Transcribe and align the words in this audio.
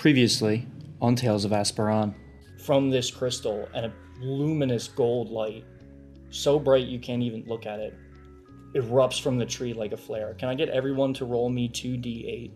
Previously 0.00 0.66
on 1.02 1.14
Tales 1.14 1.44
of 1.44 1.50
Asperon. 1.50 2.14
From 2.64 2.88
this 2.88 3.10
crystal 3.10 3.68
and 3.74 3.84
a 3.84 3.92
luminous 4.22 4.88
gold 4.88 5.28
light, 5.28 5.62
so 6.30 6.58
bright 6.58 6.86
you 6.86 6.98
can't 6.98 7.22
even 7.22 7.44
look 7.46 7.66
at 7.66 7.80
it, 7.80 7.94
erupts 8.74 9.20
from 9.20 9.36
the 9.36 9.44
tree 9.44 9.74
like 9.74 9.92
a 9.92 9.98
flare. 9.98 10.32
Can 10.38 10.48
I 10.48 10.54
get 10.54 10.70
everyone 10.70 11.12
to 11.12 11.26
roll 11.26 11.50
me 11.50 11.68
2d8? 11.68 12.50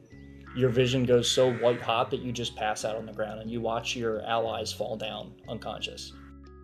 Your 0.56 0.70
vision 0.70 1.04
goes 1.04 1.30
so 1.30 1.52
white 1.56 1.82
hot 1.82 2.10
that 2.12 2.20
you 2.20 2.32
just 2.32 2.56
pass 2.56 2.82
out 2.82 2.96
on 2.96 3.04
the 3.04 3.12
ground 3.12 3.42
and 3.42 3.50
you 3.50 3.60
watch 3.60 3.94
your 3.94 4.22
allies 4.22 4.72
fall 4.72 4.96
down 4.96 5.34
unconscious. 5.46 6.14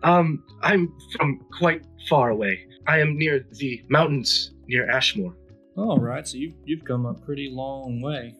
Um, 0.01 0.43
I'm 0.63 0.91
from 1.15 1.45
quite 1.59 1.85
far 2.09 2.31
away. 2.31 2.65
I 2.87 2.97
am 2.97 3.19
near 3.19 3.45
the 3.51 3.83
mountains 3.89 4.53
near 4.65 4.89
Ashmore. 4.89 5.35
All 5.77 5.99
right, 5.99 6.27
so 6.27 6.37
you've, 6.37 6.55
you've 6.65 6.85
come 6.85 7.05
a 7.05 7.13
pretty 7.13 7.51
long 7.51 8.01
way. 8.01 8.33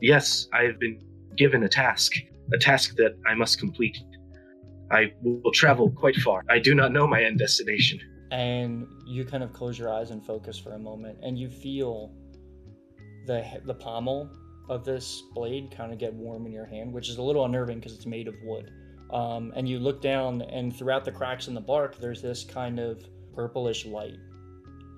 Yes, 0.00 0.46
I 0.52 0.62
have 0.62 0.78
been 0.78 1.00
given 1.38 1.62
a 1.64 1.68
task, 1.68 2.12
a 2.52 2.58
task 2.58 2.96
that 2.96 3.16
I 3.26 3.34
must 3.34 3.58
complete. 3.58 3.96
I 4.90 5.12
will 5.22 5.52
travel 5.52 5.90
quite 5.90 6.16
far. 6.16 6.42
I 6.48 6.58
do 6.58 6.74
not 6.74 6.92
know 6.92 7.06
my 7.06 7.22
end 7.22 7.38
destination. 7.38 8.00
And 8.30 8.86
you 9.06 9.24
kind 9.24 9.42
of 9.42 9.52
close 9.52 9.78
your 9.78 9.92
eyes 9.92 10.10
and 10.10 10.24
focus 10.24 10.58
for 10.58 10.72
a 10.72 10.78
moment, 10.78 11.18
and 11.22 11.38
you 11.38 11.48
feel 11.48 12.12
the 13.26 13.44
the 13.64 13.74
pommel 13.74 14.30
of 14.68 14.84
this 14.84 15.22
blade 15.34 15.72
kind 15.74 15.92
of 15.92 15.98
get 15.98 16.12
warm 16.12 16.44
in 16.46 16.52
your 16.52 16.66
hand, 16.66 16.92
which 16.92 17.08
is 17.08 17.16
a 17.16 17.22
little 17.22 17.44
unnerving 17.44 17.78
because 17.78 17.94
it's 17.94 18.06
made 18.06 18.28
of 18.28 18.34
wood. 18.42 18.70
Um, 19.10 19.52
and 19.56 19.66
you 19.66 19.78
look 19.78 20.02
down, 20.02 20.42
and 20.42 20.74
throughout 20.76 21.04
the 21.04 21.12
cracks 21.12 21.48
in 21.48 21.54
the 21.54 21.60
bark, 21.60 21.98
there's 21.98 22.20
this 22.20 22.44
kind 22.44 22.78
of 22.78 23.02
purplish 23.34 23.86
light. 23.86 24.18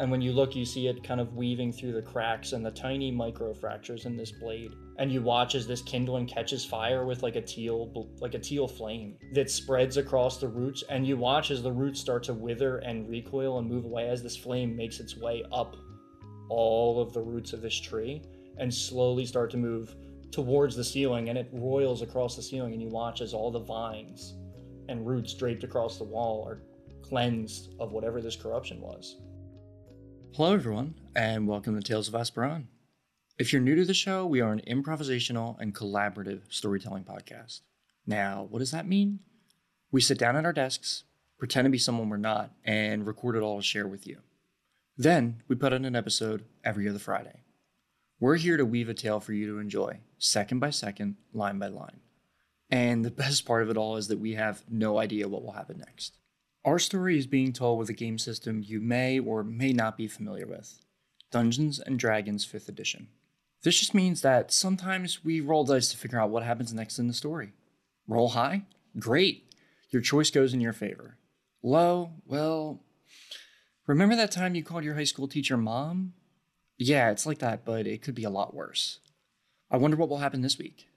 And 0.00 0.10
when 0.10 0.22
you 0.22 0.32
look, 0.32 0.56
you 0.56 0.64
see 0.64 0.86
it 0.86 1.04
kind 1.04 1.20
of 1.20 1.34
weaving 1.34 1.74
through 1.74 1.92
the 1.92 2.00
cracks 2.00 2.52
and 2.54 2.64
the 2.64 2.70
tiny 2.70 3.10
micro 3.10 3.52
fractures 3.52 4.06
in 4.06 4.16
this 4.16 4.32
blade. 4.32 4.72
And 4.96 5.12
you 5.12 5.20
watch 5.20 5.54
as 5.54 5.66
this 5.66 5.82
kindling 5.82 6.26
catches 6.26 6.64
fire 6.64 7.04
with 7.04 7.22
like 7.22 7.36
a 7.36 7.42
teal, 7.42 8.08
like 8.18 8.32
a 8.32 8.38
teal 8.38 8.66
flame 8.66 9.18
that 9.34 9.50
spreads 9.50 9.98
across 9.98 10.38
the 10.38 10.48
roots. 10.48 10.82
And 10.88 11.06
you 11.06 11.18
watch 11.18 11.50
as 11.50 11.62
the 11.62 11.70
roots 11.70 12.00
start 12.00 12.22
to 12.24 12.32
wither 12.32 12.78
and 12.78 13.10
recoil 13.10 13.58
and 13.58 13.68
move 13.68 13.84
away 13.84 14.08
as 14.08 14.22
this 14.22 14.38
flame 14.38 14.74
makes 14.74 15.00
its 15.00 15.18
way 15.18 15.44
up 15.52 15.76
all 16.48 17.02
of 17.02 17.12
the 17.12 17.20
roots 17.20 17.52
of 17.52 17.60
this 17.60 17.78
tree 17.78 18.22
and 18.56 18.72
slowly 18.72 19.26
start 19.26 19.50
to 19.50 19.58
move 19.58 19.94
towards 20.30 20.74
the 20.74 20.84
ceiling. 20.84 21.28
And 21.28 21.36
it 21.36 21.50
roils 21.52 22.00
across 22.00 22.36
the 22.36 22.42
ceiling. 22.42 22.72
And 22.72 22.80
you 22.80 22.88
watch 22.88 23.20
as 23.20 23.34
all 23.34 23.50
the 23.50 23.60
vines 23.60 24.32
and 24.88 25.06
roots 25.06 25.34
draped 25.34 25.62
across 25.62 25.98
the 25.98 26.04
wall 26.04 26.42
are 26.48 26.62
cleansed 27.02 27.74
of 27.78 27.92
whatever 27.92 28.22
this 28.22 28.34
corruption 28.34 28.80
was. 28.80 29.18
Hello, 30.36 30.54
everyone, 30.54 30.94
and 31.16 31.48
welcome 31.48 31.74
to 31.74 31.82
Tales 31.82 32.06
of 32.06 32.14
Asperon. 32.14 32.66
If 33.36 33.52
you're 33.52 33.60
new 33.60 33.74
to 33.74 33.84
the 33.84 33.92
show, 33.92 34.24
we 34.24 34.40
are 34.40 34.52
an 34.52 34.62
improvisational 34.64 35.58
and 35.58 35.74
collaborative 35.74 36.42
storytelling 36.48 37.02
podcast. 37.02 37.62
Now, 38.06 38.46
what 38.48 38.60
does 38.60 38.70
that 38.70 38.86
mean? 38.86 39.18
We 39.90 40.00
sit 40.00 40.18
down 40.18 40.36
at 40.36 40.44
our 40.44 40.52
desks, 40.52 41.02
pretend 41.36 41.66
to 41.66 41.70
be 41.70 41.78
someone 41.78 42.08
we're 42.08 42.16
not, 42.16 42.52
and 42.64 43.08
record 43.08 43.34
it 43.34 43.42
all 43.42 43.56
to 43.56 43.62
share 43.62 43.88
with 43.88 44.06
you. 44.06 44.18
Then, 44.96 45.42
we 45.48 45.56
put 45.56 45.72
out 45.72 45.84
an 45.84 45.96
episode 45.96 46.44
every 46.62 46.88
other 46.88 47.00
Friday. 47.00 47.40
We're 48.20 48.36
here 48.36 48.56
to 48.56 48.64
weave 48.64 48.88
a 48.88 48.94
tale 48.94 49.18
for 49.18 49.32
you 49.32 49.48
to 49.48 49.58
enjoy, 49.58 49.98
second 50.16 50.60
by 50.60 50.70
second, 50.70 51.16
line 51.34 51.58
by 51.58 51.66
line. 51.66 52.00
And 52.70 53.04
the 53.04 53.10
best 53.24 53.44
part 53.44 53.64
of 53.64 53.68
it 53.68 53.76
all 53.76 53.96
is 53.96 54.06
that 54.06 54.20
we 54.20 54.34
have 54.34 54.62
no 54.70 54.98
idea 54.98 55.28
what 55.28 55.42
will 55.42 55.52
happen 55.52 55.78
next. 55.78 56.19
Our 56.62 56.78
story 56.78 57.16
is 57.16 57.26
being 57.26 57.54
told 57.54 57.78
with 57.78 57.88
a 57.88 57.94
game 57.94 58.18
system 58.18 58.62
you 58.62 58.80
may 58.80 59.18
or 59.18 59.42
may 59.42 59.72
not 59.72 59.96
be 59.96 60.06
familiar 60.06 60.46
with 60.46 60.84
Dungeons 61.30 61.80
and 61.80 61.98
Dragons 61.98 62.46
5th 62.46 62.68
Edition. 62.68 63.08
This 63.62 63.80
just 63.80 63.94
means 63.94 64.20
that 64.20 64.52
sometimes 64.52 65.24
we 65.24 65.40
roll 65.40 65.64
dice 65.64 65.90
to 65.90 65.96
figure 65.96 66.20
out 66.20 66.28
what 66.28 66.42
happens 66.42 66.74
next 66.74 66.98
in 66.98 67.08
the 67.08 67.14
story. 67.14 67.52
Roll 68.06 68.30
high? 68.30 68.66
Great! 68.98 69.54
Your 69.88 70.02
choice 70.02 70.30
goes 70.30 70.52
in 70.52 70.60
your 70.60 70.74
favor. 70.74 71.16
Low? 71.62 72.10
Well, 72.26 72.80
remember 73.86 74.14
that 74.16 74.30
time 74.30 74.54
you 74.54 74.62
called 74.62 74.84
your 74.84 74.96
high 74.96 75.04
school 75.04 75.28
teacher 75.28 75.56
mom? 75.56 76.12
Yeah, 76.76 77.10
it's 77.10 77.24
like 77.24 77.38
that, 77.38 77.64
but 77.64 77.86
it 77.86 78.02
could 78.02 78.14
be 78.14 78.24
a 78.24 78.30
lot 78.30 78.52
worse. 78.52 79.00
I 79.70 79.78
wonder 79.78 79.96
what 79.96 80.10
will 80.10 80.18
happen 80.18 80.42
this 80.42 80.58
week. 80.58 80.88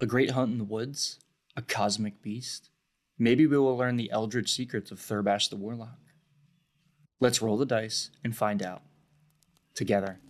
A 0.00 0.06
great 0.06 0.30
hunt 0.30 0.52
in 0.52 0.58
the 0.58 0.64
woods? 0.64 1.18
A 1.56 1.62
cosmic 1.62 2.22
beast? 2.22 2.70
Maybe 3.18 3.46
we 3.46 3.58
will 3.58 3.76
learn 3.76 3.96
the 3.96 4.10
eldritch 4.10 4.52
secrets 4.52 4.90
of 4.90 4.98
Thurbash 4.98 5.48
the 5.48 5.56
Warlock. 5.56 5.98
Let's 7.20 7.40
roll 7.40 7.56
the 7.56 7.66
dice 7.66 8.10
and 8.24 8.36
find 8.36 8.62
out. 8.62 8.82
Together. 9.74 10.20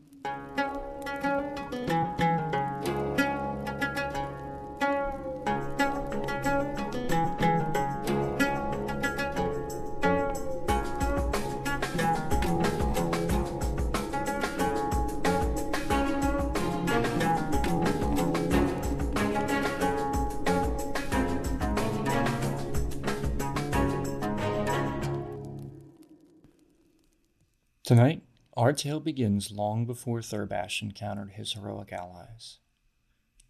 Tonight, 27.95 28.23
our 28.57 28.73
tale 28.73 28.99
begins 28.99 29.53
long 29.53 29.87
before 29.87 30.21
Thurbash 30.21 30.83
encountered 30.83 31.35
his 31.35 31.53
heroic 31.53 31.93
allies. 31.93 32.59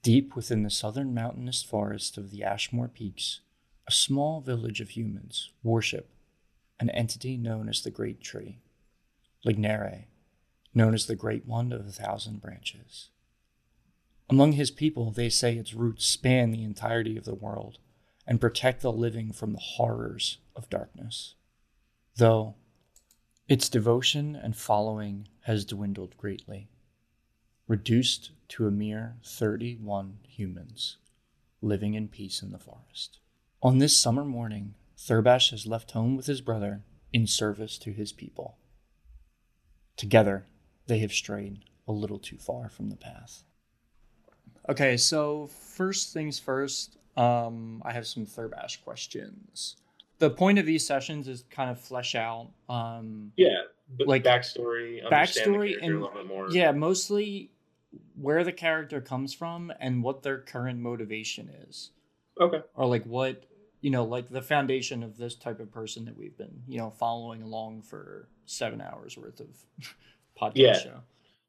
Deep 0.02 0.36
within 0.36 0.62
the 0.62 0.68
southern 0.68 1.14
mountainous 1.14 1.62
forest 1.62 2.18
of 2.18 2.30
the 2.30 2.44
Ashmore 2.44 2.88
Peaks, 2.88 3.40
a 3.88 3.90
small 3.90 4.42
village 4.42 4.82
of 4.82 4.90
humans 4.90 5.50
worship 5.62 6.10
an 6.78 6.90
entity 6.90 7.38
known 7.38 7.70
as 7.70 7.80
the 7.80 7.90
Great 7.90 8.20
Tree, 8.20 8.58
Lignere, 9.46 10.08
known 10.74 10.92
as 10.92 11.06
the 11.06 11.16
Great 11.16 11.46
One 11.46 11.72
of 11.72 11.86
a 11.86 11.90
Thousand 11.90 12.42
Branches. 12.42 13.08
Among 14.28 14.52
his 14.52 14.70
people, 14.70 15.10
they 15.10 15.30
say 15.30 15.54
its 15.56 15.72
roots 15.72 16.04
span 16.04 16.50
the 16.50 16.64
entirety 16.64 17.16
of 17.16 17.24
the 17.24 17.34
world 17.34 17.78
and 18.26 18.42
protect 18.42 18.82
the 18.82 18.92
living 18.92 19.32
from 19.32 19.54
the 19.54 19.58
horrors 19.58 20.36
of 20.54 20.68
darkness. 20.68 21.34
Though 22.16 22.56
its 23.46 23.68
devotion 23.68 24.34
and 24.34 24.56
following 24.56 25.28
has 25.42 25.66
dwindled 25.66 26.16
greatly, 26.16 26.68
reduced 27.68 28.30
to 28.48 28.66
a 28.66 28.70
mere 28.70 29.16
31 29.22 30.18
humans 30.26 30.96
living 31.60 31.94
in 31.94 32.08
peace 32.08 32.42
in 32.42 32.52
the 32.52 32.58
forest. 32.58 33.18
On 33.62 33.78
this 33.78 33.96
summer 33.96 34.24
morning, 34.24 34.74
Thurbash 34.98 35.50
has 35.50 35.66
left 35.66 35.90
home 35.90 36.16
with 36.16 36.26
his 36.26 36.40
brother 36.40 36.84
in 37.12 37.26
service 37.26 37.76
to 37.78 37.92
his 37.92 38.12
people. 38.12 38.56
Together, 39.96 40.46
they 40.86 40.98
have 40.98 41.12
strayed 41.12 41.64
a 41.86 41.92
little 41.92 42.18
too 42.18 42.38
far 42.38 42.68
from 42.68 42.88
the 42.88 42.96
path. 42.96 43.44
Okay, 44.68 44.96
so 44.96 45.48
first 45.48 46.14
things 46.14 46.38
first, 46.38 46.96
um, 47.16 47.82
I 47.84 47.92
have 47.92 48.06
some 48.06 48.24
Thurbash 48.24 48.82
questions 48.82 49.76
the 50.18 50.30
point 50.30 50.58
of 50.58 50.66
these 50.66 50.86
sessions 50.86 51.28
is 51.28 51.44
kind 51.50 51.70
of 51.70 51.80
flesh 51.80 52.14
out 52.14 52.50
um 52.68 53.32
yeah 53.36 53.62
like 54.06 54.24
backstory 54.24 55.06
backstory 55.10 55.76
and 55.82 56.52
yeah 56.54 56.72
mostly 56.72 57.50
where 58.16 58.44
the 58.44 58.52
character 58.52 59.00
comes 59.00 59.34
from 59.34 59.72
and 59.80 60.02
what 60.02 60.22
their 60.22 60.38
current 60.38 60.80
motivation 60.80 61.50
is. 61.68 61.90
Okay. 62.40 62.62
Or 62.74 62.86
like 62.86 63.04
what 63.04 63.44
you 63.80 63.90
know 63.90 64.04
like 64.04 64.28
the 64.28 64.42
foundation 64.42 65.02
of 65.02 65.16
this 65.16 65.34
type 65.34 65.60
of 65.60 65.70
person 65.72 66.04
that 66.06 66.16
we've 66.16 66.36
been 66.36 66.62
you 66.66 66.78
know 66.78 66.90
following 66.90 67.42
along 67.42 67.82
for 67.82 68.28
seven 68.46 68.80
hours 68.80 69.16
worth 69.16 69.40
of 69.40 69.48
podcast 70.40 70.52
yeah. 70.56 70.78
show. 70.78 71.00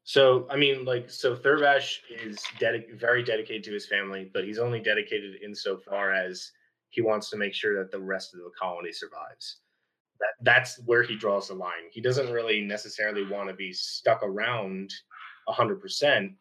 So 0.04 0.46
I 0.50 0.56
mean, 0.56 0.84
like, 0.84 1.10
so 1.10 1.34
Thurbash 1.34 1.98
is 2.24 2.38
dedic- 2.60 2.94
very 2.94 3.24
dedicated 3.24 3.64
to 3.64 3.72
his 3.72 3.86
family, 3.86 4.30
but 4.32 4.44
he's 4.44 4.58
only 4.58 4.78
dedicated 4.78 5.42
insofar 5.42 6.12
as 6.12 6.52
he 6.96 7.02
wants 7.02 7.28
to 7.28 7.36
make 7.36 7.54
sure 7.54 7.76
that 7.76 7.92
the 7.92 8.00
rest 8.00 8.32
of 8.32 8.40
the 8.40 8.50
colony 8.58 8.90
survives. 8.90 9.58
That 10.18 10.30
that's 10.40 10.80
where 10.86 11.02
he 11.02 11.14
draws 11.14 11.48
the 11.48 11.54
line. 11.54 11.90
He 11.92 12.00
doesn't 12.00 12.32
really 12.32 12.62
necessarily 12.62 13.24
want 13.26 13.50
to 13.50 13.54
be 13.54 13.72
stuck 13.72 14.22
around 14.22 14.90
hundred 15.46 15.80
percent. 15.80 16.32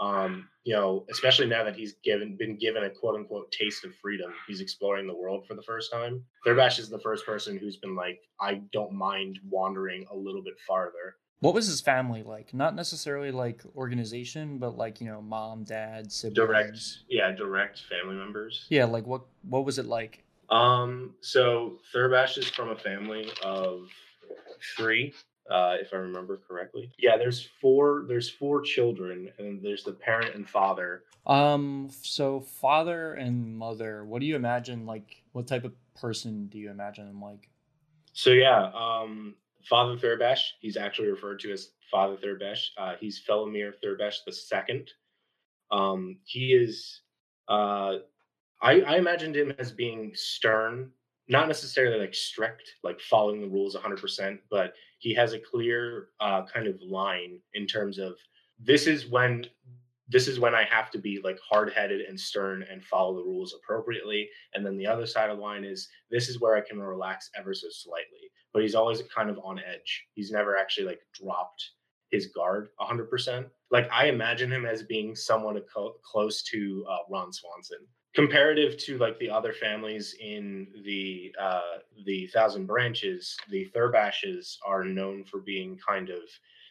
Um, 0.00 0.48
you 0.64 0.74
know, 0.74 1.04
especially 1.10 1.46
now 1.46 1.62
that 1.62 1.76
he's 1.76 1.94
given 2.02 2.36
been 2.36 2.56
given 2.56 2.84
a 2.84 2.90
quote 2.90 3.16
unquote 3.16 3.52
taste 3.52 3.84
of 3.84 3.94
freedom. 3.96 4.32
He's 4.46 4.62
exploring 4.62 5.06
the 5.06 5.14
world 5.14 5.46
for 5.46 5.54
the 5.54 5.62
first 5.62 5.92
time. 5.92 6.24
Thurbash 6.46 6.78
is 6.78 6.88
the 6.88 7.00
first 7.00 7.26
person 7.26 7.58
who's 7.58 7.76
been 7.76 7.94
like, 7.94 8.20
I 8.40 8.62
don't 8.72 8.92
mind 8.92 9.38
wandering 9.46 10.06
a 10.10 10.16
little 10.16 10.42
bit 10.42 10.54
farther. 10.66 11.16
What 11.40 11.54
was 11.54 11.66
his 11.66 11.80
family 11.80 12.22
like? 12.22 12.52
Not 12.52 12.74
necessarily 12.74 13.30
like 13.30 13.62
organization, 13.76 14.58
but 14.58 14.76
like 14.76 15.00
you 15.00 15.06
know, 15.06 15.22
mom, 15.22 15.64
dad, 15.64 16.10
siblings. 16.10 16.36
Direct, 16.36 16.98
yeah, 17.08 17.30
direct 17.32 17.82
family 17.88 18.16
members. 18.16 18.66
Yeah, 18.70 18.86
like 18.86 19.06
what? 19.06 19.22
What 19.48 19.64
was 19.64 19.78
it 19.78 19.86
like? 19.86 20.24
Um, 20.50 21.14
so 21.20 21.78
Thurbash 21.94 22.38
is 22.38 22.48
from 22.48 22.70
a 22.70 22.76
family 22.76 23.30
of 23.44 23.88
three, 24.76 25.12
uh, 25.50 25.76
if 25.80 25.92
I 25.92 25.96
remember 25.96 26.40
correctly. 26.48 26.90
Yeah, 26.98 27.16
there's 27.16 27.48
four. 27.60 28.04
There's 28.08 28.28
four 28.28 28.62
children, 28.62 29.30
and 29.38 29.62
there's 29.62 29.84
the 29.84 29.92
parent 29.92 30.34
and 30.34 30.48
father. 30.48 31.04
Um, 31.26 31.90
so 32.02 32.40
father 32.40 33.14
and 33.14 33.56
mother, 33.56 34.04
what 34.04 34.20
do 34.20 34.26
you 34.26 34.34
imagine 34.34 34.86
like 34.86 35.22
what 35.32 35.46
type 35.46 35.64
of 35.64 35.72
person 35.94 36.46
do 36.46 36.58
you 36.58 36.70
imagine 36.70 37.06
them 37.06 37.20
like? 37.20 37.48
So 38.12 38.30
yeah, 38.30 38.70
um, 38.74 39.34
Father 39.68 39.96
Thurbash, 39.96 40.40
he's 40.60 40.76
actually 40.76 41.08
referred 41.08 41.40
to 41.40 41.52
as 41.52 41.70
Father 41.90 42.16
Thurbash. 42.16 42.68
Uh, 42.76 42.94
he's 42.98 43.22
Felomir 43.28 43.72
Thurbash 43.84 44.16
the 44.26 44.32
second. 44.32 44.90
Um, 45.70 46.18
he 46.24 46.52
is. 46.54 47.02
Uh, 47.48 47.98
I, 48.60 48.80
I 48.80 48.96
imagined 48.96 49.36
him 49.36 49.52
as 49.58 49.70
being 49.70 50.12
stern, 50.14 50.90
not 51.28 51.46
necessarily 51.48 51.98
like 52.00 52.14
strict, 52.14 52.74
like 52.82 53.00
following 53.00 53.40
the 53.40 53.46
rules 53.46 53.76
100%, 53.76 54.38
but 54.50 54.72
he 54.98 55.14
has 55.14 55.32
a 55.32 55.38
clear 55.38 56.08
uh, 56.20 56.42
kind 56.52 56.66
of 56.66 56.80
line 56.82 57.40
in 57.54 57.66
terms 57.66 57.98
of 57.98 58.16
this 58.58 58.86
is 58.86 59.06
when 59.06 59.46
this 60.08 60.26
is 60.26 60.40
when 60.40 60.54
I 60.54 60.64
have 60.64 60.90
to 60.92 60.98
be 60.98 61.20
like 61.22 61.38
hard 61.46 61.72
headed 61.72 62.00
and 62.00 62.18
stern 62.18 62.64
and 62.70 62.82
follow 62.82 63.16
the 63.16 63.24
rules 63.24 63.54
appropriately. 63.54 64.28
And 64.54 64.64
then 64.64 64.78
the 64.78 64.86
other 64.86 65.06
side 65.06 65.30
of 65.30 65.36
the 65.36 65.42
line 65.42 65.64
is 65.64 65.88
this 66.10 66.28
is 66.28 66.40
where 66.40 66.56
I 66.56 66.62
can 66.62 66.80
relax 66.80 67.30
ever 67.36 67.52
so 67.52 67.68
slightly. 67.70 68.30
But 68.52 68.62
he's 68.62 68.74
always 68.74 69.02
kind 69.14 69.28
of 69.28 69.38
on 69.44 69.58
edge. 69.58 70.06
He's 70.14 70.30
never 70.30 70.56
actually 70.56 70.86
like 70.86 71.00
dropped 71.12 71.62
his 72.10 72.28
guard 72.28 72.68
100%. 72.80 73.46
Like 73.70 73.88
I 73.92 74.06
imagine 74.06 74.50
him 74.50 74.64
as 74.64 74.82
being 74.82 75.14
somewhat 75.14 75.62
co- 75.72 75.96
close 76.02 76.42
to 76.44 76.86
uh, 76.88 76.98
Ron 77.10 77.32
Swanson. 77.32 77.86
Comparative 78.14 78.78
to 78.78 78.96
like 78.96 79.18
the 79.18 79.28
other 79.28 79.52
families 79.52 80.16
in 80.18 80.66
the 80.84 81.32
uh, 81.38 81.78
the 82.06 82.26
Thousand 82.28 82.66
Branches, 82.66 83.36
the 83.50 83.68
Thurbashes 83.76 84.56
are 84.66 84.82
known 84.82 85.24
for 85.24 85.40
being 85.40 85.78
kind 85.86 86.08
of 86.08 86.22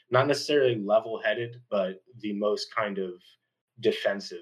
not 0.09 0.27
necessarily 0.27 0.75
level 0.75 1.21
headed, 1.23 1.61
but 1.69 2.01
the 2.21 2.33
most 2.33 2.73
kind 2.73 2.97
of 2.97 3.13
defensive 3.79 4.37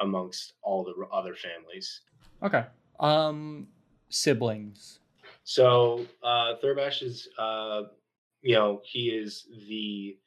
amongst 0.00 0.54
all 0.62 0.84
the 0.84 0.94
other 1.12 1.34
families. 1.34 2.02
Okay. 2.42 2.64
Um, 3.00 3.68
siblings. 4.08 5.00
So 5.44 6.06
uh, 6.22 6.54
Thurbash 6.62 7.02
is, 7.02 7.28
uh, 7.38 7.82
you 8.42 8.54
know, 8.54 8.80
he 8.84 9.08
is 9.08 9.46
the 9.68 10.18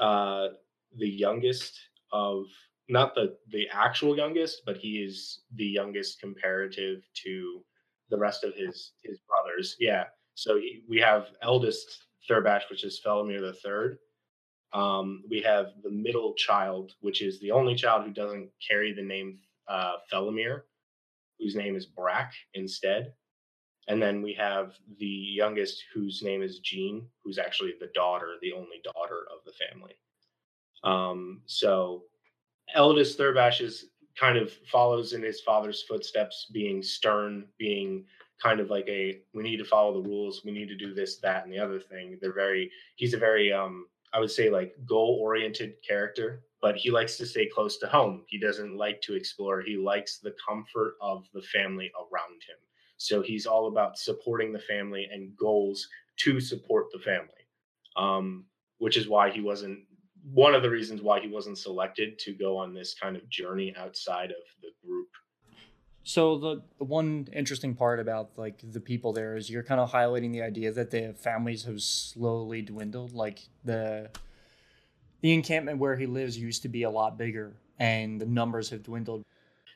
uh, 0.00 0.48
the 0.96 1.08
youngest 1.08 1.78
of 2.12 2.44
not 2.88 3.14
the 3.14 3.36
the 3.50 3.68
actual 3.72 4.16
youngest, 4.16 4.62
but 4.66 4.76
he 4.76 4.98
is 4.98 5.42
the 5.54 5.64
youngest 5.64 6.20
comparative 6.20 7.02
to 7.24 7.64
the 8.10 8.18
rest 8.18 8.44
of 8.44 8.54
his 8.54 8.92
his 9.02 9.18
brothers. 9.28 9.76
Yeah. 9.78 10.04
So 10.34 10.56
he, 10.56 10.82
we 10.88 10.98
have 10.98 11.28
eldest 11.42 12.06
Thurbash, 12.28 12.68
which 12.70 12.84
is 12.84 13.00
Felomir 13.04 13.40
the 13.40 13.54
third, 13.54 13.98
um, 14.72 15.22
we 15.30 15.40
have 15.42 15.68
the 15.82 15.90
middle 15.90 16.34
child, 16.34 16.92
which 17.00 17.22
is 17.22 17.40
the 17.40 17.50
only 17.50 17.74
child 17.74 18.04
who 18.04 18.12
doesn't 18.12 18.50
carry 18.66 18.92
the 18.92 19.02
name 19.02 19.38
uh, 19.66 19.94
Felomir, 20.12 20.62
whose 21.38 21.54
name 21.54 21.76
is 21.76 21.86
Brack 21.86 22.32
instead. 22.54 23.12
And 23.88 24.02
then 24.02 24.20
we 24.20 24.34
have 24.34 24.74
the 24.98 25.06
youngest, 25.06 25.82
whose 25.94 26.22
name 26.22 26.42
is 26.42 26.58
Jean, 26.58 27.06
who's 27.24 27.38
actually 27.38 27.74
the 27.80 27.90
daughter, 27.94 28.34
the 28.42 28.52
only 28.52 28.82
daughter 28.84 29.26
of 29.32 29.38
the 29.46 29.52
family. 29.52 29.94
Um, 30.84 31.40
so 31.46 32.04
eldest 32.74 33.18
Thurbash 33.18 33.62
is 33.62 33.86
kind 34.18 34.36
of 34.36 34.52
follows 34.70 35.14
in 35.14 35.22
his 35.22 35.40
father's 35.40 35.82
footsteps, 35.82 36.50
being 36.52 36.82
stern, 36.82 37.46
being 37.58 38.04
kind 38.42 38.60
of 38.60 38.68
like 38.68 38.86
a 38.88 39.20
we 39.32 39.42
need 39.42 39.56
to 39.56 39.64
follow 39.64 39.94
the 39.94 40.08
rules, 40.08 40.42
we 40.44 40.52
need 40.52 40.68
to 40.68 40.76
do 40.76 40.92
this, 40.92 41.18
that, 41.18 41.44
and 41.44 41.52
the 41.52 41.58
other 41.58 41.80
thing. 41.80 42.18
They're 42.20 42.34
very 42.34 42.70
he's 42.96 43.14
a 43.14 43.18
very 43.18 43.52
um 43.52 43.86
I 44.12 44.20
would 44.20 44.30
say 44.30 44.50
like 44.50 44.74
goal 44.86 45.18
oriented 45.20 45.74
character, 45.86 46.44
but 46.60 46.76
he 46.76 46.90
likes 46.90 47.16
to 47.18 47.26
stay 47.26 47.46
close 47.46 47.78
to 47.78 47.86
home. 47.86 48.24
He 48.28 48.38
doesn't 48.38 48.76
like 48.76 49.00
to 49.02 49.14
explore. 49.14 49.60
He 49.60 49.76
likes 49.76 50.18
the 50.18 50.34
comfort 50.46 50.96
of 51.00 51.24
the 51.34 51.42
family 51.42 51.90
around 51.96 52.42
him. 52.48 52.56
So 52.96 53.22
he's 53.22 53.46
all 53.46 53.68
about 53.68 53.98
supporting 53.98 54.52
the 54.52 54.58
family 54.58 55.08
and 55.12 55.36
goals 55.36 55.86
to 56.18 56.40
support 56.40 56.86
the 56.92 56.98
family, 56.98 57.28
um, 57.96 58.44
which 58.78 58.96
is 58.96 59.08
why 59.08 59.30
he 59.30 59.40
wasn't 59.40 59.78
one 60.32 60.54
of 60.54 60.62
the 60.62 60.70
reasons 60.70 61.00
why 61.00 61.20
he 61.20 61.28
wasn't 61.28 61.58
selected 61.58 62.18
to 62.18 62.32
go 62.32 62.56
on 62.56 62.74
this 62.74 62.94
kind 62.94 63.16
of 63.16 63.28
journey 63.28 63.74
outside 63.78 64.30
of 64.30 64.42
the 64.62 64.70
group 64.84 65.08
so 66.08 66.38
the, 66.38 66.62
the 66.78 66.84
one 66.84 67.28
interesting 67.34 67.74
part 67.74 68.00
about 68.00 68.30
like 68.38 68.62
the 68.62 68.80
people 68.80 69.12
there 69.12 69.36
is 69.36 69.50
you're 69.50 69.62
kind 69.62 69.78
of 69.78 69.92
highlighting 69.92 70.32
the 70.32 70.40
idea 70.40 70.72
that 70.72 70.90
the 70.90 71.12
families 71.12 71.64
have 71.64 71.82
slowly 71.82 72.62
dwindled. 72.62 73.12
Like 73.12 73.40
the 73.62 74.08
the 75.20 75.34
encampment 75.34 75.80
where 75.80 75.96
he 75.96 76.06
lives 76.06 76.38
used 76.38 76.62
to 76.62 76.70
be 76.70 76.84
a 76.84 76.90
lot 76.90 77.18
bigger, 77.18 77.58
and 77.78 78.18
the 78.18 78.24
numbers 78.24 78.70
have 78.70 78.84
dwindled. 78.84 79.22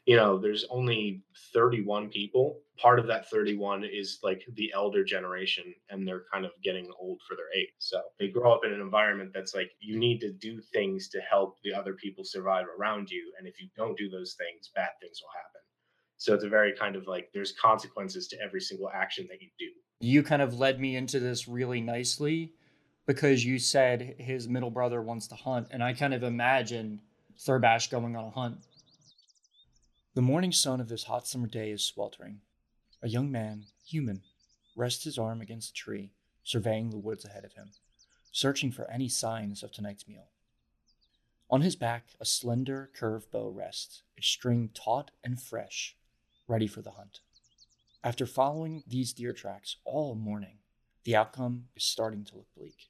You 0.06 0.17
know, 0.17 0.38
there's 0.38 0.64
only 0.70 1.23
31 1.52 2.08
people. 2.08 2.61
Part 2.79 2.99
of 2.99 3.06
that 3.08 3.29
31 3.29 3.84
is 3.84 4.19
like 4.23 4.43
the 4.55 4.73
elder 4.75 5.05
generation, 5.05 5.75
and 5.90 6.08
they're 6.08 6.25
kind 6.32 6.46
of 6.46 6.52
getting 6.64 6.90
old 6.99 7.20
for 7.29 7.37
their 7.37 7.52
age. 7.55 7.75
So 7.76 8.00
they 8.19 8.29
grow 8.29 8.55
up 8.55 8.64
in 8.64 8.73
an 8.73 8.81
environment 8.81 9.32
that's 9.34 9.55
like 9.55 9.70
you 9.81 9.99
need 9.99 10.20
to 10.20 10.32
do 10.32 10.62
things 10.73 11.11
to 11.11 11.20
help 11.20 11.58
the 11.62 11.75
other 11.75 11.93
people 11.93 12.25
survive 12.25 12.64
around 12.79 13.11
you, 13.11 13.34
and 13.38 13.46
if 13.46 13.61
you 13.61 13.69
don't 13.76 13.99
do 13.99 14.08
those 14.08 14.34
things, 14.38 14.70
bad 14.75 14.93
things 14.99 15.20
will 15.20 15.37
happen. 15.37 15.61
So 16.22 16.34
it's 16.34 16.44
a 16.44 16.48
very 16.48 16.72
kind 16.72 16.94
of 16.94 17.08
like 17.08 17.30
there's 17.34 17.50
consequences 17.50 18.28
to 18.28 18.40
every 18.40 18.60
single 18.60 18.88
action 18.94 19.26
that 19.28 19.42
you 19.42 19.48
do. 19.58 19.66
You 19.98 20.22
kind 20.22 20.40
of 20.40 20.54
led 20.54 20.78
me 20.78 20.94
into 20.94 21.19
this 21.19 21.48
really 21.48 21.80
nicely 21.80 22.52
because 23.06 23.44
you 23.44 23.58
said 23.58 24.14
his 24.20 24.48
middle 24.48 24.70
brother 24.70 25.02
wants 25.02 25.26
to 25.26 25.34
hunt, 25.34 25.66
and 25.72 25.82
I 25.82 25.94
kind 25.94 26.14
of 26.14 26.22
imagined 26.22 27.00
Thurbash 27.40 27.90
going 27.90 28.14
on 28.14 28.26
a 28.26 28.30
hunt. 28.30 28.58
The 30.14 30.22
morning 30.22 30.52
sun 30.52 30.80
of 30.80 30.88
this 30.88 31.02
hot 31.02 31.26
summer 31.26 31.48
day 31.48 31.72
is 31.72 31.82
sweltering. 31.82 32.38
A 33.02 33.08
young 33.08 33.32
man, 33.32 33.64
human, 33.84 34.22
rests 34.76 35.02
his 35.02 35.19
arm 35.19 35.40
against 35.40 35.70
a 35.70 35.74
tree, 35.74 36.12
surveying 36.44 36.90
the 36.90 36.98
woods 36.98 37.24
ahead 37.24 37.44
of 37.44 37.54
him, 37.54 37.72
searching 38.30 38.70
for 38.70 38.88
any 38.88 39.08
signs 39.08 39.64
of 39.64 39.72
tonight's 39.72 40.06
meal. 40.06 40.28
On 41.50 41.62
his 41.62 41.74
back, 41.74 42.04
a 42.20 42.24
slender, 42.24 42.90
curved 42.94 43.32
bow 43.32 43.48
rests, 43.48 44.04
its 44.16 44.28
string 44.28 44.70
taut 44.72 45.10
and 45.24 45.42
fresh, 45.42 45.96
ready 46.48 46.66
for 46.66 46.82
the 46.82 46.92
hunt. 46.92 47.20
After 48.04 48.26
following 48.26 48.82
these 48.86 49.12
deer 49.12 49.32
tracks 49.32 49.76
all 49.84 50.14
morning, 50.14 50.58
the 51.04 51.16
outcome 51.16 51.64
is 51.76 51.84
starting 51.84 52.24
to 52.24 52.36
look 52.36 52.48
bleak. 52.56 52.88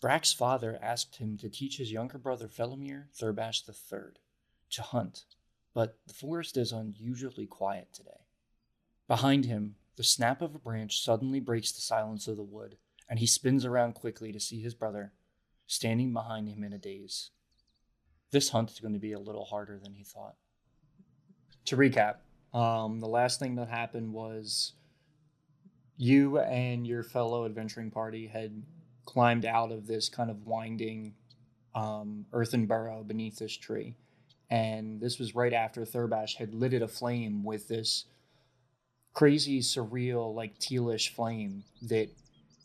Brack's 0.00 0.32
father 0.32 0.78
asked 0.82 1.16
him 1.16 1.38
to 1.38 1.48
teach 1.48 1.76
his 1.76 1.92
younger 1.92 2.18
brother 2.18 2.48
Felomir 2.48 3.06
Thurbash 3.18 3.62
III 3.68 4.14
to 4.70 4.82
hunt, 4.82 5.24
but 5.74 5.98
the 6.06 6.14
forest 6.14 6.56
is 6.56 6.72
unusually 6.72 7.46
quiet 7.46 7.88
today. 7.92 8.26
Behind 9.08 9.44
him, 9.44 9.76
the 9.96 10.04
snap 10.04 10.42
of 10.42 10.54
a 10.54 10.58
branch 10.58 11.02
suddenly 11.02 11.40
breaks 11.40 11.72
the 11.72 11.80
silence 11.80 12.26
of 12.26 12.36
the 12.36 12.42
wood, 12.42 12.78
and 13.08 13.18
he 13.18 13.26
spins 13.26 13.64
around 13.64 13.94
quickly 13.94 14.32
to 14.32 14.40
see 14.40 14.60
his 14.60 14.74
brother 14.74 15.12
standing 15.66 16.12
behind 16.12 16.48
him 16.48 16.64
in 16.64 16.72
a 16.72 16.78
daze. 16.78 17.30
This 18.30 18.50
hunt 18.50 18.70
is 18.70 18.80
going 18.80 18.94
to 18.94 18.98
be 18.98 19.12
a 19.12 19.20
little 19.20 19.44
harder 19.44 19.78
than 19.78 19.94
he 19.94 20.04
thought. 20.04 20.36
To 21.66 21.76
recap, 21.76 22.16
um, 22.54 23.00
the 23.00 23.08
last 23.08 23.38
thing 23.38 23.54
that 23.56 23.68
happened 23.68 24.12
was 24.12 24.72
you 25.96 26.38
and 26.38 26.86
your 26.86 27.02
fellow 27.02 27.46
adventuring 27.46 27.90
party 27.90 28.26
had 28.26 28.62
climbed 29.04 29.44
out 29.44 29.72
of 29.72 29.86
this 29.86 30.08
kind 30.08 30.30
of 30.30 30.46
winding 30.46 31.14
um, 31.74 32.26
earthen 32.32 32.66
burrow 32.66 33.02
beneath 33.02 33.38
this 33.38 33.56
tree. 33.56 33.94
And 34.50 35.00
this 35.00 35.18
was 35.18 35.34
right 35.34 35.52
after 35.52 35.82
Thurbash 35.82 36.36
had 36.36 36.54
lit 36.54 36.74
it 36.74 36.82
aflame 36.82 37.42
with 37.42 37.68
this 37.68 38.04
crazy, 39.14 39.60
surreal, 39.60 40.34
like 40.34 40.58
tealish 40.58 41.08
flame 41.08 41.64
that 41.82 42.10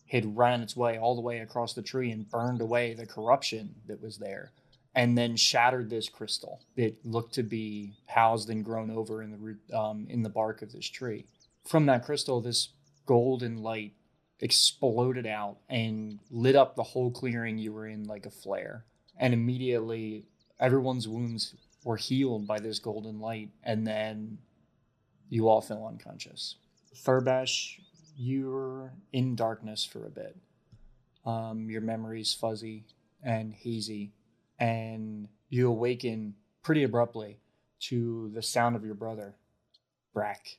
had 0.10 0.38
run 0.38 0.62
its 0.62 0.76
way 0.76 0.98
all 0.98 1.16
the 1.16 1.22
way 1.22 1.40
across 1.40 1.74
the 1.74 1.82
tree 1.82 2.12
and 2.12 2.30
burned 2.30 2.62
away 2.62 2.94
the 2.94 3.06
corruption 3.06 3.74
that 3.88 4.02
was 4.02 4.18
there 4.18 4.52
and 4.98 5.16
then 5.16 5.36
shattered 5.36 5.92
this 5.92 6.10
crystal 6.10 6.60
that 6.76 6.98
looked 7.06 7.36
to 7.36 7.44
be 7.44 7.94
housed 8.08 8.50
and 8.50 8.66
grown 8.66 8.90
over 8.90 9.22
in 9.22 9.30
the 9.30 9.38
root, 9.38 9.60
um, 9.72 10.08
in 10.10 10.24
the 10.24 10.30
bark 10.30 10.64
of 10.64 10.72
this 10.72 10.90
tree. 10.90 11.24
From 11.66 11.86
that 11.86 12.04
crystal, 12.04 12.42
this 12.42 12.70
golden 13.06 13.62
light 13.62 13.94
exploded 14.40 15.28
out 15.28 15.58
and 15.70 16.18
lit 16.32 16.56
up 16.56 16.76
the 16.76 16.82
whole 16.82 17.12
clearing 17.12 17.60
you 17.60 17.72
were 17.74 17.86
in 17.86 18.06
like 18.06 18.26
a 18.26 18.32
flare. 18.32 18.86
And 19.20 19.36
immediately, 19.36 20.26
everyone's 20.60 21.08
wounds 21.08 21.54
were 21.84 21.98
healed 21.98 22.48
by 22.48 22.60
this 22.60 22.80
golden 22.80 23.20
light, 23.20 23.50
and 23.64 23.86
then 23.86 24.40
you 25.30 25.48
all 25.48 25.62
fell 25.62 25.86
unconscious. 25.86 26.56
Thurbash, 26.96 27.80
you're 28.18 28.94
in 29.14 29.36
darkness 29.36 29.86
for 29.86 30.08
a 30.08 30.10
bit. 30.10 30.36
Um, 31.24 31.70
your 31.70 31.82
memory's 31.82 32.34
fuzzy 32.34 32.86
and 33.22 33.54
hazy 33.54 34.14
and 34.60 35.28
you 35.50 35.68
awaken 35.70 36.36
pretty 36.64 36.84
abruptly 36.84 37.40
to 37.80 38.32
the 38.34 38.42
sound 38.42 38.76
of 38.76 38.84
your 38.84 38.96
brother, 38.96 39.36
Brack. 40.14 40.58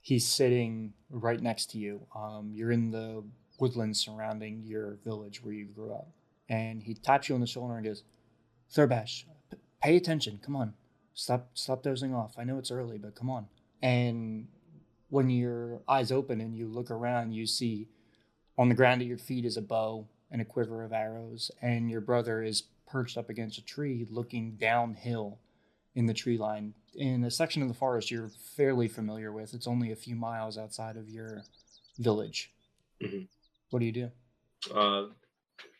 He's 0.00 0.26
sitting 0.26 0.92
right 1.10 1.40
next 1.40 1.70
to 1.70 1.78
you. 1.78 2.06
Um, 2.14 2.50
you're 2.52 2.72
in 2.72 2.90
the 2.90 3.24
woodland 3.58 3.96
surrounding 3.96 4.62
your 4.64 4.98
village 5.04 5.42
where 5.42 5.54
you 5.54 5.66
grew 5.66 5.92
up. 5.92 6.08
And 6.48 6.82
he 6.82 6.94
taps 6.94 7.28
you 7.28 7.34
on 7.34 7.40
the 7.40 7.46
shoulder 7.46 7.76
and 7.76 7.84
goes, 7.84 8.02
Thurbash, 8.74 9.24
p- 9.50 9.56
pay 9.82 9.96
attention. 9.96 10.40
Come 10.44 10.56
on. 10.56 10.74
stop 11.14 11.50
stop 11.54 11.82
dozing 11.82 12.14
off. 12.14 12.34
I 12.36 12.44
know 12.44 12.58
it's 12.58 12.70
early, 12.70 12.98
but 12.98 13.14
come 13.14 13.30
on. 13.30 13.46
And 13.80 14.48
when 15.08 15.30
your 15.30 15.80
eyes 15.88 16.10
open 16.10 16.40
and 16.40 16.56
you 16.56 16.66
look 16.66 16.90
around, 16.90 17.32
you 17.32 17.46
see 17.46 17.88
on 18.58 18.68
the 18.68 18.74
ground 18.74 19.00
at 19.00 19.06
your 19.06 19.18
feet 19.18 19.44
is 19.44 19.56
a 19.56 19.62
bow 19.62 20.06
and 20.30 20.40
a 20.40 20.44
quiver 20.44 20.82
of 20.82 20.92
arrows, 20.92 21.50
and 21.60 21.90
your 21.90 22.00
brother 22.00 22.42
is 22.42 22.62
perched 22.92 23.16
up 23.16 23.30
against 23.30 23.56
a 23.56 23.64
tree 23.64 24.06
looking 24.10 24.52
downhill 24.56 25.38
in 25.94 26.04
the 26.04 26.12
tree 26.12 26.36
line 26.36 26.74
in 26.94 27.24
a 27.24 27.30
section 27.30 27.62
of 27.62 27.68
the 27.68 27.74
forest 27.74 28.10
you're 28.10 28.28
fairly 28.28 28.86
familiar 28.86 29.32
with. 29.32 29.54
It's 29.54 29.66
only 29.66 29.92
a 29.92 29.96
few 29.96 30.14
miles 30.14 30.58
outside 30.58 30.98
of 30.98 31.08
your 31.08 31.42
village. 31.98 32.52
Mhm. 33.00 33.26
What 33.70 33.78
do 33.78 33.86
you 33.86 33.92
do? 33.92 34.12
Uh, 34.70 35.04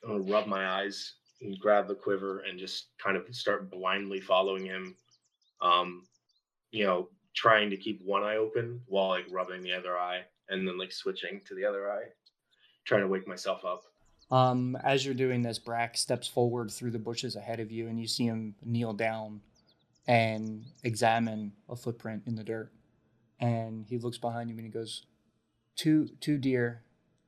I'm 0.03 0.09
gonna 0.09 0.21
rub 0.21 0.47
my 0.47 0.67
eyes 0.67 1.17
and 1.43 1.59
grab 1.61 1.87
the 1.87 1.95
quiver 1.95 2.41
and 2.41 2.59
just 2.59 2.97
kind 2.97 3.17
of 3.17 3.33
start 3.35 3.71
blindly 3.71 4.21
following 4.21 4.65
him. 4.65 4.97
Um, 5.61 6.09
you 6.71 6.85
know, 6.85 7.11
trying 7.35 7.69
to 7.71 7.77
keep 7.77 8.01
one 8.03 8.23
eye 8.23 8.37
open 8.37 8.83
while 8.87 9.09
like 9.11 9.27
rubbing 9.31 9.63
the 9.63 9.75
other 9.75 9.99
eye, 9.99 10.25
and 10.49 10.67
then 10.67 10.79
like 10.79 10.93
switching 10.93 11.43
to 11.45 11.55
the 11.55 11.65
other 11.65 11.91
eye, 11.93 12.11
trying 12.85 13.03
to 13.03 13.09
wake 13.09 13.27
myself 13.27 13.65
up. 13.67 13.85
Um, 14.33 14.77
as 14.83 15.05
you're 15.05 15.15
doing 15.15 15.43
this, 15.43 15.59
Brack 15.59 15.99
steps 15.99 16.27
forward 16.27 16.71
through 16.71 16.91
the 16.93 16.99
bushes 16.99 17.37
ahead 17.37 17.61
of 17.61 17.71
you, 17.71 17.87
and 17.87 18.01
you 18.01 18.09
see 18.09 18.25
him 18.25 18.55
kneel 18.65 18.95
down 18.95 19.43
and 20.09 20.65
examine 20.83 21.53
a 21.69 21.77
footprint 21.77 22.23
in 22.27 22.35
the 22.35 22.43
dirt. 22.43 22.73
And 23.39 23.85
he 23.87 23.99
looks 23.99 24.17
behind 24.17 24.49
you 24.49 24.57
and 24.57 24.65
he 24.65 24.71
goes, 24.71 25.05
"Two, 25.77 26.09
two 26.21 26.39
deer. 26.39 26.83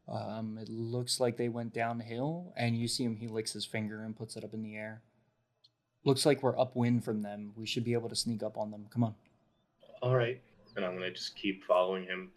Um, 0.08 0.58
it 0.58 0.70
looks 0.70 1.20
like 1.20 1.36
they 1.36 1.50
went 1.50 1.74
downhill." 1.74 2.54
And 2.56 2.78
you 2.78 2.88
see 2.88 3.04
him. 3.04 3.16
He 3.16 3.28
licks 3.28 3.52
his 3.52 3.66
finger 3.66 4.02
and 4.02 4.16
puts 4.16 4.36
it 4.36 4.44
up 4.44 4.54
in 4.54 4.62
the 4.62 4.74
air. 4.74 5.02
Looks 6.04 6.24
like 6.24 6.42
we're 6.42 6.58
upwind 6.58 7.04
from 7.04 7.20
them. 7.20 7.52
We 7.54 7.66
should 7.66 7.84
be 7.84 7.92
able 7.92 8.08
to 8.08 8.16
sneak 8.16 8.42
up 8.42 8.56
on 8.56 8.70
them. 8.70 8.86
Come 8.90 9.04
on. 9.04 9.14
All 10.00 10.16
right, 10.16 10.40
and 10.76 10.84
I'm 10.84 10.94
gonna 10.94 11.10
just 11.10 11.36
keep 11.36 11.64
following 11.64 12.04
him. 12.04 12.30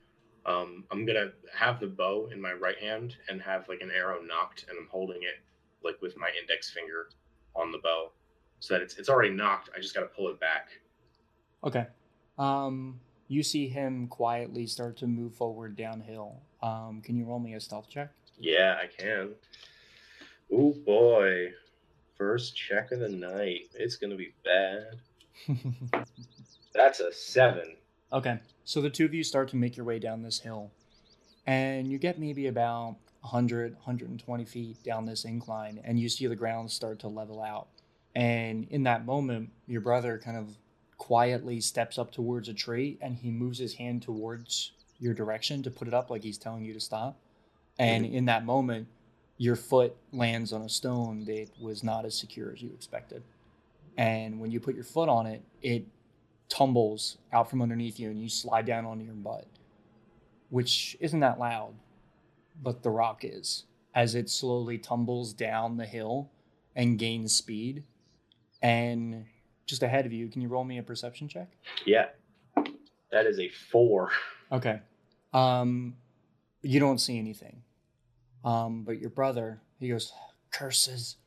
Um, 0.47 0.85
I'm 0.91 1.05
gonna 1.05 1.31
have 1.53 1.79
the 1.79 1.87
bow 1.87 2.29
in 2.31 2.41
my 2.41 2.53
right 2.53 2.77
hand 2.77 3.17
and 3.29 3.41
have 3.41 3.67
like 3.67 3.81
an 3.81 3.91
arrow 3.91 4.21
nocked, 4.21 4.65
and 4.69 4.77
I'm 4.79 4.87
holding 4.89 5.23
it 5.23 5.43
like 5.83 6.01
with 6.01 6.17
my 6.17 6.29
index 6.39 6.71
finger 6.71 7.09
on 7.55 7.71
the 7.71 7.79
bow, 7.79 8.11
so 8.59 8.73
that 8.73 8.81
it's 8.81 8.97
it's 8.97 9.09
already 9.09 9.29
nocked. 9.29 9.69
I 9.75 9.79
just 9.79 9.93
gotta 9.93 10.07
pull 10.07 10.29
it 10.29 10.39
back. 10.39 10.69
Okay. 11.63 11.85
Um, 12.37 12.99
you 13.27 13.43
see 13.43 13.67
him 13.67 14.07
quietly 14.07 14.67
start 14.67 14.95
to 14.97 15.07
move 15.07 15.35
forward 15.35 15.75
downhill. 15.75 16.41
Um, 16.61 17.01
can 17.03 17.17
you 17.17 17.25
roll 17.25 17.39
me 17.39 17.55
a 17.55 17.59
stealth 17.59 17.89
check? 17.89 18.11
Yeah, 18.39 18.77
I 18.81 18.87
can. 18.87 19.31
Oh 20.53 20.71
boy, 20.85 21.51
first 22.15 22.55
check 22.55 22.93
of 22.93 22.99
the 22.99 23.09
night. 23.09 23.69
It's 23.73 23.97
gonna 23.97 24.15
be 24.15 24.33
bad. 24.45 24.99
That's 26.73 27.01
a 27.01 27.11
seven. 27.11 27.76
Okay. 28.11 28.39
So 28.63 28.81
the 28.81 28.89
two 28.89 29.05
of 29.05 29.13
you 29.13 29.23
start 29.23 29.49
to 29.49 29.55
make 29.55 29.77
your 29.77 29.85
way 29.85 29.99
down 29.99 30.21
this 30.21 30.39
hill, 30.39 30.71
and 31.45 31.89
you 31.91 31.97
get 31.97 32.19
maybe 32.19 32.47
about 32.47 32.97
100, 33.21 33.73
120 33.73 34.45
feet 34.45 34.83
down 34.83 35.05
this 35.05 35.25
incline, 35.25 35.81
and 35.83 35.99
you 35.99 36.09
see 36.09 36.27
the 36.27 36.35
ground 36.35 36.71
start 36.71 36.99
to 36.99 37.07
level 37.07 37.41
out. 37.41 37.67
And 38.15 38.67
in 38.69 38.83
that 38.83 39.05
moment, 39.05 39.51
your 39.67 39.81
brother 39.81 40.17
kind 40.17 40.37
of 40.37 40.57
quietly 40.97 41.61
steps 41.61 41.97
up 41.97 42.11
towards 42.11 42.49
a 42.49 42.53
tree 42.53 42.97
and 43.01 43.15
he 43.15 43.29
moves 43.29 43.59
his 43.59 43.75
hand 43.75 44.01
towards 44.01 44.71
your 44.99 45.13
direction 45.13 45.61
to 45.63 45.69
put 45.69 45.87
it 45.87 45.93
up 45.93 46.09
like 46.09 46.23
he's 46.23 46.37
telling 46.37 46.65
you 46.65 46.73
to 46.73 46.79
stop. 46.79 47.19
And 47.77 48.05
in 48.05 48.25
that 48.25 48.43
moment, 48.43 48.87
your 49.37 49.55
foot 49.55 49.95
lands 50.11 50.51
on 50.51 50.63
a 50.63 50.69
stone 50.69 51.25
that 51.25 51.49
was 51.61 51.83
not 51.83 52.05
as 52.05 52.17
secure 52.17 52.51
as 52.51 52.61
you 52.61 52.71
expected. 52.73 53.21
And 53.97 54.39
when 54.39 54.49
you 54.49 54.59
put 54.59 54.73
your 54.73 54.83
foot 54.83 55.09
on 55.09 55.27
it, 55.27 55.43
it 55.61 55.85
tumbles 56.49 57.17
out 57.33 57.49
from 57.49 57.61
underneath 57.61 57.99
you 57.99 58.09
and 58.09 58.21
you 58.21 58.29
slide 58.29 58.65
down 58.65 58.85
onto 58.85 59.03
your 59.05 59.13
butt, 59.13 59.45
which 60.49 60.95
isn't 60.99 61.19
that 61.19 61.39
loud, 61.39 61.73
but 62.61 62.83
the 62.83 62.89
rock 62.89 63.23
is 63.23 63.65
as 63.93 64.13
it 64.13 64.29
slowly 64.29 64.77
tumbles 64.77 65.33
down 65.33 65.77
the 65.77 65.85
hill 65.85 66.29
and 66.75 66.99
gains 66.99 67.35
speed. 67.35 67.83
And 68.61 69.25
just 69.65 69.83
ahead 69.83 70.05
of 70.05 70.13
you, 70.13 70.27
can 70.27 70.41
you 70.41 70.47
roll 70.47 70.63
me 70.63 70.77
a 70.77 70.83
perception 70.83 71.27
check? 71.27 71.49
Yeah, 71.85 72.09
that 73.11 73.25
is 73.25 73.39
a 73.39 73.49
four. 73.49 74.11
Okay. 74.51 74.79
Um, 75.33 75.95
you 76.61 76.79
don't 76.79 76.99
see 76.99 77.17
anything. 77.17 77.63
Um, 78.45 78.83
but 78.83 78.99
your 78.99 79.09
brother, 79.09 79.59
he 79.79 79.89
goes, 79.89 80.13
curses. 80.51 81.17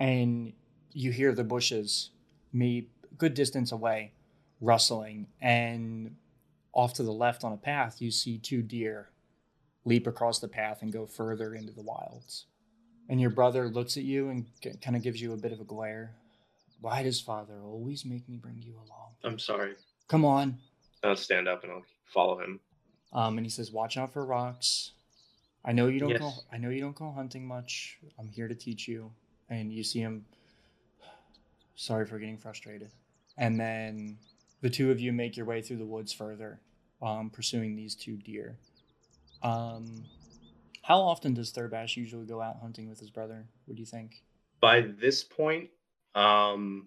And 0.00 0.54
you 0.92 1.12
hear 1.12 1.32
the 1.32 1.44
bushes, 1.44 2.10
me 2.52 2.88
good 3.18 3.34
distance 3.34 3.70
away, 3.70 4.12
rustling. 4.64 5.26
And 5.40 6.16
off 6.72 6.94
to 6.94 7.02
the 7.02 7.12
left 7.12 7.44
on 7.44 7.52
a 7.52 7.56
path, 7.56 8.00
you 8.00 8.10
see 8.10 8.38
two 8.38 8.62
deer 8.62 9.10
leap 9.84 10.06
across 10.06 10.38
the 10.40 10.48
path 10.48 10.82
and 10.82 10.92
go 10.92 11.06
further 11.06 11.54
into 11.54 11.72
the 11.72 11.82
wilds. 11.82 12.46
And 13.08 13.20
your 13.20 13.30
brother 13.30 13.68
looks 13.68 13.96
at 13.96 14.04
you 14.04 14.30
and 14.30 14.46
kind 14.82 14.96
of 14.96 15.02
gives 15.02 15.20
you 15.20 15.34
a 15.34 15.36
bit 15.36 15.52
of 15.52 15.60
a 15.60 15.64
glare. 15.64 16.14
Why 16.80 17.02
does 17.02 17.20
father 17.20 17.60
always 17.62 18.04
make 18.04 18.28
me 18.28 18.36
bring 18.36 18.62
you 18.62 18.74
along? 18.76 19.10
I'm 19.22 19.38
sorry. 19.38 19.74
Come 20.08 20.24
on. 20.24 20.58
I'll 21.02 21.16
stand 21.16 21.46
up 21.48 21.62
and 21.64 21.72
I'll 21.72 21.84
follow 22.06 22.40
him. 22.40 22.60
Um, 23.12 23.36
and 23.36 23.44
he 23.46 23.50
says, 23.50 23.70
"Watch 23.70 23.96
out 23.96 24.12
for 24.12 24.24
rocks. 24.24 24.92
I 25.64 25.72
know 25.72 25.86
you 25.88 26.00
don't 26.00 26.10
Yes. 26.10 26.20
go. 26.20 26.32
I 26.50 26.56
know 26.58 26.70
you 26.70 26.80
don't 26.80 26.96
go 26.96 27.10
hunting 27.12 27.46
much. 27.46 27.98
I'm 28.18 28.28
here 28.28 28.48
to 28.48 28.54
teach 28.54 28.88
you." 28.88 29.12
And 29.50 29.72
you 29.72 29.84
see 29.84 30.00
him. 30.00 30.24
Sorry 31.76 32.06
for 32.06 32.18
getting 32.18 32.38
frustrated. 32.38 32.90
And 33.36 33.58
then 33.60 34.18
the 34.64 34.70
two 34.70 34.90
of 34.90 34.98
you 34.98 35.12
make 35.12 35.36
your 35.36 35.44
way 35.44 35.60
through 35.60 35.76
the 35.76 35.84
woods 35.84 36.10
further, 36.10 36.58
um, 37.02 37.28
pursuing 37.28 37.76
these 37.76 37.94
two 37.94 38.16
deer. 38.16 38.56
Um, 39.42 40.06
how 40.80 41.00
often 41.00 41.34
does 41.34 41.52
Thurbash 41.52 41.98
usually 41.98 42.24
go 42.24 42.40
out 42.40 42.60
hunting 42.62 42.88
with 42.88 42.98
his 42.98 43.10
brother? 43.10 43.44
What 43.66 43.74
do 43.74 43.80
you 43.80 43.86
think? 43.86 44.22
By 44.62 44.80
this 44.80 45.22
point, 45.22 45.68
um, 46.14 46.86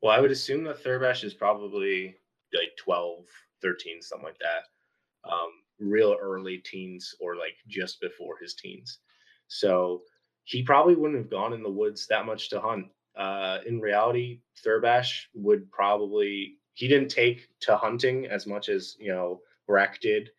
well, 0.00 0.16
I 0.16 0.20
would 0.20 0.30
assume 0.30 0.64
that 0.64 0.82
Thurbash 0.82 1.22
is 1.22 1.34
probably 1.34 2.16
like 2.54 2.74
12, 2.78 3.26
13, 3.60 4.00
something 4.00 4.24
like 4.24 4.38
that. 4.38 5.30
Um, 5.30 5.50
real 5.78 6.16
early 6.18 6.62
teens 6.64 7.14
or 7.20 7.36
like 7.36 7.56
just 7.68 8.00
before 8.00 8.36
his 8.40 8.54
teens. 8.54 9.00
So 9.48 10.00
he 10.44 10.62
probably 10.62 10.94
wouldn't 10.94 11.18
have 11.18 11.30
gone 11.30 11.52
in 11.52 11.62
the 11.62 11.68
woods 11.68 12.06
that 12.06 12.24
much 12.24 12.48
to 12.50 12.60
hunt. 12.62 12.86
Uh, 13.14 13.58
in 13.66 13.80
reality, 13.80 14.40
Thurbash 14.64 15.24
would 15.34 15.70
probably 15.70 16.54
he 16.78 16.86
didn't 16.86 17.08
take 17.08 17.48
to 17.58 17.76
hunting 17.76 18.26
as 18.26 18.46
much 18.46 18.68
as 18.68 18.96
you 19.00 19.12
know 19.12 19.40
Brack 19.66 20.00
did, 20.00 20.30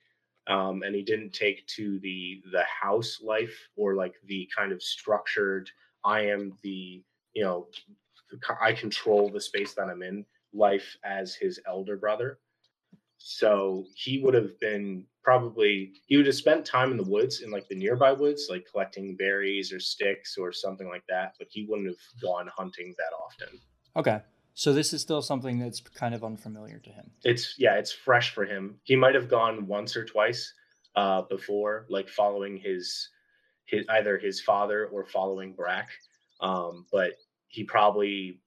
um, 0.48 0.84
and 0.84 0.96
he 0.96 1.01
didn't 1.01 1.34
take 1.34 1.67
to 1.75 2.00
the 2.00 2.41
the 2.53 2.63
house 2.63 3.19
life 3.22 3.67
or 3.75 3.96
like 3.96 4.15
the 4.25 4.50
kind 4.55 4.72
of 4.72 4.81
structured. 4.81 5.69
I 6.05 6.22
am 6.22 6.58
the 6.63 7.03
you 7.34 7.43
know 7.43 7.67
I 8.62 8.72
control 8.72 9.29
the 9.29 9.41
space 9.41 9.74
that 9.74 9.89
I'm 9.89 10.01
in 10.01 10.25
life 10.53 10.98
as 11.03 11.36
his 11.36 11.60
elder 11.67 11.98
brother. 11.98 12.39
So 13.17 13.84
he 13.93 14.22
would 14.24 14.34
have 14.34 14.58
been 14.62 15.05
probably 15.22 15.91
he 16.08 16.15
would 16.15 16.25
have 16.25 16.36
spent 16.36 16.65
time 16.65 16.91
in 16.91 16.98
the 16.98 17.03
woods 17.03 17.41
in 17.41 17.51
like 17.51 17.67
the 17.67 17.75
nearby 17.75 18.13
woods, 18.13 18.48
like 18.50 18.65
collecting 18.72 19.17
berries 19.17 19.74
or 19.74 19.81
sticks 19.81 20.38
or 20.38 20.53
something 20.53 20.88
like 20.88 21.03
that. 21.10 21.34
But 21.38 21.50
he 21.51 21.65
wouldn't 21.65 21.89
have 21.89 22.22
gone 22.22 22.50
hunting 22.55 22.96
that 22.98 23.13
often. 23.13 23.60
Okay, 23.98 24.22
so 24.53 24.74
this 24.74 24.94
is 24.94 25.01
still 25.01 25.22
something 25.22 25.60
that's 25.60 25.79
kind 25.82 26.13
of 26.13 26.24
unfamiliar 26.24 26.79
to 26.79 26.89
him. 26.89 27.12
It's 27.24 27.56
yeah, 27.58 27.75
it's 27.75 27.91
fresh 27.91 28.34
for 28.34 28.46
him. 28.46 28.79
He 28.84 28.96
might 28.96 29.15
have 29.15 29.29
gone 29.29 29.68
once 29.68 29.96
or 29.96 30.06
twice 30.06 30.53
uh, 30.96 31.22
before, 31.24 31.86
like 31.89 32.10
following 32.10 32.58
his 32.58 33.10
his 33.65 33.86
either 33.89 34.18
his 34.18 34.41
father 34.41 34.88
or 34.88 35.06
following 35.06 35.53
Brack. 35.53 35.89
Um, 36.41 36.86
but 36.91 37.12
he 37.48 37.63
probably 37.63 38.41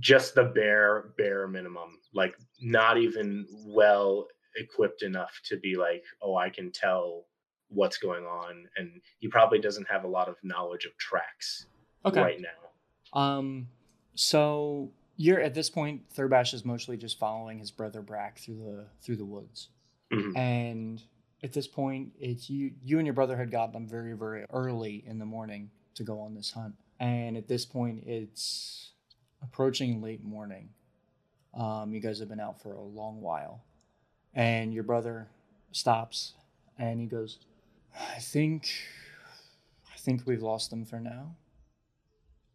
just 0.00 0.34
the 0.34 0.44
bare 0.44 1.12
bare 1.16 1.48
minimum, 1.48 1.98
like 2.14 2.34
not 2.60 2.98
even 2.98 3.46
well 3.66 4.26
equipped 4.56 5.02
enough 5.02 5.40
to 5.44 5.56
be 5.56 5.76
like, 5.76 6.04
oh, 6.22 6.36
I 6.36 6.50
can 6.50 6.72
tell 6.72 7.26
what's 7.68 7.98
going 7.98 8.24
on, 8.24 8.66
and 8.76 9.00
he 9.18 9.28
probably 9.28 9.58
doesn't 9.58 9.86
have 9.88 10.04
a 10.04 10.08
lot 10.08 10.28
of 10.28 10.36
knowledge 10.42 10.84
of 10.86 10.96
tracks 10.96 11.66
Okay. 12.04 12.20
right 12.20 12.40
now. 12.40 13.18
Um, 13.20 13.68
so 14.14 14.90
you're 15.18 15.40
at 15.40 15.52
this 15.52 15.68
point, 15.68 16.08
Thurbash 16.14 16.54
is 16.54 16.64
mostly 16.64 16.96
just 16.96 17.18
following 17.18 17.58
his 17.58 17.70
brother 17.70 18.00
Brack 18.00 18.38
through 18.38 18.56
the 18.64 18.86
through 19.02 19.16
the 19.16 19.24
woods, 19.26 19.68
Mhm. 20.10 20.34
and 20.36 21.02
at 21.42 21.52
this 21.52 21.68
point, 21.68 22.14
it's 22.18 22.48
you. 22.48 22.72
You 22.82 22.98
and 22.98 23.06
your 23.06 23.14
brother 23.14 23.36
had 23.36 23.50
gotten 23.50 23.84
up 23.84 23.90
very 23.90 24.14
very 24.16 24.46
early 24.50 25.04
in 25.06 25.18
the 25.18 25.26
morning 25.26 25.70
to 25.94 26.04
go 26.04 26.20
on 26.20 26.34
this 26.34 26.52
hunt, 26.52 26.74
and 27.00 27.36
at 27.36 27.48
this 27.48 27.66
point, 27.66 28.04
it's 28.06 28.92
approaching 29.42 30.00
late 30.00 30.22
morning. 30.24 30.70
Um, 31.54 31.92
you 31.92 32.00
guys 32.00 32.18
have 32.20 32.28
been 32.28 32.40
out 32.40 32.60
for 32.62 32.72
a 32.74 32.80
long 32.82 33.20
while, 33.20 33.64
and 34.34 34.72
your 34.72 34.84
brother 34.84 35.28
stops, 35.72 36.34
and 36.78 37.00
he 37.00 37.06
goes, 37.06 37.38
"I 37.94 38.20
think, 38.20 38.70
I 39.92 39.96
think 39.98 40.26
we've 40.26 40.42
lost 40.42 40.70
them 40.70 40.84
for 40.84 41.00
now." 41.00 41.34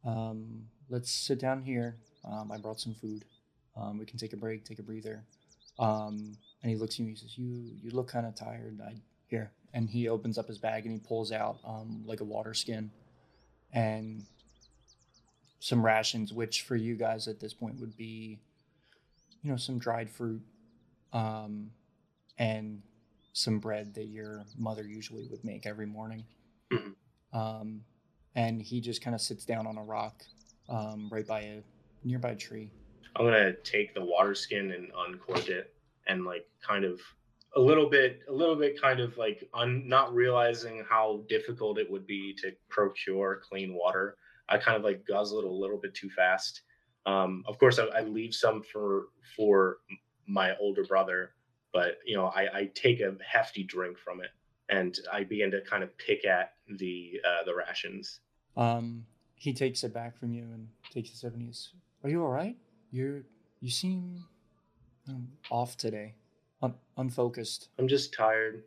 Um, 0.05 0.69
let's 0.89 1.11
sit 1.11 1.39
down 1.39 1.63
here. 1.63 1.97
Um, 2.23 2.51
I 2.51 2.57
brought 2.57 2.79
some 2.79 2.93
food. 2.95 3.25
Um, 3.75 3.97
we 3.97 4.05
can 4.05 4.17
take 4.17 4.33
a 4.33 4.37
break, 4.37 4.65
take 4.65 4.79
a 4.79 4.83
breather. 4.83 5.23
Um, 5.79 6.37
and 6.61 6.69
he 6.71 6.75
looks 6.77 6.95
at 6.95 6.99
me. 6.99 7.07
and 7.07 7.17
he 7.17 7.21
says, 7.21 7.37
"You 7.37 7.75
you 7.81 7.91
look 7.91 8.07
kind 8.07 8.25
of 8.25 8.35
tired. 8.35 8.79
I 8.81 8.95
here." 9.27 9.51
And 9.73 9.89
he 9.89 10.07
opens 10.07 10.37
up 10.37 10.47
his 10.47 10.59
bag 10.59 10.85
and 10.85 10.93
he 10.93 10.99
pulls 10.99 11.31
out 11.31 11.57
um, 11.65 12.03
like 12.05 12.19
a 12.21 12.23
water 12.23 12.53
skin 12.53 12.91
and 13.71 14.23
some 15.59 15.83
rations, 15.83 16.31
which 16.31 16.61
for 16.61 16.75
you 16.75 16.95
guys 16.95 17.27
at 17.27 17.39
this 17.39 17.53
point 17.53 17.79
would 17.79 17.95
be, 17.97 18.39
you 19.41 19.49
know, 19.49 19.57
some 19.57 19.79
dried 19.79 20.09
fruit, 20.09 20.41
um, 21.11 21.71
and 22.37 22.81
some 23.33 23.59
bread 23.59 23.95
that 23.95 24.05
your 24.05 24.43
mother 24.57 24.83
usually 24.83 25.25
would 25.27 25.43
make 25.43 25.65
every 25.65 25.87
morning. 25.87 26.23
Mhm. 26.71 26.95
Um, 27.31 27.83
and 28.35 28.61
he 28.61 28.79
just 28.81 29.01
kind 29.01 29.15
of 29.15 29.21
sits 29.21 29.45
down 29.45 29.65
on 29.65 29.77
a 29.77 29.83
rock 29.83 30.23
um, 30.69 31.09
right 31.11 31.25
by 31.25 31.41
a 31.41 31.63
nearby 32.03 32.35
tree. 32.35 32.69
I'm 33.15 33.25
gonna 33.25 33.53
take 33.53 33.93
the 33.93 34.03
water 34.03 34.35
skin 34.35 34.71
and 34.71 34.91
uncork 35.07 35.49
it 35.49 35.73
and 36.07 36.25
like 36.25 36.47
kind 36.65 36.83
of 36.83 36.99
a 37.55 37.59
little 37.59 37.89
bit 37.89 38.21
a 38.27 38.31
little 38.31 38.55
bit 38.55 38.81
kind 38.81 38.99
of 38.99 39.17
like 39.17 39.47
un, 39.53 39.87
not 39.87 40.13
realizing 40.13 40.83
how 40.89 41.23
difficult 41.29 41.77
it 41.77 41.89
would 41.89 42.07
be 42.07 42.33
to 42.41 42.51
procure 42.69 43.41
clean 43.47 43.73
water. 43.73 44.17
I 44.49 44.57
kind 44.57 44.75
of 44.75 44.83
like 44.83 45.05
guzzle 45.05 45.39
it 45.39 45.45
a 45.45 45.51
little 45.51 45.77
bit 45.77 45.93
too 45.93 46.09
fast. 46.09 46.61
Um, 47.05 47.43
of 47.47 47.59
course, 47.59 47.79
I, 47.79 47.85
I 47.85 48.01
leave 48.01 48.33
some 48.33 48.61
for 48.61 49.09
for 49.35 49.77
my 50.25 50.55
older 50.57 50.83
brother, 50.83 51.33
but 51.71 51.99
you 52.05 52.15
know 52.15 52.27
I, 52.27 52.57
I 52.57 52.71
take 52.73 52.99
a 53.01 53.15
hefty 53.25 53.63
drink 53.63 53.97
from 53.99 54.21
it 54.21 54.31
and 54.69 54.97
I 55.11 55.23
begin 55.23 55.51
to 55.51 55.61
kind 55.61 55.83
of 55.83 55.95
pick 55.97 56.25
at 56.25 56.53
the 56.67 57.21
uh, 57.25 57.43
the 57.45 57.55
rations. 57.55 58.19
Um, 58.57 59.05
he 59.35 59.53
takes 59.53 59.83
it 59.83 59.93
back 59.93 60.17
from 60.17 60.33
you 60.33 60.43
and 60.43 60.67
takes 60.89 61.11
a 61.11 61.17
sip 61.17 61.33
and 61.33 61.43
he's, 61.43 61.69
"Are 62.03 62.09
you 62.09 62.21
all 62.21 62.29
right? 62.29 62.57
You're 62.91 63.23
you 63.59 63.69
seem 63.69 64.25
um, 65.07 65.29
off 65.49 65.77
today, 65.77 66.15
Un- 66.61 66.75
unfocused. 66.97 67.69
I'm 67.79 67.87
just 67.87 68.13
tired. 68.13 68.63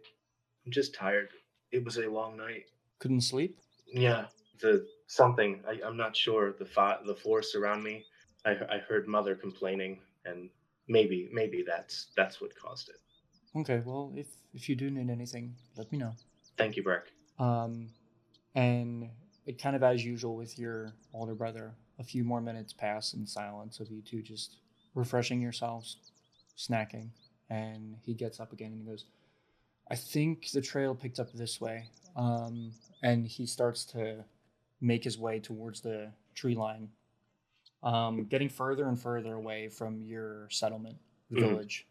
I'm 0.64 0.72
just 0.72 0.94
tired. 0.94 1.28
It 1.70 1.84
was 1.84 1.98
a 1.98 2.08
long 2.08 2.36
night. 2.36 2.64
Couldn't 2.98 3.20
sleep. 3.22 3.58
Yeah, 3.86 4.26
the 4.60 4.86
something 5.06 5.62
I, 5.68 5.80
I'm 5.84 5.96
not 5.96 6.16
sure. 6.16 6.52
The 6.58 6.64
fa- 6.64 7.00
the 7.06 7.14
force 7.14 7.54
around 7.54 7.82
me. 7.82 8.04
I, 8.44 8.50
I 8.50 8.78
heard 8.88 9.08
mother 9.08 9.34
complaining, 9.34 10.00
and 10.24 10.50
maybe 10.88 11.28
maybe 11.32 11.64
that's 11.66 12.08
that's 12.16 12.40
what 12.40 12.56
caused 12.56 12.88
it. 12.88 12.96
Okay, 13.58 13.82
well, 13.84 14.12
if 14.16 14.28
if 14.54 14.68
you 14.68 14.76
do 14.76 14.90
need 14.90 15.10
anything, 15.10 15.54
let 15.76 15.90
me 15.92 15.98
know." 15.98 16.12
Thank 16.56 16.76
you, 16.76 16.82
Breck. 16.82 17.04
Um, 17.38 17.90
and 18.54 19.10
it 19.44 19.60
kind 19.60 19.76
of 19.76 19.82
as 19.82 20.02
usual 20.02 20.36
with 20.36 20.58
your 20.58 20.94
older 21.12 21.34
brother. 21.34 21.74
A 21.98 22.04
few 22.04 22.24
more 22.24 22.40
minutes 22.40 22.72
pass 22.72 23.14
in 23.14 23.26
silence 23.26 23.80
of 23.80 23.90
you 23.90 24.02
two 24.02 24.22
just 24.22 24.56
refreshing 24.94 25.40
yourselves, 25.40 25.96
snacking, 26.56 27.08
and 27.48 27.96
he 28.04 28.12
gets 28.14 28.38
up 28.40 28.52
again 28.52 28.72
and 28.72 28.80
he 28.82 28.86
goes, 28.86 29.06
"I 29.90 29.96
think 29.96 30.50
the 30.50 30.60
trail 30.60 30.94
picked 30.94 31.18
up 31.18 31.32
this 31.32 31.60
way." 31.60 31.88
Um, 32.14 32.72
and 33.02 33.26
he 33.26 33.46
starts 33.46 33.84
to 33.86 34.24
make 34.80 35.04
his 35.04 35.18
way 35.18 35.40
towards 35.40 35.80
the 35.80 36.12
tree 36.34 36.54
line, 36.54 36.90
um, 37.82 38.24
getting 38.26 38.48
further 38.48 38.88
and 38.88 39.00
further 39.00 39.34
away 39.34 39.68
from 39.68 40.02
your 40.02 40.48
settlement, 40.50 40.98
Mhm. 41.30 41.40
village. 41.40 41.86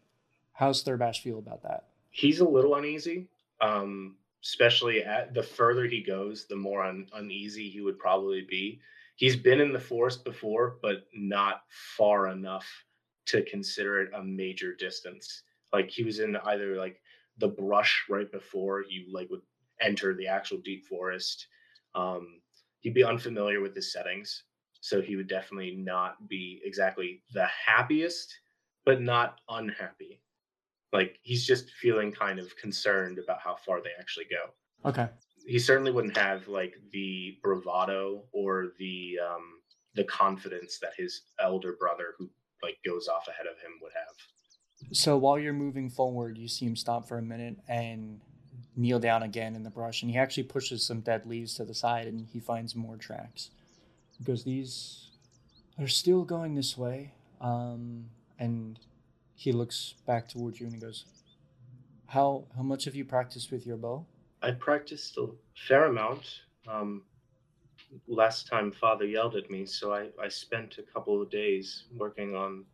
How's 0.52 0.82
Thurbash 0.84 1.20
feel 1.20 1.38
about 1.38 1.62
that? 1.62 1.88
He's 2.10 2.40
a 2.40 2.48
little 2.48 2.74
uneasy, 2.76 3.28
um, 3.60 4.16
especially 4.42 5.02
at 5.04 5.34
the 5.34 5.42
further 5.42 5.86
he 5.86 6.00
goes, 6.02 6.46
the 6.46 6.56
more 6.56 6.82
un- 6.82 7.08
uneasy 7.12 7.68
he 7.68 7.80
would 7.80 7.98
probably 7.98 8.42
be. 8.42 8.80
He's 9.16 9.36
been 9.36 9.60
in 9.60 9.72
the 9.72 9.80
forest 9.80 10.24
before, 10.24 10.78
but 10.82 11.06
not 11.14 11.62
far 11.70 12.28
enough 12.28 12.66
to 13.26 13.42
consider 13.42 14.00
it 14.02 14.12
a 14.14 14.22
major 14.22 14.74
distance. 14.74 15.42
Like 15.72 15.90
he 15.90 16.04
was 16.04 16.20
in 16.20 16.36
either 16.36 16.76
like 16.76 17.00
the 17.38 17.48
brush 17.48 18.04
right 18.08 18.30
before 18.30 18.84
you 18.88 19.06
like 19.12 19.30
would 19.30 19.42
enter 19.80 20.14
the 20.14 20.28
actual 20.28 20.58
deep 20.58 20.86
forest. 20.86 21.48
Um, 21.94 22.42
he'd 22.80 22.94
be 22.94 23.04
unfamiliar 23.04 23.60
with 23.60 23.74
the 23.74 23.82
settings, 23.82 24.44
so 24.80 25.00
he 25.02 25.16
would 25.16 25.28
definitely 25.28 25.74
not 25.76 26.28
be 26.28 26.60
exactly 26.64 27.22
the 27.32 27.46
happiest, 27.46 28.38
but 28.84 29.00
not 29.00 29.40
unhappy 29.48 30.22
like 30.92 31.18
he's 31.22 31.46
just 31.46 31.70
feeling 31.70 32.12
kind 32.12 32.38
of 32.38 32.56
concerned 32.56 33.18
about 33.18 33.40
how 33.40 33.54
far 33.56 33.82
they 33.82 33.90
actually 33.98 34.26
go 34.26 34.50
Okay. 34.88 35.08
He 35.46 35.58
certainly 35.58 35.92
wouldn't 35.92 36.16
have 36.16 36.48
like 36.48 36.74
the 36.92 37.38
bravado 37.42 38.24
or 38.32 38.72
the 38.78 39.18
um 39.24 39.60
the 39.94 40.04
confidence 40.04 40.78
that 40.80 40.92
his 40.96 41.22
elder 41.40 41.74
brother 41.78 42.14
who 42.18 42.28
like 42.62 42.76
goes 42.84 43.08
off 43.08 43.28
ahead 43.28 43.46
of 43.46 43.58
him 43.60 43.72
would 43.80 43.92
have 43.94 44.16
So 44.92 45.16
while 45.16 45.38
you're 45.38 45.52
moving 45.52 45.88
forward, 45.90 46.36
you 46.38 46.48
see 46.48 46.66
him 46.66 46.76
stop 46.76 47.08
for 47.08 47.18
a 47.18 47.22
minute 47.22 47.56
and 47.68 48.20
kneel 48.76 48.98
down 48.98 49.22
again 49.22 49.54
in 49.54 49.62
the 49.62 49.70
brush, 49.70 50.02
and 50.02 50.10
he 50.10 50.18
actually 50.18 50.42
pushes 50.44 50.84
some 50.84 51.00
dead 51.00 51.26
leaves 51.26 51.54
to 51.54 51.64
the 51.64 51.74
side, 51.74 52.06
and 52.06 52.26
he 52.32 52.40
finds 52.40 52.74
more 52.76 52.96
tracks. 52.96 53.50
Because 54.18 54.44
"These 54.44 55.10
are 55.78 55.88
still 55.88 56.24
going 56.24 56.54
this 56.54 56.76
way," 56.76 57.12
um, 57.40 58.10
and 58.38 58.78
he 59.34 59.52
looks 59.52 59.94
back 60.06 60.28
towards 60.28 60.60
you 60.60 60.66
and 60.66 60.74
he 60.74 60.80
goes, 60.80 61.04
"How 62.06 62.46
how 62.56 62.62
much 62.62 62.84
have 62.84 62.94
you 62.94 63.04
practiced 63.04 63.50
with 63.50 63.66
your 63.66 63.76
bow?" 63.76 64.06
I 64.42 64.50
practiced 64.50 65.16
a 65.18 65.26
fair 65.68 65.86
amount 65.86 66.40
um 66.68 67.02
last 68.08 68.46
time 68.48 68.70
father 68.72 69.06
yelled 69.06 69.36
at 69.36 69.50
me 69.50 69.64
so 69.64 69.92
i 69.94 70.08
i 70.22 70.28
spent 70.28 70.78
a 70.78 70.82
couple 70.82 71.20
of 71.22 71.30
days 71.30 71.84
working 71.96 72.34
on 72.34 72.64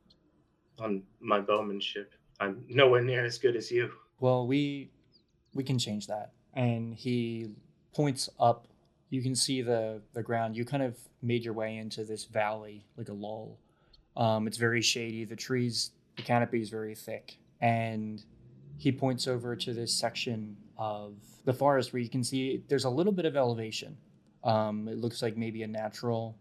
on 0.81 1.03
my 1.21 1.39
bowmanship 1.41 2.13
i'm 2.41 2.65
nowhere 2.69 3.03
near 3.03 3.25
as 3.25 3.39
good 3.39 3.57
as 3.57 3.71
you 3.71 3.91
Well, 4.21 4.47
we 4.47 4.91
we 5.55 5.65
can 5.65 5.79
change 5.79 6.07
that. 6.07 6.33
And 6.55 6.95
he 6.95 7.51
points 7.95 8.29
up. 8.39 8.67
You 9.11 9.21
can 9.23 9.35
see 9.35 9.63
the 9.63 10.01
the 10.15 10.23
ground. 10.23 10.57
You 10.57 10.65
kind 10.65 10.83
of 10.83 10.97
made 11.23 11.45
your 11.45 11.55
way 11.55 11.77
into 11.77 12.05
this 12.05 12.25
valley, 12.25 12.87
like 12.97 13.09
a 13.09 13.13
lull. 13.13 13.59
Um, 14.17 14.47
it's 14.47 14.59
very 14.59 14.83
shady. 14.83 15.25
The 15.25 15.37
trees, 15.37 15.91
the 16.17 16.23
canopy 16.23 16.61
is 16.61 16.71
very 16.71 16.95
thick, 16.95 17.39
and 17.61 18.23
he 18.79 18.93
points 18.93 19.27
over 19.27 19.57
to 19.57 19.73
this 19.75 19.93
section 19.93 20.57
of 20.83 21.15
the 21.45 21.53
forest 21.53 21.93
where 21.93 22.03
you 22.03 22.09
can 22.09 22.25
see 22.25 22.65
there's 22.69 22.85
a 22.85 22.91
little 22.91 23.13
bit 23.13 23.25
of 23.25 23.37
elevation. 23.37 23.97
Um, 24.43 24.89
it 24.89 24.99
looks 24.99 25.23
like 25.23 25.37
maybe 25.37 25.63
a 25.63 25.69
natural 25.69 26.37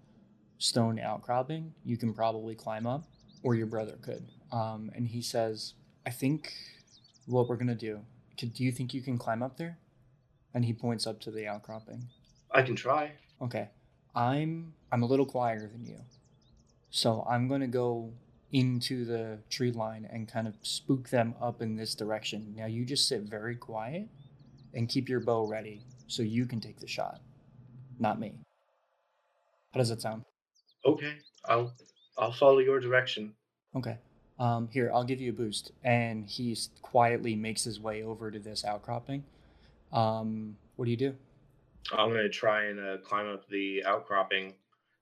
stone 0.57 0.99
outcropping. 0.99 1.71
You 1.85 1.95
can 1.95 2.11
probably 2.11 2.55
climb 2.55 2.87
up, 2.87 3.03
or 3.43 3.53
your 3.53 3.67
brother 3.67 3.97
could. 4.01 4.25
Um, 4.51 4.89
and 4.95 5.07
he 5.07 5.21
says, 5.21 5.75
"I 6.07 6.09
think 6.09 6.53
what 7.27 7.47
we're 7.47 7.55
gonna 7.55 7.75
do. 7.75 7.99
Could, 8.39 8.53
do 8.55 8.63
you 8.63 8.71
think 8.71 8.95
you 8.95 9.01
can 9.01 9.19
climb 9.19 9.43
up 9.43 9.57
there? 9.57 9.77
And 10.55 10.65
he 10.65 10.73
points 10.73 11.05
up 11.05 11.21
to 11.21 11.31
the 11.31 11.47
outcropping. 11.47 12.07
i 12.49 12.63
can 12.63 12.75
try 12.75 13.11
Okay, 13.41 13.69
I'm 14.15 14.73
I'm 14.91 15.03
a 15.03 15.05
little 15.05 15.27
quieter 15.27 15.67
than 15.67 15.85
you, 15.85 15.99
so 16.89 17.25
I'm 17.29 17.47
gonna 17.47 17.67
go 17.67 18.11
into 18.51 19.05
the 19.05 19.39
tree 19.49 19.71
line 19.71 20.09
and 20.11 20.27
kind 20.27 20.47
of 20.47 20.55
spook 20.63 21.09
them 21.09 21.35
up 21.39 21.61
in 21.61 21.75
this 21.75 21.93
direction. 21.93 22.55
Now 22.57 22.65
you 22.65 22.85
just 22.85 23.07
sit 23.07 23.21
very 23.21 23.55
quiet 23.55 24.09
and 24.73 24.89
keep 24.89 25.09
your 25.09 25.19
bow 25.19 25.47
ready 25.47 25.81
so 26.07 26.23
you 26.23 26.45
can 26.45 26.59
take 26.59 26.79
the 26.79 26.87
shot, 26.87 27.21
not 27.99 28.19
me. 28.19 28.33
How 29.73 29.79
does 29.79 29.89
that 29.89 30.01
sound? 30.01 30.23
okay 30.83 31.13
i'll 31.45 31.71
i'll 32.17 32.31
follow 32.31 32.57
your 32.57 32.79
direction 32.79 33.31
Okay. 33.75 33.97
Um, 34.39 34.67
here, 34.71 34.91
I'll 34.93 35.03
give 35.03 35.21
you 35.21 35.29
a 35.31 35.33
boost. 35.33 35.71
And 35.83 36.27
he 36.27 36.57
quietly 36.81 37.35
makes 37.35 37.63
his 37.63 37.79
way 37.79 38.03
over 38.03 38.31
to 38.31 38.39
this 38.39 38.65
outcropping. 38.65 39.23
Um, 39.93 40.57
what 40.75 40.85
do 40.85 40.91
you 40.91 40.97
do? 40.97 41.15
I'm 41.91 42.09
gonna 42.09 42.29
try 42.29 42.65
and 42.65 42.79
uh, 42.79 42.97
climb 42.97 43.27
up 43.27 43.47
the 43.49 43.83
outcropping. 43.85 44.53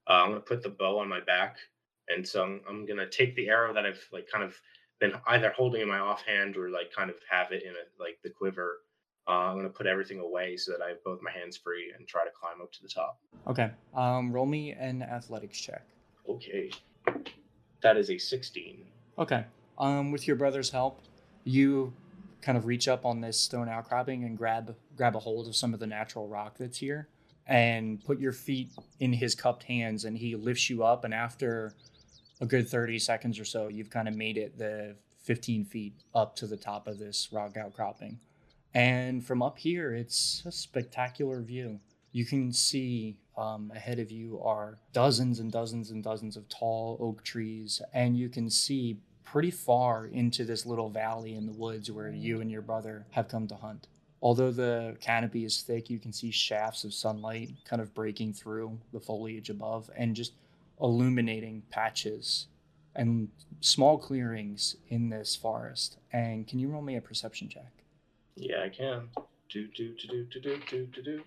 Uh, 0.08 0.13
I'm 0.23 0.29
gonna 0.29 0.41
put 0.41 0.63
the 0.63 0.69
bow 0.69 0.99
on 0.99 1.10
my 1.10 1.19
back, 1.19 1.58
and 2.08 2.27
so 2.27 2.43
I'm, 2.43 2.62
I'm 2.67 2.86
gonna 2.86 3.08
take 3.08 3.36
the 3.36 3.49
arrow 3.49 3.73
that 3.73 3.86
I've 3.86 4.03
like 4.12 4.27
kind 4.32 4.43
of 4.43 4.55
been 4.99 5.13
either 5.27 5.51
holding 5.51 5.82
in 5.82 5.88
my 5.88 5.99
offhand 5.99 6.58
or 6.58 6.69
like 6.69 6.91
kind 6.95 7.10
of 7.10 7.15
have 7.29 7.51
it 7.51 7.63
in 7.63 7.71
a, 7.71 8.01
like 8.01 8.17
the 8.23 8.29
quiver. 8.29 8.79
Uh, 9.29 9.51
I'm 9.51 9.57
gonna 9.57 9.69
put 9.69 9.85
everything 9.85 10.19
away 10.19 10.57
so 10.57 10.71
that 10.71 10.81
I 10.81 10.89
have 10.89 11.03
both 11.03 11.21
my 11.21 11.29
hands 11.29 11.55
free 11.55 11.93
and 11.95 12.07
try 12.07 12.25
to 12.25 12.31
climb 12.31 12.61
up 12.61 12.71
to 12.71 12.81
the 12.81 12.87
top. 12.87 13.19
Okay. 13.45 13.69
Um, 13.93 14.31
roll 14.31 14.47
me 14.47 14.71
an 14.71 15.03
athletics 15.03 15.61
check. 15.61 15.85
Okay, 16.27 16.71
that 17.81 17.95
is 17.95 18.09
a 18.09 18.17
16. 18.17 18.83
Okay. 19.19 19.45
Um, 19.77 20.11
with 20.11 20.25
your 20.25 20.35
brother's 20.35 20.71
help, 20.71 21.01
you 21.43 21.93
kind 22.41 22.57
of 22.57 22.65
reach 22.65 22.87
up 22.87 23.05
on 23.05 23.21
this 23.21 23.39
stone 23.39 23.69
outcropping 23.69 24.23
and 24.23 24.37
grab 24.37 24.75
grab 24.95 25.15
a 25.15 25.19
hold 25.19 25.47
of 25.47 25.55
some 25.55 25.73
of 25.75 25.79
the 25.79 25.87
natural 25.87 26.27
rock 26.27 26.57
that's 26.57 26.79
here, 26.79 27.07
and 27.45 28.03
put 28.03 28.19
your 28.19 28.31
feet 28.31 28.71
in 28.99 29.13
his 29.13 29.35
cupped 29.35 29.63
hands, 29.63 30.05
and 30.05 30.17
he 30.17 30.35
lifts 30.35 30.69
you 30.71 30.83
up. 30.83 31.03
And 31.03 31.13
after 31.13 31.73
a 32.41 32.47
good 32.47 32.67
thirty 32.67 32.97
seconds 32.97 33.39
or 33.39 33.45
so, 33.45 33.67
you've 33.67 33.91
kind 33.91 34.07
of 34.07 34.15
made 34.15 34.37
it 34.37 34.57
the 34.57 34.95
fifteen 35.21 35.65
feet 35.65 35.93
up 36.15 36.35
to 36.37 36.47
the 36.47 36.57
top 36.57 36.87
of 36.87 36.97
this 36.97 37.29
rock 37.31 37.57
outcropping. 37.57 38.19
And 38.73 39.25
from 39.25 39.41
up 39.41 39.58
here, 39.58 39.93
it's 39.93 40.43
a 40.45 40.51
spectacular 40.51 41.41
view. 41.41 41.79
You 42.12 42.25
can 42.25 42.53
see 42.53 43.17
Um, 43.39 43.71
ahead 43.73 43.99
of 43.99 44.12
you 44.12 44.41
are 44.41 44.79
dozens 44.91 45.39
and 45.39 45.49
dozens 45.49 45.91
and 45.91 46.03
dozens 46.03 46.36
of 46.36 46.49
tall 46.49 46.97
oak 46.99 47.23
trees, 47.23 47.82
and 47.93 48.17
you 48.17 48.27
can 48.27 48.49
see 48.49 48.97
pretty 49.23 49.49
far 49.51 50.05
into 50.08 50.43
this 50.43 50.65
little 50.65 50.89
valley 50.89 51.36
in 51.36 51.45
the 51.45 51.53
woods 51.53 51.89
where 51.89 52.12
you 52.12 52.41
and 52.41 52.51
your 52.51 52.62
brother 52.62 53.05
have 53.12 53.29
come 53.29 53.47
to 53.47 53.55
hunt. 53.55 53.88
Although 54.21 54.51
the 54.51 54.97
canopy 54.99 55.45
is 55.45 55.62
thick, 55.62 55.89
you 55.89 55.99
can 55.99 56.12
see 56.12 56.32
shafts 56.32 56.84
of 56.84 56.93
sunlight 56.93 57.51
kind 57.63 57.82
of 57.82 57.93
breaking 57.93 58.34
through 58.34 58.77
the 58.91 58.99
foliage 58.99 59.49
above 59.49 59.89
and 59.95 60.17
just 60.17 60.34
illuminating 60.82 61.63
patches 61.69 62.47
and 62.93 63.29
small 63.62 63.97
clearings 63.97 64.75
in 64.89 65.10
this 65.10 65.34
forest. 65.34 65.97
And 66.12 66.45
can 66.45 66.60
you 66.60 66.67
roll 66.67 66.82
me 66.82 66.97
a 66.97 67.01
perception 67.01 67.47
check? 67.47 67.78
Yeah, 68.39 68.63
I 68.63 68.69
can. 68.69 69.10
Do 69.49 69.67
do 69.67 69.93
do 69.95 70.08
do 70.08 70.25
do 70.25 70.39
do 70.39 70.58
do 70.69 70.86
do 70.86 71.02
do. 71.02 71.23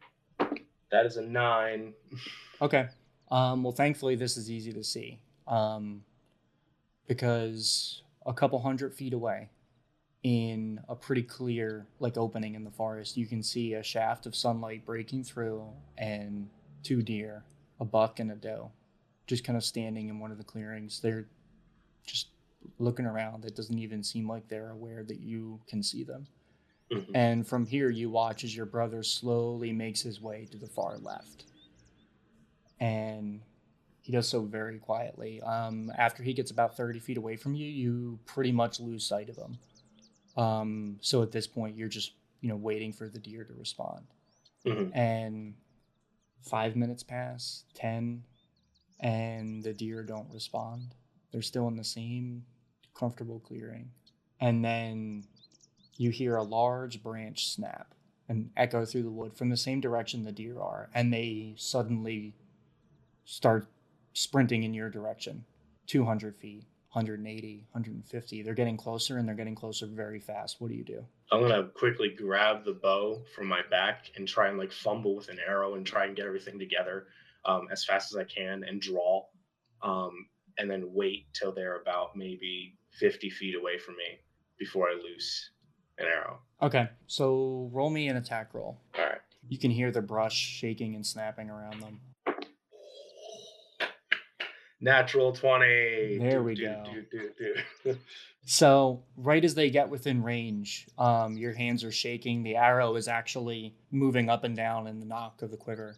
That 0.91 1.07
is 1.07 1.17
a 1.17 1.23
nine. 1.23 1.95
Okay. 2.61 2.87
Um, 3.29 3.65
well, 3.65 3.73
thankfully, 3.73 4.15
this 4.15 4.37
is 4.37 4.49
easy 4.49 4.73
to 4.73 4.85
see 4.85 5.19
um, 5.49 6.05
because 7.09 8.03
a 8.25 8.33
couple 8.33 8.61
hundred 8.61 8.95
feet 8.95 9.13
away, 9.13 9.49
in 10.23 10.81
a 10.89 10.95
pretty 10.95 11.25
clear 11.25 11.89
like 11.99 12.17
opening 12.17 12.55
in 12.55 12.63
the 12.63 12.71
forest, 12.71 13.17
you 13.17 13.27
can 13.27 13.43
see 13.43 13.75
a 13.75 13.83
shaft 13.83 14.27
of 14.27 14.37
sunlight 14.37 14.87
breaking 14.87 15.25
through 15.25 15.65
and 15.99 16.49
two 16.85 17.03
deer, 17.03 17.43
a 17.81 17.85
buck 17.85 18.21
and 18.21 18.31
a 18.31 18.37
doe, 18.37 18.71
just 19.27 19.43
kind 19.43 19.57
of 19.57 19.65
standing 19.65 20.09
in 20.09 20.21
one 20.21 20.31
of 20.31 20.39
the 20.39 20.45
clearings. 20.45 21.01
They're 21.01 21.27
just 22.07 22.29
looking 22.79 23.07
around. 23.07 23.45
It 23.45 23.57
doesn't 23.57 23.79
even 23.79 24.05
seem 24.05 24.29
like 24.29 24.47
they're 24.47 24.71
aware 24.71 25.03
that 25.03 25.19
you 25.19 25.59
can 25.67 25.83
see 25.83 26.05
them. 26.05 26.29
Mhm. 26.93 27.11
And 27.15 27.47
from 27.47 27.67
here, 27.67 27.91
you 27.91 28.11
watch 28.11 28.45
as 28.45 28.55
your 28.55 28.67
brother 28.67 29.03
slowly 29.03 29.73
makes 29.73 30.03
his 30.03 30.21
way 30.21 30.47
to 30.51 30.59
the 30.59 30.67
far 30.69 30.99
left. 30.99 31.45
And 32.81 33.41
he 34.01 34.13
does 34.13 34.29
so 34.29 34.43
very 34.43 34.79
quietly. 34.79 35.41
Um, 35.43 35.93
after 35.97 36.23
he 36.23 36.35
gets 36.35 36.51
about 36.51 36.77
30 36.77 36.99
feet 36.99 37.17
away 37.17 37.37
from 37.37 37.55
you, 37.55 37.67
you 37.67 38.19
pretty 38.27 38.53
much 38.53 38.81
lose 38.81 39.07
sight 39.07 39.29
of 39.29 39.37
him. 39.37 39.59
Um, 40.37 40.99
so 41.01 41.23
at 41.23 41.31
this 41.33 41.47
point, 41.47 41.77
you're 41.77 41.89
just, 41.89 42.13
you 42.41 42.49
know, 42.49 42.57
waiting 42.57 42.93
for 42.93 43.09
the 43.09 43.19
deer 43.19 43.45
to 43.45 43.53
respond. 43.55 44.07
Mhm. 44.65 44.95
And 44.95 45.55
five 46.41 46.77
minutes 46.77 47.03
pass, 47.03 47.65
10, 47.75 48.25
and 49.01 49.63
the 49.63 49.73
deer 49.73 50.03
don't 50.03 50.31
respond. 50.33 50.95
They're 51.31 51.43
still 51.43 51.69
in 51.69 51.77
the 51.77 51.85
same 51.85 52.45
comfortable 52.95 53.41
clearing. 53.41 53.91
And 54.41 54.65
then 54.65 55.25
you 55.97 56.11
hear 56.11 56.37
a 56.37 56.43
large 56.43 57.03
branch 57.03 57.49
snap 57.49 57.95
and 58.29 58.51
echo 58.57 58.85
through 58.85 59.03
the 59.03 59.11
wood 59.11 59.35
from 59.35 59.51
the 59.51 59.57
same 59.57 59.81
direction 59.81 60.25
the 60.25 60.33
deer 60.33 60.61
are. 60.61 60.89
And 60.95 61.13
they 61.13 61.55
suddenly 61.57 62.35
start 63.25 63.67
sprinting 64.15 64.63
in 64.63 64.75
your 64.75 64.91
direction 64.91 65.45
200 65.87 66.37
feet, 66.37 66.65
180, 66.93 67.67
150. 67.73 68.43
They're 68.43 68.55
getting 68.55 68.77
closer 68.77 69.19
and 69.19 69.29
they're 69.29 69.35
getting 69.35 69.55
closer 69.55 69.87
very 69.87 70.21
fast. 70.21 70.61
What 70.61 70.71
do 70.71 70.77
you 70.77 70.85
do? 70.85 71.05
I'm 71.31 71.41
gonna 71.41 71.69
quickly 71.69 72.11
grab 72.11 72.65
the 72.65 72.75
bow 72.75 73.23
from 73.35 73.47
my 73.47 73.61
back 73.71 74.11
and 74.17 74.29
try 74.29 74.49
and 74.49 74.59
like 74.59 74.73
fumble 74.73 75.17
with 75.17 75.29
an 75.29 75.39
arrow 75.47 75.75
and 75.75 75.87
try 75.87 76.05
and 76.05 76.15
get 76.15 76.27
everything 76.27 76.59
together 76.59 77.07
um, 77.45 77.69
as 77.73 77.85
fast 77.85 78.13
as 78.13 78.19
I 78.19 78.25
can 78.25 78.65
and 78.65 78.81
draw, 78.81 79.25
um, 79.83 80.27
and 80.59 80.71
then 80.71 80.93
wait 80.93 81.27
till 81.33 81.53
they're 81.53 81.81
about 81.81 82.15
maybe 82.17 82.77
50 82.99 83.31
feet 83.31 83.57
away 83.57 83.79
from 83.79 83.97
me 83.97 84.21
before 84.59 84.89
I 84.89 84.95
loose 84.95 85.52
an 86.03 86.09
arrow. 86.09 86.39
Okay, 86.61 86.89
so 87.07 87.69
roll 87.73 87.91
me 87.91 88.09
an 88.09 88.17
attack 88.17 88.55
roll. 88.55 88.79
All 88.97 89.05
right. 89.05 89.19
You 89.49 89.59
can 89.59 89.71
hear 89.71 89.91
the 89.91 90.03
brush 90.03 90.35
shaking 90.37 90.95
and 90.95 91.07
snapping 91.07 91.51
around 91.51 91.81
them. 91.81 92.01
Natural 94.81 95.33
20. 95.33 96.19
There 96.19 96.39
Do, 96.39 96.43
we 96.43 96.55
do, 96.55 96.65
go. 96.65 97.55
do. 97.85 97.99
So, 98.45 99.05
right 99.17 99.45
as 99.45 99.55
they 99.55 99.71
get 99.71 99.89
within 99.89 100.21
range, 100.21 100.89
um, 100.99 101.37
your 101.37 101.53
hands 101.53 101.85
are 101.85 101.93
shaking. 101.93 102.43
The 102.43 102.57
arrow 102.57 102.97
is 102.97 103.07
actually 103.07 103.77
moving 103.93 104.29
up 104.29 104.43
and 104.43 104.57
down 104.57 104.89
in 104.89 104.99
the 104.99 105.07
nock 105.07 105.43
of 105.43 105.53
the 105.53 105.57
quiver. 105.57 105.95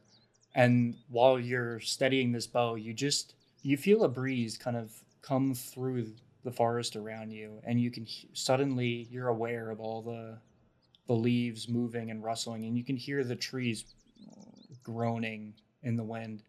And 0.55 0.95
while 1.09 1.39
you're 1.41 1.81
steadying 1.81 2.33
this 2.33 2.47
bow, 2.47 2.75
you 2.75 2.93
just 2.93 3.33
you 3.63 3.79
feel 3.79 4.05
a 4.05 4.11
breeze 4.11 4.59
kind 4.59 4.77
of 4.77 4.93
come 5.23 5.55
through 5.55 6.13
the 6.45 6.53
forest 6.53 6.97
around 6.97 7.31
you, 7.33 7.61
and 7.65 7.81
you 7.81 7.91
can 7.91 8.05
he- 8.05 8.29
suddenly 8.33 9.09
you're 9.11 9.29
aware 9.29 9.71
of 9.71 9.81
all 9.81 10.03
the 10.03 10.39
the 11.07 11.15
leaves 11.15 11.69
moving 11.69 12.11
and 12.11 12.23
rustling, 12.23 12.65
and 12.65 12.77
you 12.79 12.85
can 12.85 12.97
hear 12.97 13.25
the 13.25 13.37
trees 13.37 13.85
groaning 14.83 15.55
in 15.83 15.97
the 15.97 16.05
wind. 16.05 16.43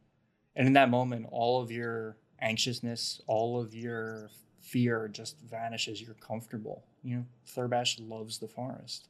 And 0.55 0.67
in 0.67 0.73
that 0.73 0.89
moment, 0.89 1.27
all 1.31 1.61
of 1.61 1.71
your 1.71 2.17
anxiousness, 2.39 3.21
all 3.27 3.59
of 3.59 3.73
your 3.73 4.29
fear 4.61 5.07
just 5.07 5.39
vanishes. 5.41 6.01
You're 6.01 6.15
comfortable. 6.15 6.83
You 7.03 7.17
know, 7.17 7.25
Thurbash 7.47 7.97
loves 7.99 8.37
the 8.37 8.47
forest. 8.47 9.07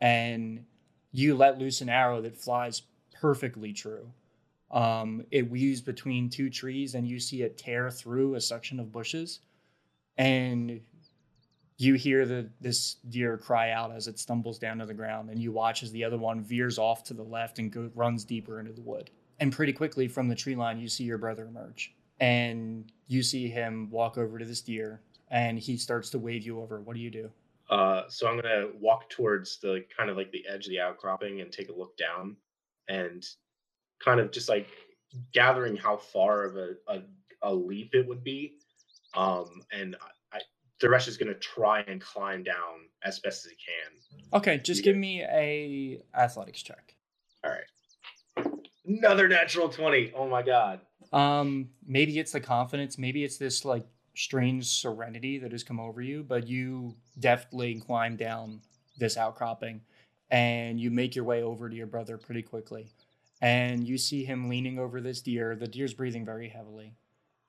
And 0.00 0.64
you 1.12 1.34
let 1.34 1.58
loose 1.58 1.80
an 1.80 1.88
arrow 1.88 2.20
that 2.22 2.36
flies 2.36 2.82
perfectly 3.20 3.72
true. 3.72 4.12
Um, 4.70 5.24
it 5.30 5.50
weaves 5.50 5.80
between 5.80 6.30
two 6.30 6.48
trees, 6.48 6.94
and 6.94 7.08
you 7.08 7.18
see 7.18 7.42
it 7.42 7.58
tear 7.58 7.90
through 7.90 8.36
a 8.36 8.40
section 8.40 8.78
of 8.78 8.92
bushes. 8.92 9.40
And 10.18 10.80
you 11.80 11.94
hear 11.94 12.26
the 12.26 12.50
this 12.60 12.96
deer 13.08 13.38
cry 13.38 13.70
out 13.70 13.90
as 13.90 14.06
it 14.06 14.18
stumbles 14.18 14.58
down 14.58 14.78
to 14.78 14.86
the 14.86 14.92
ground, 14.92 15.30
and 15.30 15.40
you 15.40 15.50
watch 15.50 15.82
as 15.82 15.90
the 15.92 16.04
other 16.04 16.18
one 16.18 16.42
veers 16.42 16.78
off 16.78 17.02
to 17.04 17.14
the 17.14 17.22
left 17.22 17.58
and 17.58 17.72
go, 17.72 17.90
runs 17.94 18.22
deeper 18.22 18.60
into 18.60 18.72
the 18.72 18.82
wood. 18.82 19.10
And 19.38 19.50
pretty 19.50 19.72
quickly 19.72 20.06
from 20.06 20.28
the 20.28 20.34
tree 20.34 20.54
line, 20.54 20.78
you 20.78 20.88
see 20.88 21.04
your 21.04 21.16
brother 21.16 21.46
emerge, 21.46 21.94
and 22.20 22.92
you 23.06 23.22
see 23.22 23.48
him 23.48 23.88
walk 23.90 24.18
over 24.18 24.38
to 24.38 24.44
this 24.44 24.60
deer, 24.60 25.00
and 25.30 25.58
he 25.58 25.78
starts 25.78 26.10
to 26.10 26.18
wave 26.18 26.42
you 26.42 26.60
over. 26.60 26.82
What 26.82 26.96
do 26.96 27.00
you 27.00 27.10
do? 27.10 27.30
Uh, 27.70 28.02
so 28.08 28.28
I'm 28.28 28.36
gonna 28.36 28.66
walk 28.78 29.08
towards 29.08 29.58
the 29.58 29.82
kind 29.96 30.10
of 30.10 30.18
like 30.18 30.30
the 30.32 30.44
edge 30.46 30.66
of 30.66 30.70
the 30.70 30.80
outcropping 30.80 31.40
and 31.40 31.50
take 31.50 31.70
a 31.70 31.72
look 31.72 31.96
down, 31.96 32.36
and 32.88 33.26
kind 34.04 34.20
of 34.20 34.32
just 34.32 34.50
like 34.50 34.68
gathering 35.32 35.76
how 35.76 35.96
far 35.96 36.44
of 36.44 36.56
a 36.56 36.74
a, 36.88 37.00
a 37.40 37.54
leap 37.54 37.94
it 37.94 38.06
would 38.06 38.22
be, 38.22 38.58
um, 39.14 39.62
and 39.72 39.96
I, 40.32 40.38
I 40.38 40.40
Thresh 40.80 41.08
is 41.08 41.16
gonna 41.16 41.34
try 41.34 41.80
and 41.80 42.00
climb 42.00 42.42
down 42.42 42.88
as 43.02 43.18
best 43.20 43.44
as 43.46 43.52
he 43.52 43.56
can. 43.56 44.30
Okay, 44.32 44.58
just 44.58 44.82
give 44.84 44.96
me 44.96 45.22
a 45.22 46.00
athletics 46.14 46.62
check. 46.62 46.94
All 47.44 47.50
right, 47.50 48.46
another 48.86 49.28
natural 49.28 49.68
twenty. 49.68 50.12
Oh 50.14 50.28
my 50.28 50.42
god. 50.42 50.80
Um, 51.12 51.70
maybe 51.84 52.18
it's 52.18 52.32
the 52.32 52.40
confidence, 52.40 52.96
maybe 52.96 53.24
it's 53.24 53.36
this 53.36 53.64
like 53.64 53.84
strange 54.14 54.66
serenity 54.66 55.38
that 55.38 55.52
has 55.52 55.64
come 55.64 55.80
over 55.80 56.00
you, 56.00 56.22
but 56.22 56.46
you 56.46 56.94
deftly 57.18 57.80
climb 57.80 58.16
down 58.16 58.60
this 58.98 59.16
outcropping 59.16 59.80
and 60.30 60.78
you 60.78 60.90
make 60.90 61.16
your 61.16 61.24
way 61.24 61.42
over 61.42 61.68
to 61.68 61.74
your 61.74 61.86
brother 61.86 62.16
pretty 62.16 62.42
quickly. 62.42 62.92
And 63.40 63.88
you 63.88 63.98
see 63.98 64.24
him 64.24 64.48
leaning 64.48 64.78
over 64.78 65.00
this 65.00 65.22
deer. 65.22 65.56
The 65.56 65.66
deer's 65.66 65.94
breathing 65.94 66.24
very 66.24 66.48
heavily. 66.48 66.94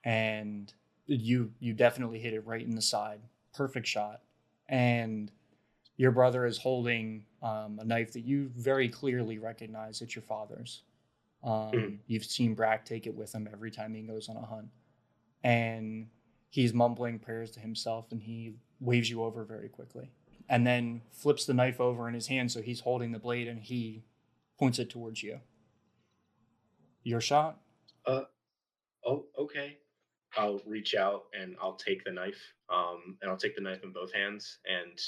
And 0.04 0.74
you 1.08 1.52
you 1.60 1.74
definitely 1.74 2.20
hit 2.20 2.34
it 2.34 2.46
right 2.46 2.66
in 2.66 2.76
the 2.76 2.82
side. 2.82 3.22
Perfect 3.54 3.88
shot. 3.88 4.22
And 4.70 5.32
your 5.98 6.12
brother 6.12 6.46
is 6.46 6.58
holding 6.58 7.26
um, 7.42 7.80
a 7.82 7.86
knife 7.86 8.14
that 8.14 8.22
you 8.22 8.50
very 8.56 8.88
clearly 8.88 9.38
recognize 9.38 10.02
it's 10.02 10.16
your 10.16 10.24
father's. 10.24 10.84
Um, 11.44 11.72
Mm. 11.72 11.98
You've 12.08 12.26
seen 12.26 12.54
Brack 12.54 12.86
take 12.86 13.08
it 13.08 13.16
with 13.16 13.34
him 13.34 13.50
every 13.52 13.72
time 13.72 13.94
he 13.94 14.02
goes 14.02 14.30
on 14.30 14.38
a 14.38 14.46
hunt. 14.46 14.70
And 15.44 16.08
he's 16.50 16.74
mumbling 16.74 17.20
prayers 17.20 17.52
to 17.52 17.60
himself 17.60 18.12
and 18.12 18.22
he 18.22 18.54
waves 18.80 19.10
you 19.10 19.24
over 19.24 19.44
very 19.44 19.70
quickly. 19.70 20.12
And 20.50 20.66
then 20.66 21.02
flips 21.12 21.46
the 21.46 21.54
knife 21.54 21.80
over 21.80 22.08
in 22.08 22.14
his 22.14 22.28
hand 22.28 22.52
so 22.52 22.62
he's 22.62 22.82
holding 22.82 23.12
the 23.12 23.20
blade 23.20 23.48
and 23.48 23.60
he 23.60 24.04
points 24.60 24.80
it 24.80 24.90
towards 24.90 25.24
you. 25.24 25.40
Your 27.04 27.22
shot? 27.22 27.60
Uh, 28.06 28.24
Oh, 29.06 29.26
okay. 29.38 29.78
I'll 30.38 30.62
reach 30.66 30.96
out 30.96 31.24
and 31.40 31.56
I'll 31.62 31.76
take 31.76 32.04
the 32.04 32.12
knife. 32.12 32.54
Um, 32.70 33.18
and 33.22 33.30
I'll 33.30 33.38
take 33.38 33.56
the 33.56 33.62
knife 33.62 33.84
in 33.84 33.92
both 33.92 34.14
hands 34.14 34.60
and 34.66 35.00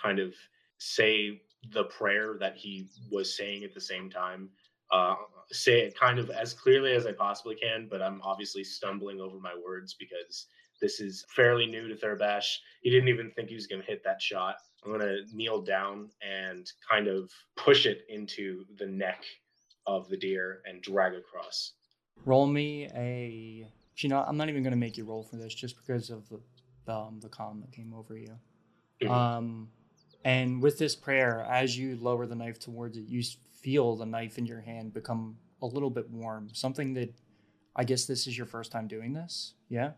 kind 0.00 0.18
of 0.18 0.34
say 0.78 1.40
the 1.72 1.84
prayer 1.84 2.36
that 2.40 2.56
he 2.56 2.88
was 3.10 3.36
saying 3.36 3.64
at 3.64 3.74
the 3.74 3.80
same 3.80 4.10
time. 4.10 4.50
Uh, 4.90 5.16
say 5.50 5.80
it 5.80 5.98
kind 5.98 6.18
of 6.18 6.30
as 6.30 6.54
clearly 6.54 6.92
as 6.92 7.06
I 7.06 7.12
possibly 7.12 7.54
can, 7.54 7.88
but 7.90 8.00
I'm 8.00 8.22
obviously 8.22 8.64
stumbling 8.64 9.20
over 9.20 9.38
my 9.38 9.54
words 9.64 9.94
because 9.94 10.46
this 10.80 11.00
is 11.00 11.24
fairly 11.34 11.66
new 11.66 11.88
to 11.88 11.94
Thurbash. 11.94 12.56
He 12.82 12.90
didn't 12.90 13.08
even 13.08 13.30
think 13.32 13.48
he 13.48 13.54
was 13.54 13.66
going 13.66 13.82
to 13.82 13.86
hit 13.86 14.02
that 14.04 14.22
shot. 14.22 14.56
I'm 14.84 14.92
going 14.92 15.00
to 15.00 15.36
kneel 15.36 15.60
down 15.60 16.10
and 16.22 16.70
kind 16.88 17.08
of 17.08 17.30
push 17.56 17.84
it 17.84 18.02
into 18.08 18.64
the 18.78 18.86
neck 18.86 19.24
of 19.86 20.08
the 20.08 20.16
deer 20.16 20.60
and 20.64 20.80
drag 20.80 21.14
across. 21.14 21.72
Roll 22.24 22.46
me 22.46 22.88
a. 22.94 23.68
You 24.02 24.08
know, 24.08 24.22
I'm 24.26 24.36
not 24.36 24.48
even 24.48 24.62
going 24.62 24.72
to 24.72 24.78
make 24.78 24.96
you 24.96 25.04
roll 25.04 25.22
for 25.22 25.36
this 25.36 25.54
just 25.54 25.76
because 25.76 26.10
of 26.10 26.28
the 26.28 26.40
um, 26.92 27.20
the 27.20 27.28
calm 27.28 27.60
that 27.60 27.72
came 27.72 27.92
over 27.94 28.16
you. 28.16 28.38
Mhm. 29.02 29.10
Um, 29.10 29.70
and 30.24 30.62
with 30.62 30.78
this 30.78 30.96
prayer, 30.96 31.46
as 31.50 31.76
you 31.78 31.96
lower 31.96 32.26
the 32.26 32.34
knife 32.34 32.58
towards 32.58 32.96
it, 32.96 33.06
you 33.06 33.22
feel 33.52 33.96
the 33.96 34.06
knife 34.06 34.38
in 34.38 34.46
your 34.46 34.60
hand 34.60 34.92
become 34.94 35.36
a 35.62 35.66
little 35.66 35.90
bit 35.90 36.08
warm. 36.10 36.48
Something 36.52 36.94
that 36.94 37.14
I 37.76 37.84
guess 37.84 38.06
this 38.06 38.26
is 38.26 38.36
your 38.36 38.46
first 38.46 38.72
time 38.72 38.88
doing 38.88 39.12
this. 39.12 39.54
Yeah. 39.68 39.92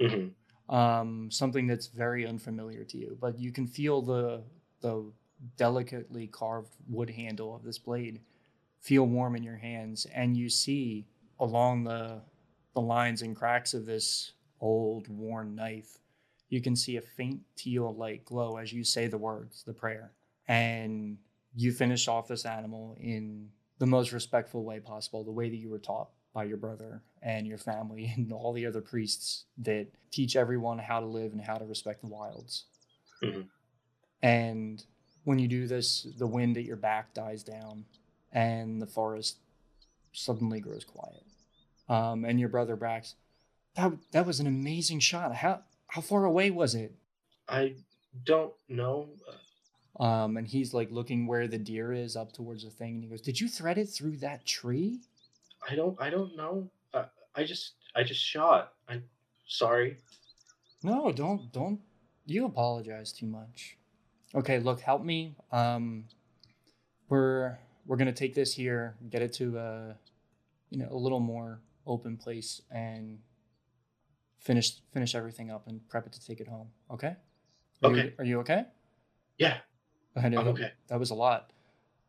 hmm 0.00 0.28
Um, 0.68 1.30
something 1.30 1.66
that's 1.68 1.86
very 1.86 2.26
unfamiliar 2.26 2.84
to 2.84 2.98
you, 2.98 3.16
but 3.20 3.38
you 3.38 3.52
can 3.52 3.66
feel 3.66 4.02
the 4.02 4.42
the 4.80 5.12
delicately 5.56 6.26
carved 6.26 6.74
wood 6.88 7.10
handle 7.10 7.54
of 7.54 7.62
this 7.62 7.78
blade 7.78 8.20
feel 8.80 9.06
warm 9.06 9.36
in 9.36 9.42
your 9.42 9.56
hands, 9.56 10.06
and 10.06 10.36
you 10.36 10.48
see 10.48 11.06
along 11.38 11.84
the 11.84 12.22
the 12.76 12.82
lines 12.82 13.22
and 13.22 13.34
cracks 13.34 13.72
of 13.72 13.86
this 13.86 14.32
old 14.60 15.08
worn 15.08 15.54
knife, 15.54 15.96
you 16.50 16.60
can 16.60 16.76
see 16.76 16.98
a 16.98 17.00
faint 17.00 17.40
teal 17.56 17.94
light 17.96 18.22
glow 18.26 18.58
as 18.58 18.70
you 18.70 18.84
say 18.84 19.06
the 19.06 19.16
words, 19.16 19.64
the 19.64 19.72
prayer, 19.72 20.12
and 20.46 21.16
you 21.54 21.72
finish 21.72 22.06
off 22.06 22.28
this 22.28 22.44
animal 22.44 22.94
in 23.00 23.48
the 23.78 23.86
most 23.86 24.12
respectful 24.12 24.62
way 24.62 24.78
possible, 24.78 25.24
the 25.24 25.32
way 25.32 25.48
that 25.48 25.56
you 25.56 25.70
were 25.70 25.78
taught 25.78 26.10
by 26.34 26.44
your 26.44 26.58
brother 26.58 27.00
and 27.22 27.46
your 27.46 27.56
family 27.56 28.12
and 28.16 28.30
all 28.30 28.52
the 28.52 28.66
other 28.66 28.82
priests 28.82 29.46
that 29.56 29.86
teach 30.10 30.36
everyone 30.36 30.78
how 30.78 31.00
to 31.00 31.06
live 31.06 31.32
and 31.32 31.40
how 31.40 31.56
to 31.56 31.64
respect 31.64 32.02
the 32.02 32.08
wilds. 32.08 32.66
Mhm. 33.22 33.48
And 34.22 34.84
when 35.24 35.38
you 35.38 35.48
do 35.48 35.66
this, 35.66 36.06
the 36.18 36.26
wind 36.26 36.58
at 36.58 36.64
your 36.64 36.76
back 36.76 37.14
dies 37.14 37.42
down 37.42 37.86
and 38.32 38.82
the 38.82 38.86
forest 38.86 39.38
suddenly 40.12 40.60
grows 40.60 40.84
quiet. 40.84 41.22
Um, 41.88 42.24
and 42.24 42.40
your 42.40 42.48
brother 42.48 42.76
Brax, 42.76 43.14
that 43.76 43.92
that 44.12 44.26
was 44.26 44.40
an 44.40 44.46
amazing 44.46 45.00
shot. 45.00 45.34
How 45.34 45.60
how 45.88 46.00
far 46.00 46.24
away 46.24 46.50
was 46.50 46.74
it? 46.74 46.94
I 47.48 47.74
don't 48.24 48.52
know. 48.68 49.08
Uh, 49.28 50.02
Um, 50.02 50.36
and 50.36 50.46
he's 50.46 50.74
like 50.74 50.90
looking 50.90 51.26
where 51.26 51.48
the 51.48 51.58
deer 51.58 51.92
is 51.92 52.16
up 52.16 52.32
towards 52.32 52.64
the 52.64 52.70
thing, 52.70 52.94
and 52.94 53.02
he 53.04 53.08
goes, 53.08 53.20
"Did 53.22 53.40
you 53.40 53.48
thread 53.48 53.78
it 53.78 53.86
through 53.86 54.16
that 54.18 54.44
tree?" 54.44 55.00
I 55.68 55.74
don't. 55.74 56.00
I 56.00 56.10
don't 56.10 56.36
know. 56.36 56.68
Uh, 56.92 57.06
I 57.34 57.44
just. 57.44 57.72
I 57.94 58.02
just 58.02 58.20
shot. 58.20 58.74
I'm 58.88 59.04
sorry. 59.46 59.96
No, 60.82 61.12
don't 61.12 61.50
don't 61.52 61.80
you 62.26 62.44
apologize 62.44 63.12
too 63.12 63.26
much. 63.26 63.78
Okay, 64.34 64.58
look, 64.58 64.80
help 64.80 65.02
me. 65.02 65.34
Um 65.50 66.04
we're 67.08 67.56
we're 67.86 67.96
gonna 67.96 68.12
take 68.12 68.34
this 68.34 68.52
here, 68.52 68.96
get 69.08 69.22
it 69.22 69.32
to 69.34 69.56
a 69.58 69.96
you 70.70 70.78
know, 70.78 70.88
a 70.90 70.96
little 70.96 71.20
more 71.20 71.60
open 71.86 72.16
place 72.16 72.60
and 72.70 73.18
finish 74.38 74.72
finish 74.92 75.14
everything 75.14 75.50
up 75.50 75.66
and 75.66 75.86
prep 75.88 76.06
it 76.06 76.12
to 76.12 76.24
take 76.24 76.40
it 76.40 76.48
home. 76.48 76.68
Okay? 76.90 77.16
Are 77.82 77.90
You, 77.90 77.96
Okay. 77.98 78.14
are 78.18 78.24
you 78.24 78.40
okay? 78.40 78.64
Yeah. 79.38 79.58
I 80.16 80.28
know 80.28 80.40
I'm 80.40 80.48
okay. 80.48 80.72
that 80.88 80.98
was 80.98 81.10
a 81.10 81.14
lot. 81.14 81.52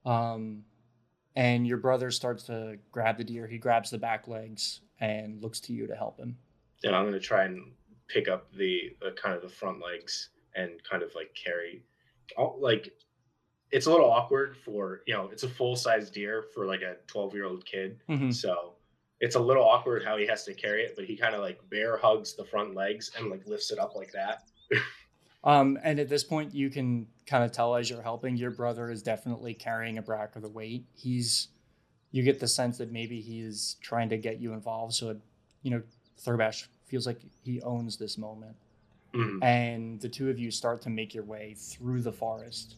Um 0.06 0.64
and 1.36 1.68
your 1.68 1.78
brother 1.78 2.10
starts 2.10 2.44
to 2.46 2.78
grab 2.92 3.18
the 3.18 3.24
deer. 3.24 3.46
He 3.48 3.58
grabs 3.58 3.90
the 3.92 3.98
back 3.98 4.28
legs 4.28 4.82
and 5.00 5.42
looks 5.42 5.60
to 5.62 5.74
you 5.74 5.86
to 5.88 5.96
help 5.96 6.18
him. 6.20 6.38
Then 6.82 6.94
I'm 6.94 7.06
gonna 7.06 7.20
try 7.20 7.44
and 7.46 7.72
pick 8.08 8.28
up 8.30 8.52
the, 8.54 8.96
the 9.02 9.12
kind 9.12 9.36
of 9.36 9.42
the 9.42 9.50
front 9.50 9.80
legs 9.84 10.30
and 10.56 10.72
kind 10.90 11.04
of 11.04 11.14
like 11.14 11.36
carry. 11.36 11.84
All, 12.38 12.58
like, 12.60 12.94
it's 13.72 13.86
a 13.86 13.92
little 13.92 14.10
awkward 14.10 14.56
for 14.58 15.02
you 15.06 15.14
know. 15.14 15.30
It's 15.32 15.44
a 15.44 15.50
full 15.50 15.76
size 15.76 16.10
deer 16.10 16.46
for 16.54 16.66
like 16.66 16.82
a 16.82 16.96
12 17.08 17.34
year 17.34 17.46
old 17.46 17.66
kid. 17.66 18.00
Mhm. 18.10 18.34
So 18.34 18.77
it's 19.20 19.36
a 19.36 19.40
little 19.40 19.64
awkward 19.64 20.04
how 20.04 20.18
he 20.18 20.28
has 20.28 20.44
to 20.46 20.54
carry 20.54 20.84
it, 20.84 20.94
but 20.96 21.06
he 21.06 21.16
kind 21.16 21.34
of 21.34 21.42
like 21.42 21.60
bear 21.70 21.98
hugs 21.98 22.36
the 22.36 22.46
front 22.46 22.76
legs 22.76 23.12
and 23.18 23.30
like 23.30 23.46
lifts 23.48 23.72
it 23.72 23.80
up 23.80 23.96
like 23.96 24.12
that. 24.12 24.44
Um, 25.44 25.80
and 25.84 26.00
at 26.00 26.10
this 26.10 26.24
point, 26.24 26.54
you 26.54 26.70
can 26.70 27.08
kind 27.26 27.44
of 27.44 27.52
tell 27.52 27.76
as 27.76 27.90
you're 27.90 28.02
helping, 28.02 28.36
your 28.36 28.52
brother 28.52 28.92
is 28.92 29.02
definitely 29.02 29.54
carrying 29.54 29.98
a 29.98 30.02
brack 30.02 30.36
of 30.36 30.42
the 30.42 30.50
weight. 30.50 30.86
He's, 30.94 31.48
you 32.12 32.24
get 32.24 32.40
the 32.40 32.48
sense 32.48 32.78
that 32.80 32.92
maybe 32.92 33.22
he's 33.22 33.78
trying 33.82 34.10
to 34.10 34.18
get 34.18 34.40
you 34.40 34.54
involved. 34.54 34.94
So, 34.94 35.12
it, 35.12 35.18
you 35.62 35.72
know, 35.72 35.82
Thurbash 36.20 36.68
feels 36.88 37.08
like 37.08 37.22
he 37.44 37.62
owns 37.62 37.98
this 37.98 38.18
moment. 38.18 38.56
Mhm. 39.14 39.44
And 39.44 40.02
the 40.02 40.10
two 40.10 40.30
of 40.30 40.38
you 40.38 40.52
start 40.52 40.82
to 40.82 40.90
make 40.90 41.14
your 41.14 41.24
way 41.24 41.56
through 41.58 42.02
the 42.02 42.12
forest 42.12 42.76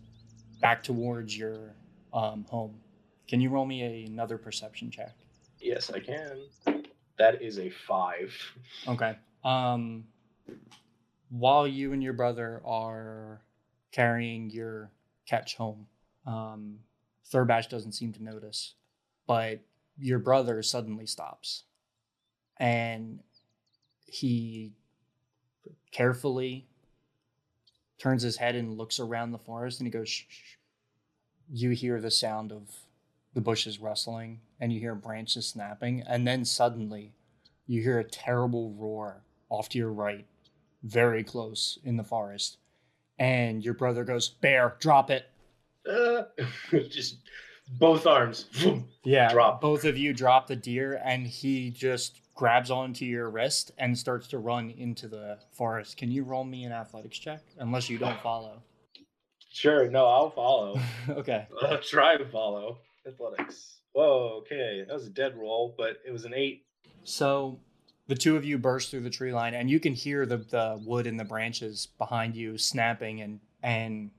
back 0.61 0.83
towards 0.83 1.35
your 1.35 1.73
um, 2.13 2.45
home. 2.49 2.75
Can 3.27 3.41
you 3.41 3.49
roll 3.49 3.65
me 3.65 3.83
a, 3.83 4.05
another 4.05 4.37
perception 4.37 4.91
check? 4.91 5.15
Yes, 5.59 5.91
I 5.91 5.99
can. 5.99 6.41
That 7.17 7.41
is 7.41 7.59
a 7.59 7.69
five. 7.69 8.33
Okay. 8.87 9.15
Um, 9.43 10.05
while 11.29 11.67
you 11.67 11.93
and 11.93 12.01
your 12.01 12.13
brother 12.13 12.61
are 12.65 13.41
carrying 13.91 14.49
your 14.49 14.91
catch 15.25 15.55
home, 15.55 15.87
um, 16.25 16.79
Thurbash 17.31 17.69
doesn't 17.69 17.91
seem 17.91 18.13
to 18.13 18.23
notice, 18.23 18.75
but 19.27 19.59
your 19.97 20.19
brother 20.19 20.63
suddenly 20.63 21.05
stops, 21.05 21.65
and 22.57 23.19
he 24.05 24.73
carefully 25.91 26.67
turns 27.97 28.23
his 28.23 28.37
head 28.37 28.55
and 28.55 28.77
looks 28.77 28.99
around 28.99 29.31
the 29.31 29.37
forest, 29.37 29.79
and 29.79 29.87
he 29.87 29.91
goes, 29.91 30.09
shh, 30.09 30.25
shh. 30.29 30.55
"You 31.51 31.71
hear 31.71 31.99
the 31.99 32.11
sound 32.11 32.51
of 32.51 32.73
the 33.33 33.41
bushes 33.41 33.79
rustling, 33.79 34.39
and 34.59 34.73
you 34.73 34.79
hear 34.79 34.95
branches 34.95 35.47
snapping, 35.47 36.03
and 36.07 36.27
then 36.27 36.45
suddenly." 36.45 37.13
you 37.69 37.83
hear 37.83 37.99
a 37.99 38.03
terrible 38.03 38.71
roar 38.71 39.21
off 39.47 39.69
to 39.69 39.77
your 39.77 39.93
right, 39.93 40.25
very 40.81 41.23
close 41.23 41.77
in 41.83 41.97
the 41.97 42.03
forest. 42.03 42.57
And 43.19 43.63
your 43.63 43.75
brother 43.75 44.03
goes, 44.03 44.27
Bear, 44.27 44.75
drop 44.79 45.11
it. 45.11 45.29
Uh, 45.87 46.23
just 46.89 47.17
both 47.77 48.07
arms. 48.07 48.47
Yeah. 49.03 49.31
Drop. 49.31 49.61
Both 49.61 49.85
of 49.85 49.97
you 49.97 50.13
drop 50.13 50.47
the 50.47 50.55
deer, 50.55 50.99
and 51.03 51.27
he 51.27 51.69
just 51.69 52.21
grabs 52.33 52.71
onto 52.71 53.05
your 53.05 53.29
wrist 53.29 53.71
and 53.77 53.95
starts 53.95 54.27
to 54.29 54.39
run 54.39 54.71
into 54.71 55.07
the 55.07 55.37
forest. 55.51 55.95
Can 55.97 56.11
you 56.11 56.23
roll 56.23 56.43
me 56.43 56.63
an 56.63 56.71
athletics 56.71 57.19
check? 57.19 57.41
Unless 57.59 57.87
you 57.87 57.99
don't 57.99 58.19
follow. 58.21 58.63
Sure, 59.51 59.89
no, 59.89 60.07
I'll 60.07 60.31
follow. 60.31 60.79
okay. 61.09 61.47
I'll 61.61 61.81
try 61.81 62.15
and 62.15 62.31
follow. 62.31 62.79
Athletics. 63.07 63.78
Whoa, 63.93 64.41
okay. 64.41 64.83
That 64.87 64.93
was 64.93 65.07
a 65.07 65.11
dead 65.11 65.37
roll, 65.37 65.73
but 65.77 65.97
it 66.05 66.11
was 66.11 66.25
an 66.25 66.33
eight. 66.33 66.65
So 67.03 67.59
the 68.07 68.15
two 68.15 68.35
of 68.35 68.45
you 68.45 68.57
burst 68.57 68.91
through 68.91 69.01
the 69.01 69.09
tree 69.09 69.33
line, 69.33 69.53
and 69.53 69.69
you 69.69 69.79
can 69.79 69.93
hear 69.93 70.25
the, 70.25 70.37
the 70.37 70.81
wood 70.85 71.07
and 71.07 71.19
the 71.19 71.23
branches 71.23 71.87
behind 71.97 72.35
you 72.35 72.57
snapping 72.57 73.21
and 73.21 73.39
and 73.61 74.11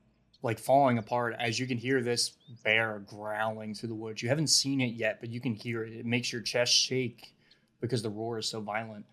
like 0.43 0.59
falling 0.59 0.97
apart 0.97 1.35
as 1.39 1.59
you 1.59 1.67
can 1.67 1.77
hear 1.77 2.01
this 2.01 2.31
bear 2.63 3.03
growling 3.05 3.75
through 3.75 3.89
the 3.89 3.95
woods. 3.95 4.21
You 4.23 4.29
haven't 4.29 4.47
seen 4.47 4.81
it 4.81 4.93
yet, 4.93 5.19
but 5.19 5.29
you 5.29 5.39
can 5.39 5.53
hear 5.53 5.83
it. 5.83 5.93
It 5.93 6.05
makes 6.05 6.31
your 6.31 6.41
chest 6.41 6.73
shake 6.73 7.33
because 7.79 8.01
the 8.01 8.09
roar 8.09 8.39
is 8.39 8.47
so 8.47 8.59
violent. 8.59 9.05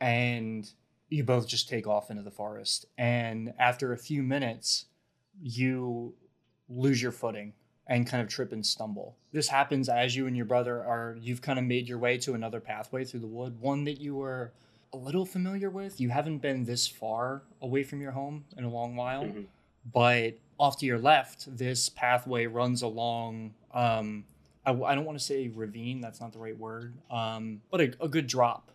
And 0.00 0.70
you 1.10 1.24
both 1.24 1.46
just 1.46 1.68
take 1.68 1.86
off 1.86 2.10
into 2.10 2.22
the 2.22 2.30
forest. 2.30 2.86
And 2.96 3.52
after 3.58 3.92
a 3.92 3.98
few 3.98 4.22
minutes, 4.22 4.86
you 5.42 6.14
lose 6.68 7.02
your 7.02 7.12
footing 7.12 7.52
and 7.92 8.06
kind 8.06 8.22
of 8.22 8.28
trip 8.28 8.52
and 8.52 8.64
stumble. 8.64 9.14
This 9.32 9.48
happens 9.48 9.88
as 9.90 10.16
you 10.16 10.26
and 10.26 10.34
your 10.34 10.46
brother 10.46 10.82
are 10.82 11.16
you've 11.20 11.42
kind 11.42 11.58
of 11.58 11.66
made 11.66 11.86
your 11.88 11.98
way 11.98 12.16
to 12.18 12.32
another 12.32 12.58
pathway 12.58 13.04
through 13.04 13.20
the 13.20 13.26
wood, 13.26 13.60
one 13.60 13.84
that 13.84 14.00
you 14.00 14.14
were 14.16 14.50
a 14.94 14.96
little 14.96 15.26
familiar 15.26 15.68
with. 15.68 16.00
You 16.00 16.08
haven't 16.08 16.38
been 16.38 16.64
this 16.64 16.86
far 16.86 17.42
away 17.60 17.82
from 17.82 18.00
your 18.00 18.12
home 18.12 18.44
in 18.56 18.64
a 18.64 18.68
long 18.70 18.96
while, 18.96 19.24
Mhm. 19.24 19.44
but 19.92 20.34
off 20.58 20.78
to 20.78 20.86
your 20.86 20.98
left, 20.98 21.54
this 21.58 21.90
pathway 21.90 22.46
runs 22.46 22.80
along. 22.80 23.52
Um, 23.74 24.24
I, 24.64 24.70
I 24.72 24.94
don't 24.94 25.04
want 25.04 25.18
to 25.18 25.24
say 25.24 25.48
ravine; 25.48 26.00
that's 26.00 26.20
not 26.20 26.32
the 26.32 26.38
right 26.38 26.56
word. 26.58 26.94
Um, 27.10 27.60
but 27.70 27.80
a, 27.82 27.94
a 28.00 28.08
good 28.08 28.26
drop 28.26 28.70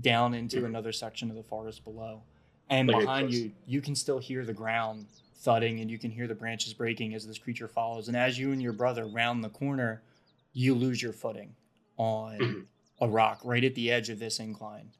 down 0.00 0.34
into 0.34 0.62
Mhm. 0.62 0.66
another 0.66 0.90
section 0.92 1.30
of 1.30 1.36
the 1.36 1.42
forest 1.44 1.84
below, 1.84 2.22
and 2.70 2.88
Like 2.88 3.00
behind 3.00 3.32
you, 3.32 3.52
you 3.66 3.80
can 3.80 3.94
still 3.94 4.18
hear 4.18 4.44
the 4.44 4.52
ground 4.54 5.06
thudding, 5.38 5.80
and 5.80 5.90
you 5.90 5.98
can 5.98 6.10
hear 6.10 6.26
the 6.26 6.34
branches 6.34 6.74
breaking 6.74 7.14
as 7.14 7.26
this 7.26 7.38
creature 7.38 7.68
follows. 7.68 8.08
And 8.08 8.16
as 8.16 8.38
you 8.38 8.52
and 8.52 8.60
your 8.60 8.72
brother 8.72 9.06
round 9.06 9.42
the 9.42 9.48
corner, 9.48 10.02
you 10.52 10.74
lose 10.74 11.02
your 11.02 11.12
footing 11.12 11.54
on 11.96 12.66
a 13.00 13.08
rock 13.08 13.40
right 13.44 13.64
at 13.64 13.74
the 13.74 13.90
edge 13.90 14.10
of 14.10 14.18
this 14.18 14.40
incline, 14.40 14.90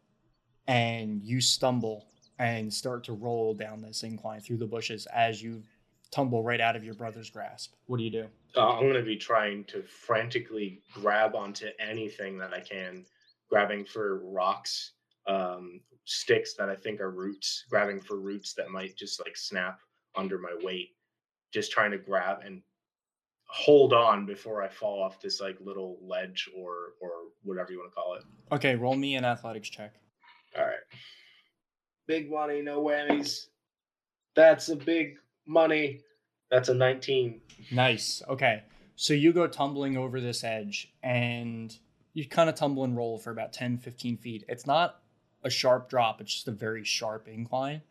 and 0.67 1.23
you 1.23 1.41
stumble 1.41 2.07
and 2.39 2.73
start 2.73 3.03
to 3.05 3.13
roll 3.13 3.53
down 3.53 3.81
this 3.81 4.05
incline 4.05 4.41
through 4.41 4.59
the 4.59 4.67
bushes 4.67 5.07
as 5.07 5.43
you 5.43 5.63
tumble 6.11 6.43
right 6.43 6.61
out 6.61 6.77
of 6.77 6.85
your 6.85 6.95
brother's 6.95 7.31
grasp. 7.31 7.75
What 7.87 7.99
do 7.99 8.05
you 8.05 8.11
do? 8.11 8.29
Uh, 8.57 8.75
I'm 8.75 8.83
going 8.83 8.95
to 8.95 9.03
be 9.03 9.17
trying 9.17 9.65
to 9.65 9.83
frantically 9.83 10.81
grab 10.95 11.35
onto 11.35 11.67
anything 11.79 12.39
that 12.39 12.55
I 12.55 12.61
can, 12.61 13.05
grabbing 13.51 13.85
for 13.85 14.21
rocks, 14.21 14.93
um, 15.27 15.81
sticks 16.05 16.55
that 16.55 16.71
I 16.71 16.77
think 16.77 17.01
are 17.01 17.11
roots, 17.11 17.65
grabbing 17.69 18.01
for 18.01 18.19
roots 18.19 18.55
that 18.55 18.71
might 18.71 18.97
just 18.97 19.21
like 19.21 19.37
snap 19.37 19.81
under 20.19 20.39
my 20.39 20.55
weight, 20.63 20.91
just 21.53 21.71
trying 21.73 21.93
to 21.93 21.99
grab 21.99 22.39
and 22.45 22.63
hold 23.47 23.95
on 23.95 24.27
before 24.27 24.63
I 24.63 24.69
fall 24.69 25.03
off 25.03 25.21
this 25.21 25.41
like 25.41 25.57
little 25.61 25.99
ledge 26.03 26.51
or 26.55 26.93
or 27.01 27.11
whatever 27.43 27.73
you 27.73 27.79
want 27.79 27.91
to 27.91 27.95
call 27.95 28.15
it. 28.15 28.25
Okay, 28.53 28.75
roll 28.75 28.97
me 28.97 29.15
an 29.15 29.25
athletics 29.25 29.71
check. 29.71 29.95
All 30.57 30.65
right. 30.65 30.75
Big 32.07 32.31
money, 32.31 32.61
no 32.61 32.83
whammies. 32.83 33.47
That's 34.35 34.69
a 34.69 34.77
big 34.77 35.17
money. 35.47 36.01
That's 36.51 36.69
a 36.69 36.75
19. 36.75 37.41
Nice. 37.71 38.23
Okay. 38.29 38.63
So 38.97 39.15
you 39.15 39.33
go 39.33 39.47
tumbling 39.47 39.97
over 39.97 40.21
this 40.21 40.43
edge 40.43 40.93
and 41.03 41.77
you 42.15 42.27
kind 42.27 42.49
of 42.49 42.55
tumble 42.55 42.85
and 42.85 42.97
roll 42.97 43.19
for 43.19 43.31
about 43.31 43.53
10, 43.53 43.79
15 43.79 44.17
feet. 44.17 44.45
It's 44.49 44.67
not 44.67 45.03
a 45.45 45.51
sharp 45.51 45.89
drop, 45.89 46.21
it's 46.21 46.33
just 46.33 46.49
a 46.49 46.53
very 46.53 46.83
sharp 46.83 47.29
incline. 47.29 47.83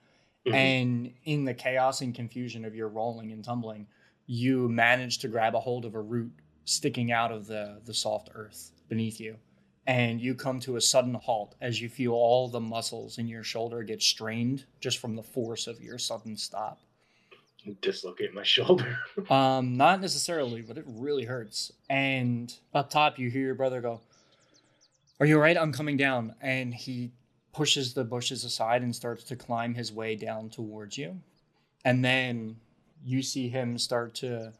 Mhm. 0.47 0.53
And 0.53 1.13
in 1.25 1.45
the 1.45 1.53
chaos 1.53 2.01
and 2.01 2.13
confusion 2.15 2.65
of 2.65 2.75
your 2.75 2.87
rolling 2.87 3.31
and 3.31 3.43
tumbling, 3.43 3.87
you 4.25 4.67
manage 4.69 5.19
to 5.19 5.27
grab 5.27 5.55
a 5.55 5.59
hold 5.59 5.85
of 5.85 5.95
a 5.95 6.01
root 6.01 6.31
sticking 6.65 7.11
out 7.11 7.31
of 7.31 7.47
the, 7.47 7.79
the 7.85 7.93
soft 7.93 8.29
earth 8.35 8.71
beneath 8.89 9.19
you. 9.19 9.37
And 9.85 10.19
you 10.19 10.35
come 10.35 10.59
to 10.61 10.75
a 10.75 10.81
sudden 10.81 11.13
halt 11.13 11.55
as 11.61 11.81
you 11.81 11.87
feel 11.87 12.11
all 12.11 12.49
the 12.49 12.59
muscles 12.59 13.17
in 13.19 13.27
your 13.27 13.43
shoulder 13.43 13.83
get 13.83 14.01
strained 14.03 14.65
just 14.81 14.97
from 14.97 15.15
the 15.15 15.23
force 15.23 15.65
of 15.65 15.79
your 15.81 15.97
sudden 15.97 16.35
stop. 16.35 16.79
dislocate 17.81 18.33
my 18.33 18.43
shoulder. 18.55 18.97
Um, 19.29 19.77
not 19.77 20.01
necessarily, 20.01 20.61
but 20.61 20.77
it 20.77 20.83
really 20.87 21.23
hurts. 21.23 21.71
And 21.89 22.53
up 22.73 22.89
top, 22.89 23.17
you 23.17 23.29
hear 23.29 23.43
your 23.45 23.55
brother 23.55 23.79
go, 23.79 24.01
Are 25.21 25.25
you 25.25 25.35
all 25.35 25.41
right? 25.41 25.57
I'm 25.57 25.71
coming 25.71 25.95
down. 25.95 26.35
And 26.41 26.73
he 26.73 27.11
pushes 27.57 27.95
the 27.95 28.03
bushes 28.03 28.43
aside 28.43 28.83
and 28.83 28.95
starts 28.95 29.23
to 29.23 29.35
climb 29.35 29.73
his 29.73 29.91
way 29.91 30.15
down 30.15 30.47
towards 30.47 30.95
you. 30.95 31.19
And 31.83 32.05
then 32.05 32.57
you 33.03 33.23
see 33.23 33.49
him 33.49 33.79
start 33.79 34.13
to, 34.15 34.53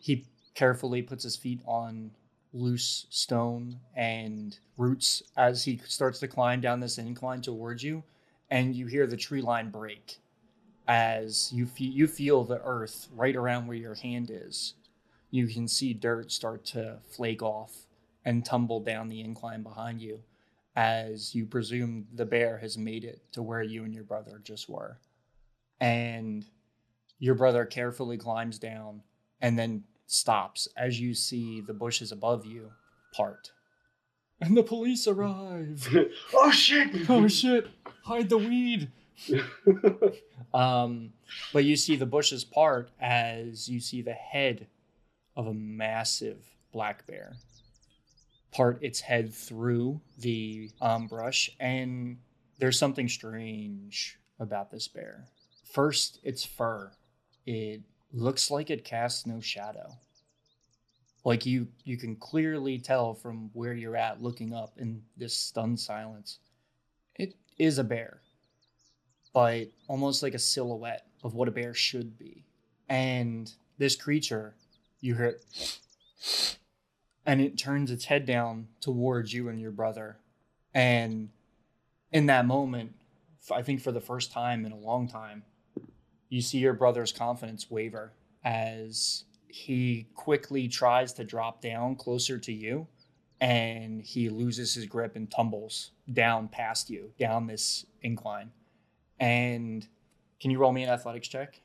he 0.00 0.26
carefully 0.56 1.02
puts 1.02 1.22
his 1.22 1.36
feet 1.36 1.60
on 1.64 2.10
loose 2.52 3.06
stone 3.10 3.78
and 3.94 4.58
roots 4.76 5.22
as 5.36 5.62
he 5.62 5.80
starts 5.86 6.18
to 6.18 6.26
climb 6.26 6.60
down 6.60 6.80
this 6.80 6.98
incline 6.98 7.42
towards 7.42 7.84
you. 7.84 8.02
And 8.50 8.74
you 8.74 8.88
hear 8.88 9.06
the 9.06 9.16
tree 9.16 9.40
line 9.40 9.70
break 9.70 10.18
as 10.88 11.52
you 11.52 11.64
feel 11.64 11.92
you 11.92 12.08
feel 12.08 12.42
the 12.42 12.60
earth 12.64 13.06
right 13.14 13.36
around 13.36 13.68
where 13.68 13.76
your 13.76 13.94
hand 13.94 14.32
is. 14.32 14.74
You 15.30 15.46
can 15.46 15.68
see 15.68 15.94
dirt 15.94 16.32
start 16.32 16.64
to 16.66 16.98
flake 17.08 17.40
off 17.40 17.86
and 18.24 18.44
tumble 18.44 18.80
down 18.80 19.08
the 19.08 19.20
incline 19.20 19.62
behind 19.62 20.02
you 20.02 20.24
as 20.74 21.34
you 21.34 21.46
presume 21.46 22.06
the 22.14 22.26
bear 22.26 22.58
has 22.58 22.78
made 22.78 23.04
it 23.04 23.20
to 23.32 23.42
where 23.42 23.62
you 23.62 23.84
and 23.84 23.94
your 23.94 24.04
brother 24.04 24.40
just 24.42 24.68
were. 24.68 24.98
And 25.80 26.44
your 27.18 27.34
brother 27.34 27.64
carefully 27.64 28.16
climbs 28.16 28.58
down 28.58 29.02
and 29.40 29.58
then 29.58 29.84
stops 30.06 30.68
as 30.76 31.00
you 31.00 31.14
see 31.14 31.60
the 31.60 31.74
bushes 31.74 32.12
above 32.12 32.46
you 32.46 32.72
part. 33.12 33.52
And 34.40 34.56
the 34.56 34.62
police 34.62 35.06
arrive. 35.06 35.88
oh 36.34 36.50
shit! 36.50 37.08
oh 37.08 37.28
shit! 37.28 37.68
Hide 38.04 38.28
the 38.28 38.38
weed. 38.38 38.90
Um, 40.54 41.12
but 41.52 41.64
you 41.64 41.76
see 41.76 41.96
the 41.96 42.06
bushes 42.06 42.44
part 42.44 42.90
as 43.00 43.68
you 43.68 43.80
see 43.80 44.02
the 44.02 44.12
head 44.12 44.66
of 45.36 45.46
a 45.46 45.54
massive 45.54 46.44
black 46.72 47.06
bear 47.06 47.36
part 48.52 48.82
its 48.82 49.00
head 49.00 49.34
through 49.34 50.00
the 50.18 50.70
um, 50.80 51.06
brush, 51.06 51.50
and 51.58 52.18
there's 52.58 52.78
something 52.78 53.08
strange 53.08 54.18
about 54.38 54.70
this 54.70 54.88
bear. 54.88 55.24
First, 55.72 56.20
its 56.22 56.44
fur. 56.44 56.92
It 57.46 57.80
looks 58.12 58.50
like 58.50 58.70
it 58.70 58.84
casts 58.84 59.26
no 59.26 59.40
shadow. 59.40 59.98
Like 61.24 61.46
you, 61.46 61.68
you 61.84 61.96
can 61.96 62.16
clearly 62.16 62.78
tell 62.78 63.14
from 63.14 63.50
where 63.52 63.74
you're 63.74 63.96
at, 63.96 64.22
looking 64.22 64.52
up 64.52 64.74
in 64.76 65.02
this 65.16 65.36
stunned 65.36 65.80
silence. 65.80 66.38
It 67.16 67.34
is 67.58 67.78
a 67.78 67.84
bear 67.84 68.20
but 69.32 69.68
almost 69.88 70.22
like 70.22 70.34
a 70.34 70.38
silhouette 70.38 71.06
of 71.22 71.34
what 71.34 71.48
a 71.48 71.52
bear 71.52 71.74
should 71.74 72.18
be. 72.18 72.44
And 72.88 73.52
this 73.78 73.96
creature, 73.96 74.54
you 75.00 75.14
hear 75.14 75.24
it, 75.26 76.58
and 77.24 77.40
it 77.40 77.58
turns 77.58 77.90
its 77.90 78.06
head 78.06 78.26
down 78.26 78.68
towards 78.80 79.32
you 79.32 79.48
and 79.48 79.60
your 79.60 79.70
brother. 79.70 80.18
And 80.74 81.30
in 82.10 82.26
that 82.26 82.46
moment, 82.46 82.94
I 83.50 83.62
think 83.62 83.80
for 83.80 83.92
the 83.92 84.00
first 84.00 84.32
time 84.32 84.64
in 84.64 84.72
a 84.72 84.76
long 84.76 85.08
time, 85.08 85.44
you 86.28 86.40
see 86.40 86.58
your 86.58 86.72
brother's 86.72 87.12
confidence 87.12 87.70
waver 87.70 88.12
as 88.44 89.24
he 89.48 90.08
quickly 90.14 90.66
tries 90.66 91.12
to 91.14 91.24
drop 91.24 91.60
down 91.60 91.94
closer 91.94 92.38
to 92.38 92.52
you 92.52 92.86
and 93.40 94.00
he 94.02 94.28
loses 94.28 94.74
his 94.74 94.86
grip 94.86 95.16
and 95.16 95.30
tumbles 95.30 95.90
down 96.12 96.48
past 96.48 96.88
you, 96.88 97.10
down 97.18 97.46
this 97.46 97.84
incline. 98.00 98.50
And 99.18 99.86
can 100.40 100.50
you 100.50 100.58
roll 100.58 100.72
me 100.72 100.84
an 100.84 100.88
athletics 100.88 101.28
check? 101.28 101.60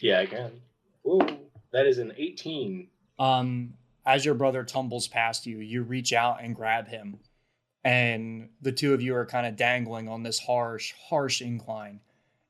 yeah, 0.00 0.20
I 0.20 0.26
can. 0.26 0.60
Ooh, 1.06 1.20
that 1.72 1.86
is 1.86 1.98
an 1.98 2.12
18. 2.16 2.88
Um, 3.18 3.74
as 4.06 4.24
your 4.24 4.34
brother 4.34 4.62
tumbles 4.62 5.08
past 5.08 5.46
you, 5.46 5.58
you 5.58 5.82
reach 5.82 6.12
out 6.12 6.42
and 6.42 6.54
grab 6.54 6.88
him, 6.88 7.18
and 7.84 8.48
the 8.62 8.72
two 8.72 8.94
of 8.94 9.02
you 9.02 9.14
are 9.14 9.26
kind 9.26 9.46
of 9.46 9.56
dangling 9.56 10.08
on 10.08 10.22
this 10.22 10.38
harsh, 10.38 10.92
harsh 11.08 11.42
incline. 11.42 12.00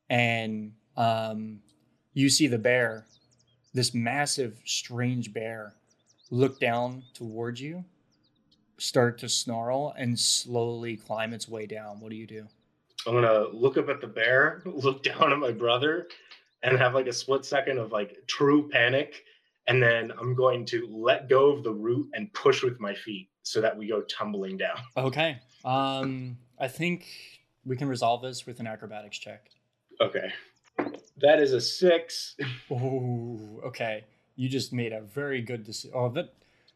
And 0.08 0.72
um, 0.96 1.60
you 2.14 2.28
see 2.28 2.46
the 2.46 2.58
bear, 2.58 3.06
this 3.74 3.92
massive, 3.92 4.60
strange 4.64 5.32
bear, 5.32 5.74
look 6.30 6.60
down 6.60 7.02
towards 7.12 7.60
you, 7.60 7.84
start 8.78 9.18
to 9.18 9.28
snarl, 9.28 9.94
and 9.98 10.18
slowly 10.18 10.96
climb 10.96 11.32
its 11.32 11.48
way 11.48 11.66
down. 11.66 12.00
What 12.00 12.10
do 12.10 12.16
you 12.16 12.26
do? 12.26 12.46
I'm 13.06 13.14
gonna 13.14 13.48
look 13.52 13.76
up 13.76 13.88
at 13.88 14.00
the 14.00 14.06
bear, 14.06 14.62
look 14.64 15.02
down 15.02 15.32
at 15.32 15.38
my 15.38 15.52
brother, 15.52 16.08
and 16.62 16.78
have 16.78 16.94
like 16.94 17.06
a 17.06 17.12
split 17.12 17.44
second 17.44 17.78
of 17.78 17.92
like 17.92 18.26
true 18.26 18.68
panic. 18.68 19.24
And 19.68 19.82
then 19.82 20.12
I'm 20.18 20.34
going 20.34 20.64
to 20.66 20.88
let 20.90 21.28
go 21.28 21.50
of 21.50 21.64
the 21.64 21.72
root 21.72 22.10
and 22.14 22.32
push 22.32 22.62
with 22.62 22.78
my 22.78 22.94
feet 22.94 23.28
so 23.42 23.60
that 23.60 23.76
we 23.76 23.88
go 23.88 24.02
tumbling 24.02 24.56
down. 24.56 24.76
Okay. 24.96 25.38
Um, 25.64 26.38
I 26.58 26.68
think 26.68 27.06
we 27.64 27.76
can 27.76 27.88
resolve 27.88 28.22
this 28.22 28.46
with 28.46 28.60
an 28.60 28.66
acrobatics 28.66 29.18
check. 29.18 29.50
Okay. 30.00 30.32
That 31.18 31.40
is 31.40 31.52
a 31.52 31.60
six. 31.60 32.36
Oh, 32.70 33.60
okay. 33.66 34.04
You 34.36 34.48
just 34.48 34.72
made 34.72 34.92
a 34.92 35.00
very 35.00 35.40
good 35.40 35.64
decision. 35.64 35.96
Oh, 35.96 36.08
that, 36.10 36.34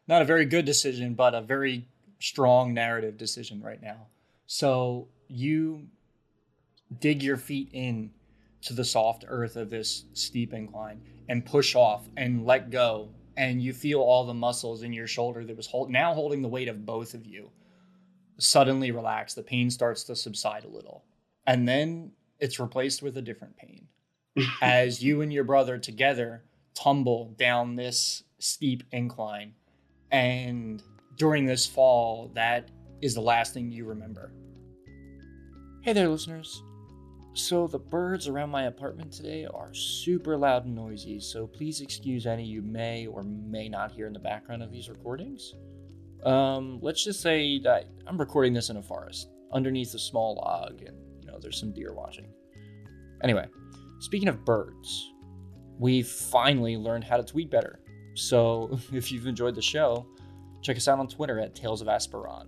not 0.09 0.23
a 0.23 0.25
very 0.25 0.45
good 0.45 0.65
decision, 0.65 1.15
but 1.15 1.35
a 1.35 1.41
very 1.41 1.87
strong 2.19 2.75
narrative 2.75 3.17
decision 3.17 3.61
right 3.63 3.83
now. 3.83 4.07
So 4.47 5.09
you 5.29 5.87
dig 6.99 7.23
your 7.23 7.37
feet 7.37 7.71
in 7.73 8.11
to 8.63 8.75
the 8.75 8.85
soft 8.85 9.25
earth 9.29 9.57
of 9.57 9.71
this 9.71 10.05
steep 10.13 10.53
incline 10.53 11.01
and 11.29 11.45
push 11.45 11.75
off 11.75 12.09
and 12.17 12.45
let 12.45 12.71
go. 12.71 13.09
And 13.37 13.63
you 13.63 13.73
feel 13.73 14.01
all 14.01 14.27
the 14.27 14.35
muscles 14.35 14.83
in 14.83 14.93
your 14.93 15.07
shoulder 15.07 15.45
that 15.45 15.57
was 15.57 15.67
hold, 15.67 15.91
now 15.91 16.13
holding 16.13 16.43
the 16.43 16.49
weight 16.49 16.69
of 16.69 16.85
both 16.85 17.15
of 17.15 17.25
you 17.25 17.51
suddenly 18.39 18.91
relax. 18.91 19.35
The 19.35 19.43
pain 19.43 19.71
starts 19.71 20.05
to 20.05 20.17
subside 20.17 20.65
a 20.65 20.69
little. 20.69 21.05
And 21.47 21.67
then 21.67 22.13
it's 22.39 22.61
replaced 22.61 23.03
with 23.03 23.17
a 23.17 23.23
different 23.23 23.57
pain 23.57 23.87
as 24.63 25.03
you 25.03 25.21
and 25.21 25.33
your 25.33 25.45
brother 25.45 25.79
together 25.79 26.45
tumble 26.75 27.35
down 27.39 27.77
this 27.77 28.25
steep 28.39 28.83
incline. 28.93 29.55
And 30.11 30.83
during 31.17 31.47
this 31.47 31.67
fall, 31.67 32.31
that 32.35 32.71
is 33.01 33.15
the 33.15 33.21
last 33.21 33.55
thing 33.55 33.71
you 33.71 33.85
remember. 33.85 34.33
Hey 35.83 35.93
there, 35.93 36.09
listeners. 36.09 36.63
So, 37.33 37.69
the 37.69 37.79
birds 37.79 38.27
around 38.27 38.51
my 38.51 38.65
apartment 38.65 39.13
today 39.13 39.47
are 39.47 39.73
super 39.73 40.37
loud 40.37 40.65
and 40.65 40.75
noisy, 40.75 41.21
so 41.21 41.47
please 41.47 41.81
excuse 41.81 42.27
any 42.27 42.45
you 42.45 42.61
may 42.61 43.07
or 43.07 43.23
may 43.23 43.69
not 43.69 43.93
hear 43.93 44.09
in 44.09 44.13
the 44.13 44.19
background 44.19 44.65
of 44.65 44.73
these 44.73 44.89
recordings. 44.89 45.55
Um, 46.25 46.81
let's 46.83 47.05
just 47.05 47.21
say 47.21 47.61
that 47.61 47.87
I'm 48.07 48.19
recording 48.19 48.53
this 48.53 48.69
in 48.69 48.77
a 48.77 48.83
forest, 48.83 49.31
underneath 49.53 49.95
a 49.95 49.99
small 49.99 50.35
log, 50.35 50.83
and 50.83 50.97
you 51.21 51.29
know, 51.29 51.39
there's 51.41 51.59
some 51.59 51.73
deer 51.73 51.93
watching. 51.95 52.27
Anyway, 53.23 53.47
speaking 54.01 54.29
of 54.29 54.45
birds, 54.45 55.13
we've 55.79 56.09
finally 56.09 56.77
learned 56.77 57.05
how 57.05 57.17
to 57.17 57.23
tweet 57.23 57.51
better. 57.51 57.81
So 58.15 58.79
if 58.93 59.13
you've 59.13 59.27
enjoyed 59.27 59.55
the 59.55 59.63
show, 59.63 60.07
check 60.63 60.77
us 60.77 60.89
out 60.89 60.99
on 60.99 61.07
Twitter 61.07 61.39
at 61.39 61.55
Tales 61.55 61.81
of 61.81 61.87
Asperon. 61.87 62.47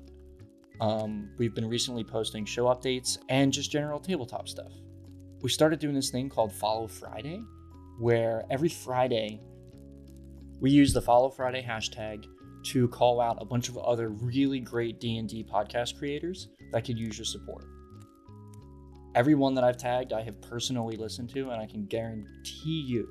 Um, 0.82 1.30
we've 1.38 1.54
been 1.54 1.68
recently 1.68 2.02
posting 2.02 2.44
show 2.44 2.64
updates 2.64 3.16
and 3.28 3.52
just 3.52 3.70
general 3.70 4.00
tabletop 4.00 4.48
stuff. 4.48 4.72
We 5.40 5.48
started 5.48 5.78
doing 5.78 5.94
this 5.94 6.10
thing 6.10 6.28
called 6.28 6.52
Follow 6.52 6.88
Friday, 6.88 7.40
where 8.00 8.44
every 8.50 8.68
Friday 8.68 9.40
we 10.60 10.72
use 10.72 10.92
the 10.92 11.00
Follow 11.00 11.30
Friday 11.30 11.62
hashtag 11.62 12.24
to 12.64 12.88
call 12.88 13.20
out 13.20 13.38
a 13.40 13.44
bunch 13.44 13.68
of 13.68 13.78
other 13.78 14.08
really 14.08 14.58
great 14.58 14.98
D&D 14.98 15.44
podcast 15.44 15.96
creators 15.98 16.48
that 16.72 16.84
could 16.84 16.98
use 16.98 17.16
your 17.16 17.26
support. 17.26 17.64
Everyone 19.14 19.54
that 19.54 19.62
I've 19.62 19.76
tagged, 19.76 20.12
I 20.12 20.22
have 20.22 20.40
personally 20.42 20.96
listened 20.96 21.30
to, 21.30 21.50
and 21.50 21.62
I 21.62 21.66
can 21.66 21.86
guarantee 21.86 22.82
you 22.88 23.08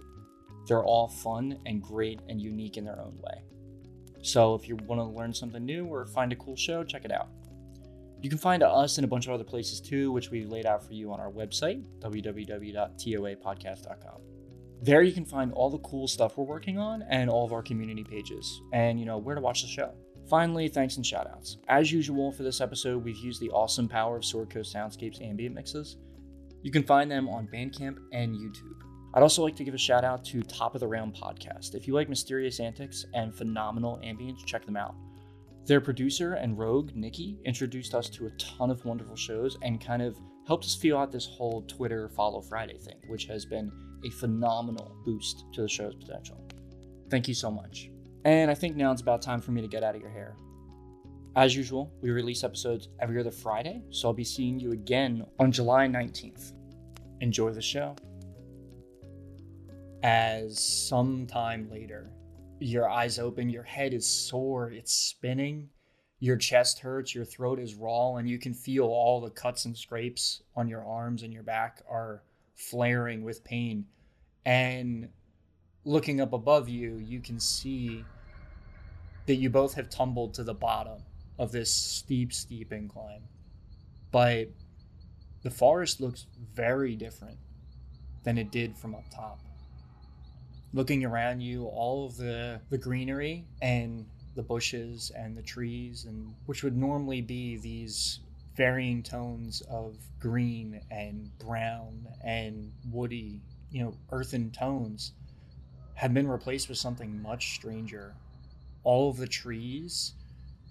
they're 0.68 0.84
all 0.84 1.08
fun 1.08 1.58
and 1.66 1.82
great 1.82 2.20
and 2.28 2.41
unique 2.41 2.76
in 2.76 2.84
their 2.84 3.00
own 3.00 3.18
way. 3.22 3.43
So 4.24 4.56
if 4.56 4.68
you 4.68 4.76
want 4.76 5.00
to 5.00 5.06
learn 5.06 5.34
something 5.34 5.64
new 5.64 5.86
or 5.86 6.06
find 6.06 6.34
a 6.34 6.36
cool 6.36 6.58
show, 6.58 6.84
check 6.84 7.06
it 7.06 7.14
out. 7.14 7.30
You 8.22 8.30
can 8.30 8.38
find 8.38 8.61
us 8.61 8.99
in 8.99 9.03
a 9.03 9.07
bunch 9.07 9.26
of 9.26 9.34
other 9.34 9.43
places 9.43 9.82
too, 9.82 10.11
which 10.11 10.30
we 10.30 10.45
laid 10.45 10.67
out 10.67 10.86
for 10.86 10.93
you 10.93 11.11
on 11.11 11.19
our 11.19 11.32
website, 11.32 11.84
www.toapodcast.com. 11.99 14.22
There 14.84 15.01
you 15.01 15.11
can 15.11 15.26
find 15.26 15.51
all 15.53 15.69
the 15.69 15.80
cool 15.80 16.07
stuff 16.07 16.38
we're 16.38 16.45
working 16.45 16.78
on 16.78 17.03
and 17.09 17.30
all 17.30 17.45
of 17.45 17.53
our 17.53 17.61
community 17.61 18.03
pages 18.03 18.61
and, 18.74 18.99
you 18.99 19.05
know, 19.05 19.17
where 19.17 19.36
to 19.36 19.41
watch 19.41 19.63
the 19.63 19.67
show. 19.67 19.93
Finally, 20.30 20.69
thanks 20.69 20.97
and 20.97 21.05
shoutouts. 21.05 21.57
As 21.67 21.91
usual 21.91 22.32
for 22.32 22.43
this 22.43 22.61
episode, 22.61 23.03
we've 23.03 23.17
used 23.17 23.41
the 23.41 23.49
awesome 23.49 23.88
power 23.88 24.17
of 24.17 24.26
Sword 24.26 24.49
Coast 24.49 24.74
Soundscapes 24.74 25.22
ambient 25.22 25.55
mixes. 25.55 25.97
You 26.61 26.72
can 26.72 26.84
find 26.84 27.11
them 27.11 27.28
on 27.28 27.47
Bandcamp 27.47 27.97
and 28.13 28.36
YouTube. 28.36 28.78
I'd 29.13 29.24
also 29.24 29.43
like 29.43 29.55
to 29.57 29.63
give 29.63 29.74
a 29.74 29.80
shout 29.80 30.03
out 30.03 30.24
to 30.26 30.41
Top 30.43 30.74
of 30.74 30.80
the 30.80 30.88
Round 30.88 31.13
podcast. 31.13 31.76
If 31.76 31.88
you 31.88 31.93
like 31.93 32.07
mysterious 32.07 32.59
antics 32.59 33.05
and 33.13 33.36
phenomenal 33.36 33.99
ambience, 34.03 34.45
check 34.45 34.65
them 34.65 34.78
out. 34.78 34.95
Their 35.66 35.82
producer 35.82 36.34
and 36.34 36.57
rogue, 36.57 36.91
Nikki, 36.95 37.38
introduced 37.45 37.93
us 37.93 38.09
to 38.09 38.26
a 38.26 38.32
ton 38.32 38.72
of 38.72 38.84
wonderful 38.84 39.16
shows 39.16 39.57
and 39.62 39.80
kind 39.80 40.01
of 40.01 40.18
helped 40.47 40.66
us 40.66 40.76
feel 40.76 40.97
out 40.97 41.12
this 41.12 41.26
whole 41.26 41.62
Twitter 41.64 42.09
Follow 42.09 42.41
Friday 42.41 42.78
thing, 42.78 42.97
which 43.07 43.26
has 43.26 43.45
been 43.45 43.72
a 44.03 44.09
phenomenal 44.09 44.95
boost 45.05 45.45
to 45.53 45.62
the 45.62 45.70
show's 45.70 45.95
potential. 45.95 46.43
Thank 47.09 47.28
you 47.28 47.34
so 47.34 47.51
much. 47.51 47.91
And 48.26 48.49
I 48.49 48.55
think 48.55 48.76
now 48.76 48.91
it's 48.91 49.01
about 49.01 49.22
time 49.22 49.39
for 49.39 49.51
me 49.51 49.62
to 49.62 49.68
get 49.68 49.84
out 49.84 49.95
of 49.95 50.01
your 50.01 50.09
hair. 50.09 50.36
As 51.36 51.55
usual, 51.55 51.93
we 52.01 52.09
release 52.09 52.43
episodes 52.43 52.89
every 52.99 53.20
other 53.20 53.32
Friday, 53.32 53.84
so 53.89 54.09
I'll 54.09 54.14
be 54.14 54.24
seeing 54.24 54.59
you 54.59 54.74
again 54.74 55.26
on 55.39 55.51
July 55.51 55.88
19th. 55.88 56.53
Enjoy 57.22 57.51
the 57.51 57.62
show. 57.62 57.95
As 60.03 60.59
sometime 60.59 61.70
later, 61.70 62.12
your 62.62 62.89
eyes 62.89 63.18
open, 63.18 63.49
your 63.49 63.64
head 63.64 63.93
is 63.93 64.05
sore, 64.05 64.72
it's 64.72 64.93
spinning, 64.93 65.70
your 66.20 66.38
chest 66.38 66.80
hurts, 66.80 67.16
your 67.16 67.26
throat 67.26 67.59
is 67.59 67.74
raw, 67.76 68.16
and 68.16 68.30
you 68.30 68.38
can 68.38 68.53
feel 68.53 68.86
all 68.86 69.20
the 69.20 69.30
cuts 69.32 69.66
and 69.66 69.76
scrapes 69.76 70.43
on 70.55 70.68
your 70.68 70.86
arms 70.86 71.24
and 71.24 71.34
your 71.34 71.43
back 71.43 71.82
are 71.89 72.22
flaring 72.55 73.24
with 73.24 73.43
pain. 73.43 73.86
And 74.45 75.09
looking 75.84 76.22
up 76.22 76.34
above 76.34 76.70
you, 76.70 76.97
you 76.97 77.20
can 77.20 77.39
see 77.39 78.05
that 79.26 79.36
you 79.36 79.49
both 79.49 79.74
have 79.74 79.89
tumbled 79.89 80.36
to 80.36 80.43
the 80.43 80.53
bottom 80.53 81.03
of 81.39 81.51
this 81.51 81.74
steep, 81.74 82.32
steep 82.34 82.72
incline. 82.72 83.24
But 84.12 84.49
the 85.41 85.49
forest 85.49 85.99
looks 85.99 86.28
very 86.53 86.95
different 86.95 87.38
than 88.24 88.38
it 88.38 88.51
did 88.51 88.78
from 88.78 88.93
up 88.93 89.05
top. 89.14 89.39
Looking 90.74 91.03
around 91.03 91.41
you, 91.41 91.65
all 91.65 92.05
of 92.05 92.15
the, 92.15 92.61
the 92.69 92.78
greenery 92.78 93.45
and 93.61 94.05
the 94.36 94.43
bushes 94.43 95.11
and 95.15 95.36
the 95.36 95.41
trees, 95.41 96.05
and 96.05 96.34
which 96.45 96.63
would 96.63 96.78
normally 96.78 97.22
be 97.22 97.57
these 97.57 98.19
varying 98.55 99.03
tones 99.03 99.61
of 99.69 99.97
green 100.19 100.82
and 100.89 101.30
brown 101.39 102.07
and 102.24 102.72
woody, 102.89 103.41
you 103.69 103.84
know, 103.84 103.93
earthen 104.11 104.51
tones, 104.51 105.13
have 105.95 106.13
been 106.13 106.28
replaced 106.28 106.69
with 106.69 106.78
something 106.78 107.22
much 107.22 107.55
stranger. 107.55 108.15
All 108.84 109.09
of 109.09 109.17
the 109.17 109.28
trees, 109.28 110.13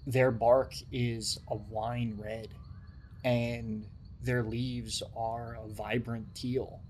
their 0.07 0.31
bark 0.31 0.73
is 0.91 1.39
a 1.49 1.55
wine 1.55 2.17
red, 2.17 2.49
and 3.23 3.85
their 4.23 4.41
leaves 4.43 5.03
are 5.15 5.57
a 5.63 5.67
vibrant 5.67 6.33
teal. 6.33 6.81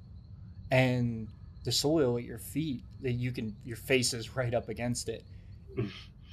And 0.71 1.27
the 1.63 1.71
soil 1.71 2.17
at 2.17 2.23
your 2.23 2.39
feet, 2.39 2.83
that 3.01 3.13
you 3.13 3.31
can, 3.31 3.55
your 3.65 3.77
face 3.77 4.13
is 4.13 4.35
right 4.35 4.53
up 4.53 4.69
against 4.69 5.09
it. 5.09 5.23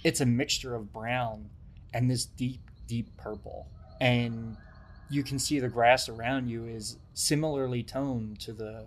It's 0.04 0.20
a 0.20 0.26
mixture 0.26 0.76
of 0.76 0.92
brown 0.92 1.50
and 1.92 2.08
this 2.08 2.24
deep, 2.24 2.60
deep 2.86 3.16
purple. 3.16 3.66
And 4.00 4.56
you 5.10 5.24
can 5.24 5.40
see 5.40 5.58
the 5.58 5.68
grass 5.68 6.08
around 6.08 6.48
you 6.48 6.66
is 6.66 6.98
similarly 7.14 7.82
toned 7.82 8.38
to 8.40 8.52
the 8.52 8.86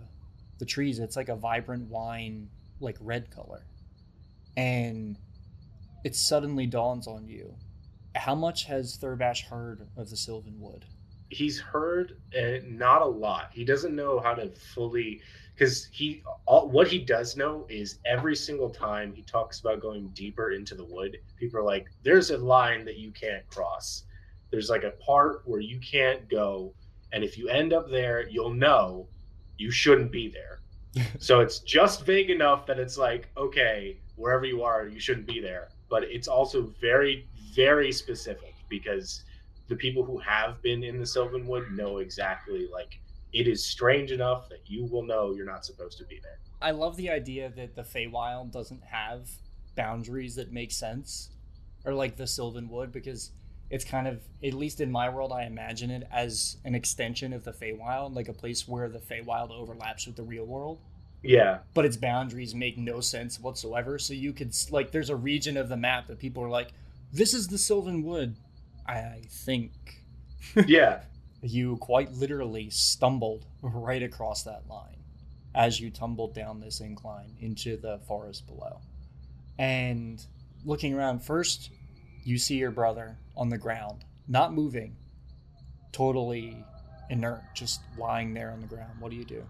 the 0.58 0.66
trees. 0.66 1.00
It's 1.00 1.16
like 1.16 1.28
a 1.28 1.34
vibrant 1.34 1.90
wine, 1.90 2.48
like 2.78 2.96
red 3.00 3.30
color. 3.30 3.66
And 4.56 5.18
it 6.04 6.14
suddenly 6.14 6.66
dawns 6.66 7.08
on 7.08 7.26
you. 7.26 7.56
How 8.14 8.36
much 8.36 8.66
has 8.66 8.96
Thurbash 8.96 9.46
heard 9.46 9.88
of 9.96 10.10
the 10.10 10.16
Sylvan 10.16 10.60
Wood? 10.60 10.84
He's 11.30 11.58
heard 11.58 12.18
uh, 12.38 12.58
not 12.64 13.02
a 13.02 13.06
lot. 13.06 13.50
He 13.52 13.64
doesn't 13.64 13.96
know 13.96 14.20
how 14.20 14.34
to 14.34 14.50
fully 14.50 15.20
because 15.54 15.88
he 15.92 16.22
all, 16.46 16.68
what 16.68 16.88
he 16.88 16.98
does 16.98 17.36
know 17.36 17.66
is 17.68 17.98
every 18.06 18.34
single 18.36 18.70
time 18.70 19.12
he 19.12 19.22
talks 19.22 19.60
about 19.60 19.80
going 19.80 20.08
deeper 20.08 20.52
into 20.52 20.74
the 20.74 20.84
wood, 20.84 21.18
people 21.36 21.60
are 21.60 21.64
like, 21.64 21.86
"There's 22.02 22.30
a 22.30 22.38
line 22.38 22.84
that 22.84 22.96
you 22.96 23.10
can't 23.10 23.46
cross. 23.48 24.04
There's 24.50 24.70
like 24.70 24.84
a 24.84 24.92
part 24.92 25.42
where 25.46 25.60
you 25.60 25.78
can't 25.78 26.28
go, 26.28 26.74
and 27.12 27.22
if 27.24 27.38
you 27.38 27.48
end 27.48 27.72
up 27.72 27.90
there, 27.90 28.28
you'll 28.28 28.54
know 28.54 29.06
you 29.58 29.70
shouldn't 29.70 30.12
be 30.12 30.28
there." 30.28 30.60
so 31.18 31.40
it's 31.40 31.60
just 31.60 32.04
vague 32.04 32.30
enough 32.30 32.66
that 32.66 32.78
it's 32.78 32.98
like, 32.98 33.28
okay, 33.36 33.96
wherever 34.16 34.44
you 34.44 34.62
are, 34.62 34.86
you 34.86 35.00
shouldn't 35.00 35.26
be 35.26 35.40
there. 35.40 35.68
But 35.88 36.04
it's 36.04 36.28
also 36.28 36.72
very, 36.80 37.26
very 37.54 37.92
specific 37.92 38.54
because 38.68 39.24
the 39.68 39.76
people 39.76 40.04
who 40.04 40.18
have 40.18 40.60
been 40.62 40.82
in 40.82 40.98
the 40.98 41.06
Sylvan 41.06 41.46
Wood 41.46 41.70
know 41.72 41.98
exactly 41.98 42.68
like 42.72 42.98
it 43.32 43.48
is 43.48 43.64
strange 43.64 44.12
enough 44.12 44.48
that 44.48 44.62
you 44.66 44.84
will 44.84 45.02
know 45.02 45.32
you're 45.34 45.46
not 45.46 45.64
supposed 45.64 45.98
to 45.98 46.04
be 46.04 46.20
there. 46.22 46.38
I 46.60 46.70
love 46.70 46.96
the 46.96 47.10
idea 47.10 47.50
that 47.56 47.74
the 47.74 47.82
Feywild 47.82 48.52
doesn't 48.52 48.84
have 48.84 49.28
boundaries 49.74 50.36
that 50.36 50.52
make 50.52 50.70
sense, 50.70 51.30
or 51.84 51.94
like 51.94 52.16
the 52.16 52.26
Sylvan 52.26 52.68
Wood, 52.68 52.92
because 52.92 53.30
it's 53.70 53.84
kind 53.84 54.06
of, 54.06 54.20
at 54.44 54.54
least 54.54 54.80
in 54.80 54.92
my 54.92 55.08
world, 55.08 55.32
I 55.32 55.44
imagine 55.44 55.90
it 55.90 56.06
as 56.12 56.58
an 56.64 56.74
extension 56.74 57.32
of 57.32 57.42
the 57.42 57.52
Feywild, 57.52 58.14
like 58.14 58.28
a 58.28 58.32
place 58.32 58.68
where 58.68 58.88
the 58.88 58.98
Feywild 58.98 59.50
overlaps 59.50 60.06
with 60.06 60.16
the 60.16 60.22
real 60.22 60.44
world. 60.44 60.78
Yeah. 61.22 61.58
But 61.72 61.84
its 61.84 61.96
boundaries 61.96 62.54
make 62.54 62.76
no 62.76 63.00
sense 63.00 63.40
whatsoever. 63.40 63.98
So 63.98 64.12
you 64.12 64.32
could, 64.32 64.54
like, 64.70 64.90
there's 64.90 65.10
a 65.10 65.16
region 65.16 65.56
of 65.56 65.68
the 65.68 65.76
map 65.76 66.08
that 66.08 66.18
people 66.18 66.42
are 66.42 66.50
like, 66.50 66.72
this 67.12 67.32
is 67.32 67.48
the 67.48 67.58
Sylvan 67.58 68.02
Wood. 68.02 68.36
I 68.86 69.22
think. 69.28 69.72
yeah. 70.66 71.02
You 71.42 71.76
quite 71.78 72.12
literally 72.12 72.70
stumbled 72.70 73.46
right 73.60 74.02
across 74.02 74.44
that 74.44 74.62
line 74.68 74.96
as 75.54 75.80
you 75.80 75.90
tumbled 75.90 76.34
down 76.34 76.60
this 76.60 76.80
incline 76.80 77.36
into 77.40 77.76
the 77.76 77.98
forest 78.06 78.46
below. 78.46 78.80
And 79.58 80.24
looking 80.64 80.94
around, 80.94 81.20
first, 81.24 81.70
you 82.24 82.38
see 82.38 82.56
your 82.56 82.70
brother 82.70 83.18
on 83.36 83.48
the 83.48 83.58
ground, 83.58 84.04
not 84.28 84.54
moving, 84.54 84.96
totally 85.92 86.64
inert, 87.10 87.42
just 87.54 87.80
lying 87.98 88.32
there 88.32 88.50
on 88.50 88.60
the 88.60 88.66
ground. 88.66 88.92
What 88.98 89.10
do 89.10 89.16
you 89.16 89.24
do? 89.24 89.44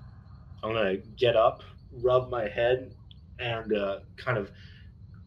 I'm 0.62 0.72
gonna 0.72 0.96
get 0.96 1.36
up, 1.36 1.62
rub 2.02 2.30
my 2.30 2.48
head, 2.48 2.94
and 3.38 3.76
uh, 3.76 4.00
kind 4.16 4.38
of 4.38 4.50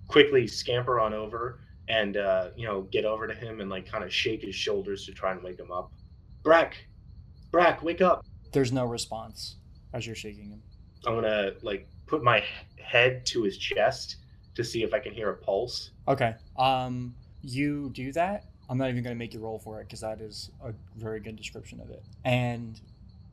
quickly 0.08 0.48
scamper 0.48 1.00
on 1.00 1.14
over 1.14 1.60
and 1.88 2.18
uh, 2.18 2.50
you 2.56 2.66
know 2.66 2.82
get 2.84 3.06
over 3.06 3.28
to 3.28 3.34
him 3.34 3.62
and 3.62 3.70
like 3.70 3.90
kind 3.90 4.04
of 4.04 4.14
shake 4.14 4.42
his 4.42 4.56
shoulders 4.56 5.06
to 5.06 5.12
try 5.12 5.32
and 5.32 5.44
wake 5.44 5.60
him 5.60 5.72
up. 5.72 5.92
Brack, 6.46 6.78
Brack, 7.52 7.82
wake 7.82 8.02
up! 8.02 8.24
There's 8.52 8.72
no 8.72 8.86
response 8.86 9.56
as 9.94 10.06
you're 10.06 10.16
shaking 10.16 10.52
him. 10.52 10.62
I'm 11.08 11.16
gonna 11.16 11.54
like 11.64 11.88
put 12.06 12.24
my 12.24 12.44
head 12.80 13.26
to 13.26 13.42
his 13.42 13.58
chest 13.58 14.18
to 14.54 14.64
see 14.64 14.84
if 14.84 14.94
I 14.94 15.00
can 15.00 15.12
hear 15.12 15.32
a 15.32 15.36
pulse. 15.36 15.90
Okay. 16.08 16.36
Um, 16.56 17.16
you 17.42 17.90
do 17.94 18.12
that. 18.12 18.46
I'm 18.70 18.78
not 18.78 18.90
even 18.90 19.04
going 19.04 19.16
to 19.16 19.20
make 19.20 19.34
you 19.34 19.40
roll 19.40 19.58
for 19.58 19.82
it 19.82 19.86
because 19.86 20.02
that 20.02 20.22
is 20.22 20.52
a 20.64 20.72
very 20.96 21.20
good 21.20 21.36
description 21.36 21.80
of 21.80 21.90
it. 21.90 22.04
And 22.24 22.80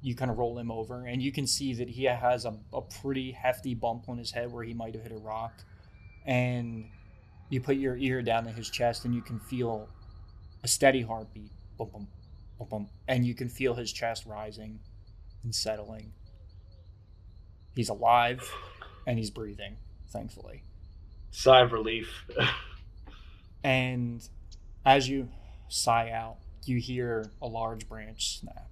you 0.01 0.15
kind 0.15 0.31
of 0.31 0.39
roll 0.39 0.59
him 0.59 0.71
over, 0.71 1.07
and 1.07 1.23
you 1.23 1.33
can 1.33 1.47
see 1.47 1.75
that 1.75 1.89
he 1.89 2.05
has 2.05 2.47
a, 2.47 2.55
a 2.73 2.81
pretty 2.81 3.31
hefty 3.31 3.75
bump 3.75 4.09
on 4.09 4.17
his 4.17 4.31
head 4.31 4.51
where 4.51 4.65
he 4.65 4.75
might 4.75 4.95
have 4.95 5.03
hit 5.03 5.13
a 5.13 5.19
rock. 5.19 5.53
And 6.25 6.87
you 7.51 7.61
put 7.61 7.77
your 7.77 7.97
ear 7.97 8.23
down 8.23 8.45
to 8.45 8.51
his 8.51 8.71
chest, 8.71 9.05
and 9.05 9.15
you 9.15 9.23
can 9.23 9.39
feel 9.39 9.89
a 10.65 10.69
steady 10.69 11.03
heartbeat. 11.03 11.51
Bump, 11.79 11.93
bump. 11.93 12.09
And 13.09 13.27
you 13.27 13.35
can 13.35 13.49
feel 13.49 13.75
his 13.75 13.93
chest 13.93 14.25
rising 14.27 14.81
and 15.43 15.55
settling. 15.55 16.13
He's 17.75 17.89
alive, 17.89 18.49
and 19.07 19.19
he's 19.19 19.31
breathing, 19.31 19.77
thankfully. 20.09 20.63
Sigh 21.31 21.63
of 21.63 21.73
relief. 21.73 22.27
And 23.65 24.27
as 24.85 25.09
you 25.09 25.29
sigh 25.69 26.11
out, 26.11 26.39
you 26.65 26.79
hear 26.79 27.31
a 27.41 27.47
large 27.47 27.89
branch 27.89 28.41
snap. 28.41 28.69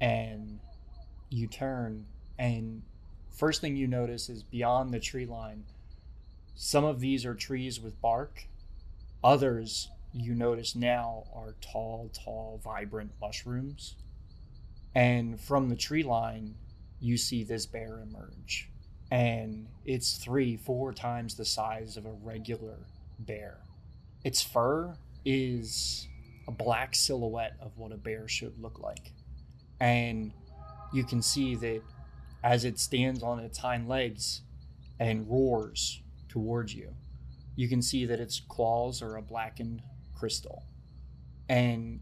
And 0.00 0.60
you 1.30 1.46
turn, 1.46 2.06
and 2.38 2.82
first 3.30 3.60
thing 3.60 3.76
you 3.76 3.86
notice 3.86 4.28
is 4.28 4.42
beyond 4.42 4.92
the 4.92 5.00
tree 5.00 5.26
line, 5.26 5.64
some 6.54 6.84
of 6.84 7.00
these 7.00 7.26
are 7.26 7.34
trees 7.34 7.80
with 7.80 8.00
bark. 8.00 8.46
Others 9.22 9.90
you 10.22 10.34
notice 10.34 10.74
now 10.74 11.24
are 11.34 11.54
tall, 11.60 12.10
tall, 12.12 12.60
vibrant 12.62 13.12
mushrooms. 13.20 13.96
And 14.94 15.40
from 15.40 15.68
the 15.68 15.76
tree 15.76 16.02
line, 16.02 16.54
you 17.00 17.16
see 17.16 17.44
this 17.44 17.66
bear 17.66 18.00
emerge. 18.00 18.70
And 19.10 19.68
it's 19.84 20.16
three, 20.16 20.56
four 20.56 20.92
times 20.92 21.36
the 21.36 21.44
size 21.44 21.96
of 21.96 22.06
a 22.06 22.12
regular 22.12 22.78
bear. 23.18 23.58
Its 24.24 24.42
fur 24.42 24.96
is 25.24 26.08
a 26.48 26.52
black 26.52 26.94
silhouette 26.94 27.56
of 27.60 27.76
what 27.76 27.92
a 27.92 27.96
bear 27.96 28.26
should 28.26 28.60
look 28.60 28.80
like. 28.80 29.12
And 29.80 30.32
you 30.92 31.04
can 31.04 31.22
see 31.22 31.54
that 31.56 31.82
as 32.42 32.64
it 32.64 32.78
stands 32.78 33.22
on 33.22 33.40
its 33.40 33.58
hind 33.58 33.88
legs 33.88 34.42
and 34.98 35.28
roars 35.28 36.00
towards 36.28 36.74
you. 36.74 36.94
You 37.54 37.68
can 37.68 37.82
see 37.82 38.06
that 38.06 38.20
its 38.20 38.40
claws 38.40 39.02
are 39.02 39.16
a 39.16 39.22
blackened 39.22 39.82
crystal. 40.16 40.64
And 41.48 42.00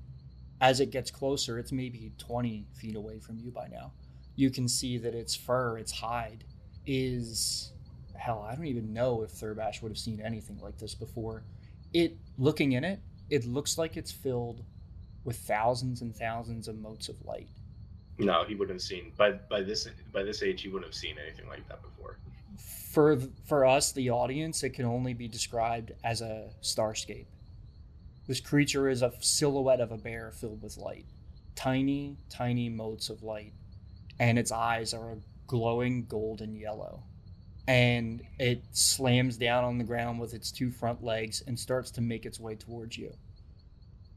as 0.60 0.80
it 0.80 0.90
gets 0.90 1.10
closer, 1.10 1.58
it's 1.58 1.72
maybe 1.72 2.12
20 2.18 2.66
feet 2.74 2.96
away 2.96 3.18
from 3.18 3.38
you 3.38 3.50
by 3.50 3.68
now. 3.68 3.92
You 4.36 4.50
can 4.50 4.68
see 4.68 4.98
that 4.98 5.14
its 5.14 5.34
fur, 5.34 5.78
its 5.78 5.92
hide, 5.92 6.44
is 6.86 7.72
hell, 8.16 8.46
I 8.48 8.54
don't 8.54 8.66
even 8.66 8.92
know 8.92 9.22
if 9.22 9.32
Thurbash 9.32 9.82
would 9.82 9.90
have 9.90 9.98
seen 9.98 10.20
anything 10.20 10.58
like 10.62 10.78
this 10.78 10.94
before. 10.94 11.44
It 11.92 12.16
looking 12.38 12.72
in 12.72 12.84
it, 12.84 13.00
it 13.30 13.44
looks 13.44 13.76
like 13.76 13.96
it's 13.96 14.10
filled 14.10 14.64
with 15.24 15.36
thousands 15.36 16.00
and 16.02 16.14
thousands 16.14 16.68
of 16.68 16.78
motes 16.78 17.08
of 17.08 17.22
light. 17.24 17.48
No, 18.18 18.44
he 18.44 18.54
wouldn't 18.54 18.76
have 18.76 18.82
seen 18.82 19.12
by 19.16 19.32
by 19.32 19.62
this 19.62 19.88
by 20.12 20.22
this 20.22 20.42
age 20.42 20.62
he 20.62 20.68
wouldn't 20.68 20.86
have 20.86 20.94
seen 20.94 21.16
anything 21.24 21.48
like 21.48 21.68
that 21.68 21.82
before. 21.82 22.18
For 22.58 23.18
for 23.44 23.66
us, 23.66 23.92
the 23.92 24.10
audience, 24.10 24.62
it 24.62 24.70
can 24.70 24.86
only 24.86 25.14
be 25.14 25.28
described 25.28 25.92
as 26.04 26.20
a 26.20 26.50
starscape. 26.62 27.26
This 28.26 28.40
creature 28.40 28.88
is 28.88 29.02
a 29.02 29.12
silhouette 29.20 29.80
of 29.80 29.92
a 29.92 29.98
bear 29.98 30.30
filled 30.30 30.62
with 30.62 30.78
light, 30.78 31.04
tiny, 31.54 32.16
tiny 32.30 32.70
motes 32.70 33.10
of 33.10 33.22
light, 33.22 33.52
and 34.18 34.38
its 34.38 34.50
eyes 34.50 34.94
are 34.94 35.12
a 35.12 35.18
glowing 35.46 36.06
golden 36.06 36.56
yellow. 36.56 37.02
And 37.68 38.22
it 38.38 38.62
slams 38.72 39.36
down 39.36 39.64
on 39.64 39.76
the 39.76 39.84
ground 39.84 40.20
with 40.20 40.32
its 40.32 40.50
two 40.50 40.70
front 40.70 41.04
legs 41.04 41.42
and 41.46 41.58
starts 41.58 41.90
to 41.92 42.00
make 42.00 42.24
its 42.24 42.40
way 42.40 42.54
towards 42.54 42.96
you. 42.96 43.12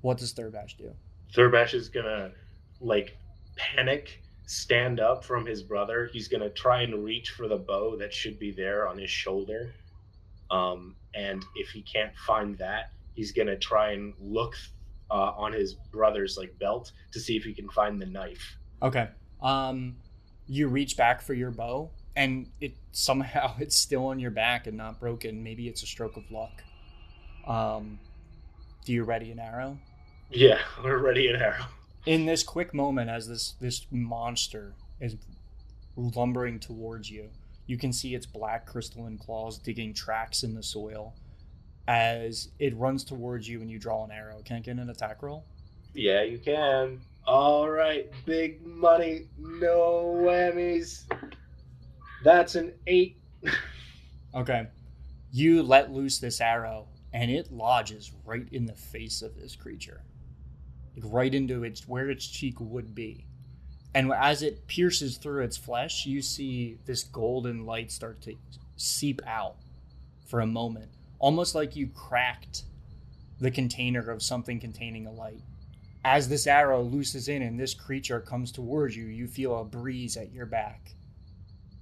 What 0.01 0.17
does 0.17 0.33
Thurbash 0.33 0.77
do? 0.77 0.93
Thurbash 1.33 1.73
is 1.73 1.89
gonna 1.89 2.31
like 2.79 3.17
panic, 3.57 4.21
stand 4.45 5.01
up 5.01 5.25
from 5.25 5.45
his 5.45 5.63
brother. 5.63 6.09
He's 6.13 6.29
gonna 6.29 6.49
try 6.49 6.81
and 6.83 7.03
reach 7.03 7.31
for 7.31 7.49
the 7.49 7.57
bow 7.57 7.97
that 7.97 8.13
should 8.13 8.39
be 8.39 8.51
there 8.51 8.87
on 8.87 8.97
his 8.97 9.09
shoulder. 9.09 9.73
Um, 10.49 10.95
and 11.13 11.43
if 11.55 11.69
he 11.69 11.81
can't 11.81 12.15
find 12.25 12.57
that, 12.59 12.91
he's 13.17 13.31
gonna 13.31 13.57
try 13.57 13.93
and 13.93 14.13
look 14.21 14.55
uh, 15.09 15.31
on 15.35 15.51
his 15.51 15.73
brother's 15.73 16.37
like 16.37 16.57
belt 16.59 16.91
to 17.11 17.19
see 17.19 17.35
if 17.35 17.43
he 17.43 17.53
can 17.53 17.67
find 17.69 17.99
the 17.99 18.05
knife. 18.05 18.57
Okay. 18.81 19.09
Um, 19.41 19.97
you 20.45 20.67
reach 20.67 20.95
back 20.95 21.21
for 21.21 21.33
your 21.33 21.49
bow, 21.49 21.89
and 22.15 22.47
it 22.61 22.75
somehow 22.91 23.55
it's 23.59 23.75
still 23.75 24.05
on 24.05 24.19
your 24.19 24.31
back 24.31 24.67
and 24.67 24.77
not 24.77 24.99
broken. 24.99 25.43
Maybe 25.43 25.67
it's 25.67 25.83
a 25.83 25.87
stroke 25.87 26.15
of 26.15 26.29
luck. 26.31 26.63
Um, 27.47 27.99
do 28.85 28.93
you 28.93 29.03
ready 29.03 29.31
an 29.31 29.39
arrow? 29.39 29.79
Yeah, 30.29 30.59
we're 30.83 30.99
ready 30.99 31.27
an 31.27 31.41
arrow. 31.41 31.65
In 32.05 32.25
this 32.25 32.43
quick 32.43 32.73
moment, 32.73 33.09
as 33.09 33.27
this 33.27 33.55
this 33.59 33.87
monster 33.89 34.73
is 35.01 35.15
lumbering 35.95 36.59
towards 36.59 37.09
you, 37.09 37.29
you 37.65 37.79
can 37.79 37.91
see 37.91 38.13
its 38.13 38.27
black 38.27 38.67
crystalline 38.67 39.17
claws 39.17 39.57
digging 39.57 39.93
tracks 39.93 40.43
in 40.43 40.53
the 40.53 40.61
soil 40.61 41.15
as 41.87 42.49
it 42.59 42.75
runs 42.75 43.03
towards 43.03 43.47
you 43.47 43.61
and 43.61 43.71
you 43.71 43.79
draw 43.79 44.03
an 44.03 44.11
arrow. 44.11 44.41
Can 44.43 44.57
I 44.57 44.59
get 44.59 44.77
an 44.77 44.89
attack 44.89 45.23
roll? 45.23 45.45
Yeah, 45.93 46.23
you 46.23 46.37
can. 46.37 46.99
All 47.25 47.69
right, 47.69 48.11
big 48.25 48.65
money, 48.65 49.27
no 49.37 50.15
whammies. 50.21 51.03
That's 52.23 52.55
an 52.55 52.73
eight. 52.87 53.17
Okay. 54.35 54.67
You 55.31 55.63
let 55.63 55.91
loose 55.91 56.19
this 56.19 56.41
arrow 56.41 56.87
and 57.13 57.31
it 57.31 57.51
lodges 57.51 58.11
right 58.25 58.47
in 58.51 58.65
the 58.65 58.73
face 58.73 59.21
of 59.21 59.35
this 59.35 59.55
creature. 59.55 60.03
Like 60.95 61.11
right 61.11 61.33
into 61.33 61.63
its 61.63 61.87
where 61.87 62.09
its 62.09 62.27
cheek 62.27 62.59
would 62.59 62.93
be. 62.93 63.25
And 63.95 64.11
as 64.11 64.43
it 64.43 64.67
pierces 64.67 65.17
through 65.17 65.43
its 65.43 65.57
flesh, 65.57 66.05
you 66.05 66.21
see 66.21 66.77
this 66.85 67.03
golden 67.03 67.65
light 67.65 67.91
start 67.91 68.21
to 68.23 68.35
seep 68.75 69.21
out 69.25 69.55
for 70.27 70.41
a 70.41 70.45
moment 70.45 70.91
almost 71.19 71.55
like 71.55 71.75
you 71.75 71.87
cracked 71.87 72.63
the 73.39 73.51
container 73.51 74.09
of 74.09 74.23
something 74.23 74.59
containing 74.59 75.05
a 75.05 75.11
light. 75.11 75.41
As 76.03 76.29
this 76.29 76.47
arrow 76.47 76.81
looses 76.81 77.27
in 77.27 77.41
and 77.41 77.59
this 77.59 77.73
creature 77.73 78.19
comes 78.19 78.51
towards 78.51 78.95
you, 78.95 79.05
you 79.05 79.27
feel 79.27 79.59
a 79.59 79.65
breeze 79.65 80.15
at 80.17 80.31
your 80.31 80.45
back 80.45 80.95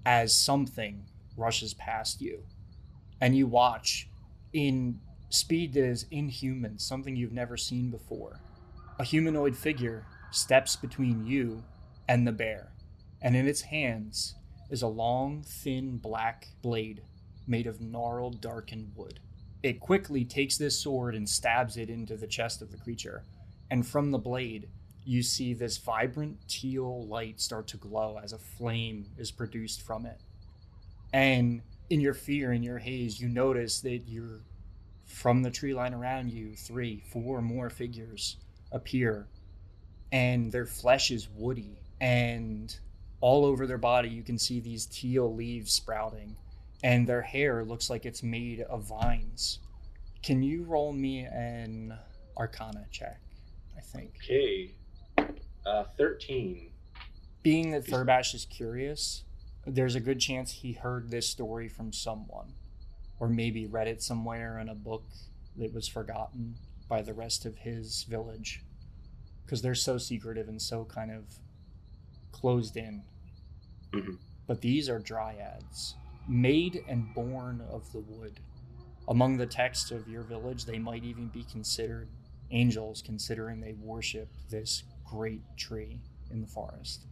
as 0.06 0.36
something 0.36 1.06
rushes 1.38 1.74
past 1.74 2.22
you. 2.22 2.44
And 3.22 3.36
you 3.36 3.48
watch 3.48 4.10
in 4.54 5.00
speed 5.30 5.74
that 5.74 5.86
is 5.86 6.06
inhuman, 6.12 6.80
something 6.80 7.16
you've 7.16 7.32
never 7.32 7.58
seen 7.58 7.90
before. 7.90 8.40
A 9.00 9.04
humanoid 9.04 9.56
figure 9.56 10.06
steps 10.32 10.76
between 10.76 11.26
you 11.26 11.64
and 12.08 12.26
the 12.26 12.32
bear, 12.32 12.72
and 13.22 13.36
in 13.36 13.48
its 13.48 13.62
hands 13.62 14.36
is 14.70 14.82
a 14.82 14.88
long, 14.88 15.44
thin 15.44 15.98
black 15.98 16.48
blade 16.62 17.02
made 17.48 17.68
of 17.68 17.82
gnarled, 17.82 18.42
darkened 18.42 18.92
wood. 18.96 19.20
It 19.66 19.80
quickly 19.80 20.24
takes 20.24 20.60
this 20.60 20.78
sword 20.78 21.16
and 21.16 21.28
stabs 21.28 21.76
it 21.76 21.90
into 21.90 22.16
the 22.18 22.28
chest 22.28 22.62
of 22.62 22.70
the 22.70 22.78
creature. 22.78 23.24
And 23.72 23.84
from 23.84 24.12
the 24.12 24.20
blade, 24.20 24.70
you 25.04 25.24
see 25.24 25.56
this 25.56 25.80
vibrant 25.80 26.38
teal 26.48 27.08
light 27.08 27.42
start 27.42 27.66
to 27.70 27.78
glow 27.78 28.20
as 28.24 28.32
a 28.32 28.38
flame 28.38 29.08
is 29.18 29.32
produced 29.32 29.82
from 29.82 30.06
it. 30.06 30.22
And 31.12 31.64
in 31.90 32.00
your 32.00 32.14
fear, 32.14 32.54
in 32.54 32.62
your 32.62 32.78
haze, 32.78 33.20
you 33.20 33.28
notice 33.28 33.80
that 33.80 34.04
you're 34.08 34.42
from 35.04 35.42
the 35.42 35.50
tree 35.50 35.74
line 35.74 35.96
around 35.96 36.32
you, 36.32 36.56
three, 36.56 37.02
four 37.12 37.42
more 37.42 37.72
figures 37.72 38.38
appear. 38.72 39.26
And 40.12 40.52
their 40.52 40.68
flesh 40.68 41.10
is 41.10 41.28
woody. 41.28 41.80
And 42.00 42.78
all 43.20 43.46
over 43.46 43.66
their 43.66 43.80
body, 43.80 44.10
you 44.10 44.22
can 44.22 44.38
see 44.38 44.60
these 44.60 44.86
teal 44.86 45.34
leaves 45.34 45.74
sprouting 45.74 46.36
and 46.86 47.08
their 47.08 47.24
hair 47.24 47.66
looks 47.66 47.90
like 47.90 48.06
it's 48.06 48.22
made 48.22 48.62
of 48.62 48.84
vines. 48.84 49.58
Can 50.22 50.44
you 50.44 50.64
roll 50.64 50.94
me 50.94 51.22
an 51.22 51.98
Arcana 52.38 52.86
check? 52.92 53.20
I 53.76 53.82
think. 53.82 54.14
Okay, 54.24 54.76
uh, 55.66 55.86
thirteen. 55.98 56.70
Being 57.42 57.72
that 57.72 57.86
Thurbash 57.86 58.36
is 58.36 58.46
curious, 58.46 59.24
there's 59.66 59.96
a 59.96 60.00
good 60.00 60.20
chance 60.20 60.52
he 60.52 60.74
heard 60.74 61.10
this 61.10 61.28
story 61.28 61.68
from 61.68 61.92
someone, 61.92 62.54
or 63.20 63.30
maybe 63.30 63.66
read 63.66 63.88
it 63.88 64.04
somewhere 64.04 64.60
in 64.60 64.70
a 64.70 64.76
book 64.76 65.06
that 65.58 65.74
was 65.74 65.88
forgotten 65.88 66.56
by 66.88 67.02
the 67.02 67.16
rest 67.16 67.46
of 67.48 67.58
his 67.58 68.04
village, 68.04 68.64
because 69.44 69.64
they're 69.64 69.74
so 69.74 69.98
secretive 69.98 70.48
and 70.48 70.62
so 70.62 70.86
kind 70.86 71.10
of 71.12 71.24
closed 72.32 72.78
in. 72.78 73.04
Mhm. 73.92 74.20
But 74.46 74.62
these 74.62 74.88
are 74.88 75.00
dryads 75.00 75.96
made 76.28 76.84
and 76.88 77.14
born 77.14 77.64
of 77.72 77.92
the 77.92 78.00
wood. 78.00 78.40
Among 79.08 79.38
the 79.38 79.46
texts 79.46 79.92
of 79.92 80.08
your 80.08 80.24
village, 80.24 80.66
they 80.66 80.80
might 80.80 81.04
even 81.04 81.28
be 81.28 81.44
considered 81.44 82.10
angels, 82.52 83.02
considering 83.02 83.60
they 83.60 83.74
worship 83.74 84.30
this 84.50 84.84
great 85.06 85.42
tree 85.58 86.00
in 86.32 86.42
the 86.42 86.48
forest. 86.48 87.06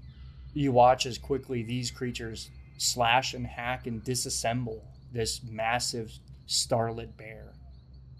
You 0.54 0.72
watch 0.72 1.06
as 1.06 1.18
quickly 1.18 1.64
these 1.64 1.92
creatures 1.92 2.50
slash 2.78 3.34
and 3.34 3.46
hack 3.46 3.88
and 3.88 4.04
disassemble 4.04 4.82
this 5.12 5.42
massive 5.44 6.12
starlit 6.48 7.16
bear 7.18 7.54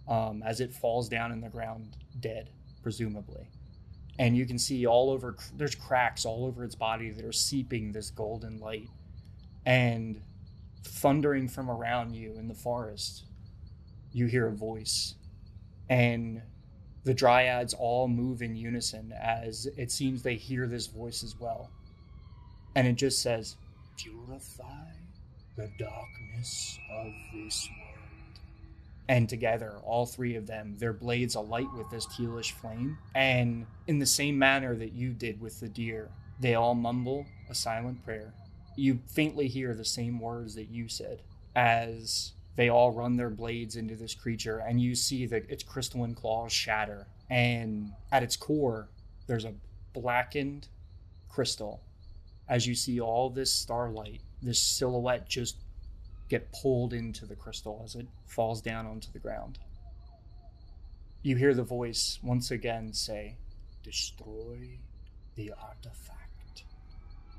um, 0.08 0.44
as 0.44 0.60
it 0.60 0.74
falls 0.74 1.10
down 1.10 1.32
in 1.32 1.42
the 1.42 1.50
ground 1.50 1.96
dead, 2.20 2.50
presumably. 2.82 3.48
And 4.20 4.38
you 4.38 4.46
can 4.46 4.60
see 4.60 4.86
all 4.86 5.10
over, 5.10 5.36
there's 5.58 5.76
cracks 5.76 6.24
all 6.26 6.46
over 6.46 6.64
its 6.64 6.76
body 6.76 7.10
that 7.10 7.26
are 7.26 7.32
seeping 7.32 7.92
this 7.92 8.12
golden 8.12 8.60
light. 8.60 8.90
And 9.66 10.22
thundering 10.84 11.48
from 11.48 11.70
around 11.70 12.16
you 12.16 12.34
in 12.38 12.48
the 12.48 12.54
forest, 12.54 13.24
you 14.12 14.28
hear 14.28 14.48
a 14.48 14.52
voice. 14.52 15.16
And 15.90 16.42
the 17.04 17.14
dryads 17.14 17.74
all 17.74 18.08
move 18.08 18.42
in 18.42 18.56
unison 18.56 19.14
as 19.20 19.68
it 19.78 19.92
seems 19.92 20.24
they 20.24 20.36
hear 20.36 20.68
this 20.68 20.88
voice 20.88 21.24
as 21.24 21.36
well. 21.40 21.70
And 22.76 22.88
it 22.88 22.96
just 22.96 23.22
says, 23.22 23.58
Purify 23.98 24.92
the 25.56 25.70
darkness 25.78 26.80
of 26.92 27.14
this 27.34 27.70
world. 27.70 28.40
And 29.08 29.28
together, 29.28 29.76
all 29.84 30.06
three 30.06 30.36
of 30.36 30.48
them, 30.48 30.76
their 30.78 30.94
blades 30.94 31.36
alight 31.36 31.68
with 31.78 31.90
this 31.92 32.08
tealish 32.08 32.52
flame. 32.54 32.98
And 33.14 33.68
in 33.86 34.00
the 34.00 34.06
same 34.06 34.40
manner 34.40 34.76
that 34.76 34.94
you 34.94 35.12
did 35.12 35.42
with 35.42 35.60
the 35.60 35.68
deer, 35.68 36.10
they 36.40 36.56
all 36.56 36.74
mumble 36.74 37.26
a 37.50 37.54
silent 37.54 38.04
prayer 38.04 38.34
you 38.76 39.00
faintly 39.08 39.48
hear 39.48 39.74
the 39.74 39.86
same 39.86 40.20
words 40.20 40.56
that 40.56 40.70
you 40.70 40.88
said 40.88 41.22
as 41.56 42.34
they 42.56 42.70
all 42.70 42.92
run 42.92 43.16
their 43.16 43.30
blades 43.30 43.76
into 43.76 43.96
this 43.96 44.14
creature 44.14 44.60
and 44.60 44.82
you 44.82 44.96
see 44.96 45.26
that 45.26 45.50
its 45.50 45.64
crystalline 45.64 46.16
claws 46.16 46.52
shatter 46.52 47.08
and 47.30 47.92
at 48.12 48.24
its 48.24 48.36
core 48.36 48.88
there's 49.28 49.46
a 49.46 49.54
blackened 49.94 50.68
crystal. 51.30 51.82
As 52.50 52.68
you 52.68 52.76
see 52.76 53.00
all 53.00 53.30
this 53.30 53.52
starlight 53.52 54.22
this 54.42 54.60
silhouette 54.60 55.28
just 55.28 55.58
get 56.30 56.52
pulled 56.52 56.94
into 56.94 57.26
the 57.26 57.36
crystal 57.36 57.82
as 57.86 57.96
it 57.96 58.08
falls 58.26 58.62
down 58.62 58.86
onto 58.86 59.12
the 59.12 59.20
ground. 59.20 59.60
You 61.22 61.38
hear 61.38 61.54
the 61.54 61.64
voice 61.64 62.20
once 62.22 62.52
again 62.52 62.94
say 62.94 63.38
destroy 63.84 64.80
the 65.36 65.54
artifact 65.62 66.23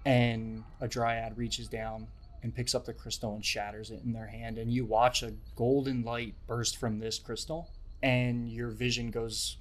and 0.04 0.62
a 0.80 0.88
dryad 0.88 1.36
reaches 1.36 1.68
down 1.68 2.06
and 2.42 2.54
picks 2.54 2.74
up 2.74 2.84
the 2.84 2.92
crystal 2.92 3.34
and 3.34 3.44
shatters 3.44 3.90
it 3.90 4.02
in 4.04 4.12
their 4.12 4.26
hand 4.26 4.58
and 4.58 4.70
you 4.70 4.84
watch 4.84 5.22
a 5.22 5.32
golden 5.56 6.02
light 6.02 6.34
burst 6.46 6.76
from 6.76 6.98
this 6.98 7.18
crystal 7.18 7.70
and 8.02 8.50
your 8.50 8.68
vision 8.68 9.10
goes 9.10 9.56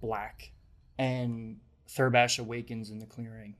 black 0.00 0.50
and 0.98 1.58
Thurbash 1.88 2.38
awakens 2.38 2.90
in 2.90 2.98
the 2.98 3.06
clearing 3.06 3.54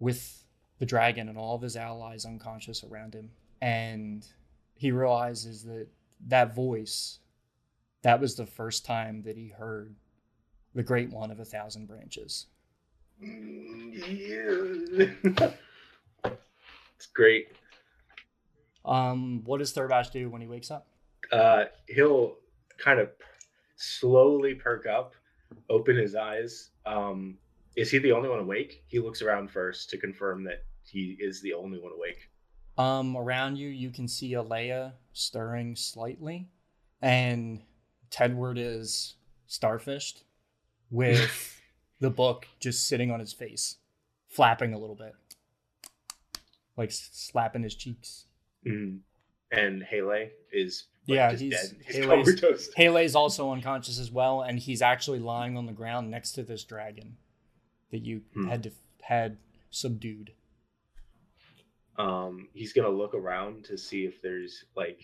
with 0.00 0.44
the 0.78 0.86
dragon 0.86 1.28
and 1.28 1.38
all 1.38 1.54
of 1.54 1.62
his 1.62 1.76
allies 1.76 2.24
unconscious 2.24 2.82
around 2.82 3.14
him 3.14 3.30
and 3.60 4.26
he 4.74 4.90
realizes 4.90 5.62
that 5.64 5.86
that 6.26 6.54
voice 6.54 7.20
that 8.02 8.20
was 8.20 8.34
the 8.34 8.46
first 8.46 8.84
time 8.84 9.22
that 9.22 9.36
he 9.36 9.48
heard 9.48 9.94
the 10.74 10.82
great 10.82 11.10
one 11.10 11.30
of 11.30 11.40
a 11.40 11.44
thousand 11.44 11.86
branches. 11.86 12.46
it's 16.24 17.06
great. 17.14 17.48
um 18.84 19.42
what 19.44 19.58
does 19.58 19.72
Thurbash 19.74 20.10
do 20.10 20.28
when 20.30 20.40
he 20.40 20.46
wakes 20.46 20.70
up 20.70 20.86
Uh, 21.32 21.64
he'll 21.86 22.36
kind 22.78 22.98
of 22.98 23.10
slowly 23.76 24.54
perk 24.54 24.86
up, 24.86 25.14
open 25.68 25.96
his 25.96 26.14
eyes. 26.14 26.70
Um, 26.86 27.38
is 27.76 27.90
he 27.90 27.98
the 27.98 28.12
only 28.12 28.28
one 28.28 28.40
awake? 28.40 28.84
He 28.88 28.98
looks 28.98 29.22
around 29.22 29.50
first 29.50 29.90
to 29.90 29.98
confirm 29.98 30.44
that 30.44 30.64
he 30.82 31.16
is 31.20 31.40
the 31.40 31.52
only 31.54 31.78
one 31.78 31.92
awake. 31.92 32.28
Um, 32.78 33.16
around 33.16 33.56
you, 33.56 33.68
you 33.68 33.90
can 33.90 34.08
see 34.08 34.32
Alea 34.34 34.94
stirring 35.12 35.76
slightly, 35.76 36.48
and 37.02 37.62
Tedward 38.10 38.56
is 38.58 39.16
starfished 39.48 40.24
with 40.90 41.59
the 42.00 42.10
book 42.10 42.46
just 42.58 42.86
sitting 42.88 43.10
on 43.10 43.20
his 43.20 43.32
face, 43.32 43.76
flapping 44.28 44.72
a 44.72 44.78
little 44.78 44.96
bit, 44.96 45.14
like 46.76 46.90
slapping 46.92 47.62
his 47.62 47.74
cheeks. 47.74 48.26
Mm. 48.66 49.00
And 49.52 49.82
Haley 49.82 50.30
is 50.52 50.84
like, 51.08 51.16
Yeah, 51.16 51.30
just 51.30 51.42
he's- 51.42 51.68
dead. 51.70 51.80
He's 51.86 51.96
Haley's- 51.96 52.40
comatose. 52.40 53.14
Also 53.14 53.50
unconscious 53.52 53.98
as 53.98 54.10
well, 54.10 54.42
and 54.42 54.58
he's 54.58 54.80
actually 54.82 55.18
lying 55.18 55.56
on 55.56 55.66
the 55.66 55.72
ground 55.72 56.10
next 56.10 56.32
to 56.32 56.42
this 56.42 56.64
dragon 56.64 57.16
that 57.90 58.04
you 58.04 58.22
Hmm. 58.34 58.48
had 58.48 58.62
to, 58.64 58.72
had 59.02 59.38
subdued. 59.70 60.32
um 61.98 62.48
he's 62.54 62.72
gonna 62.72 62.88
look 62.88 63.12
around 63.14 63.64
to 63.64 63.76
see 63.76 64.06
if 64.06 64.22
there's 64.22 64.64
like 64.74 65.00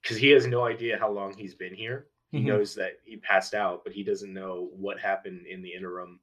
because 0.00 0.16
he 0.16 0.28
has 0.30 0.46
no 0.46 0.64
idea 0.64 0.96
how 0.98 1.10
long 1.10 1.34
he's 1.36 1.54
been 1.54 1.74
here 1.74 2.06
he 2.34 2.40
Mhm. 2.40 2.46
knows 2.46 2.74
that 2.74 2.98
he 3.04 3.16
passed 3.16 3.54
out 3.54 3.84
but 3.84 3.92
he 3.92 4.02
doesn't 4.02 4.32
know 4.34 4.68
what 4.76 4.98
happened 4.98 5.46
in 5.46 5.62
the 5.62 5.72
interim 5.72 6.20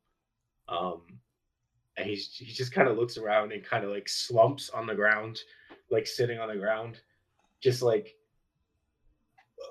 um 0.68 1.01
and 1.97 2.07
he's 2.07 2.36
he 2.36 2.45
just 2.45 2.74
kind 2.74 2.88
of 2.88 2.97
looks 2.97 3.18
around 3.18 3.51
and 3.51 3.64
kind 3.64 3.84
of 3.84 3.91
like 3.91 4.07
slumps 4.09 4.70
on 4.70 4.86
the 4.86 4.95
ground 4.95 5.41
like 5.89 6.05
sitting 6.05 6.39
on 6.39 6.49
the 6.49 6.55
ground 6.55 7.01
just 7.62 7.82
like 7.82 8.16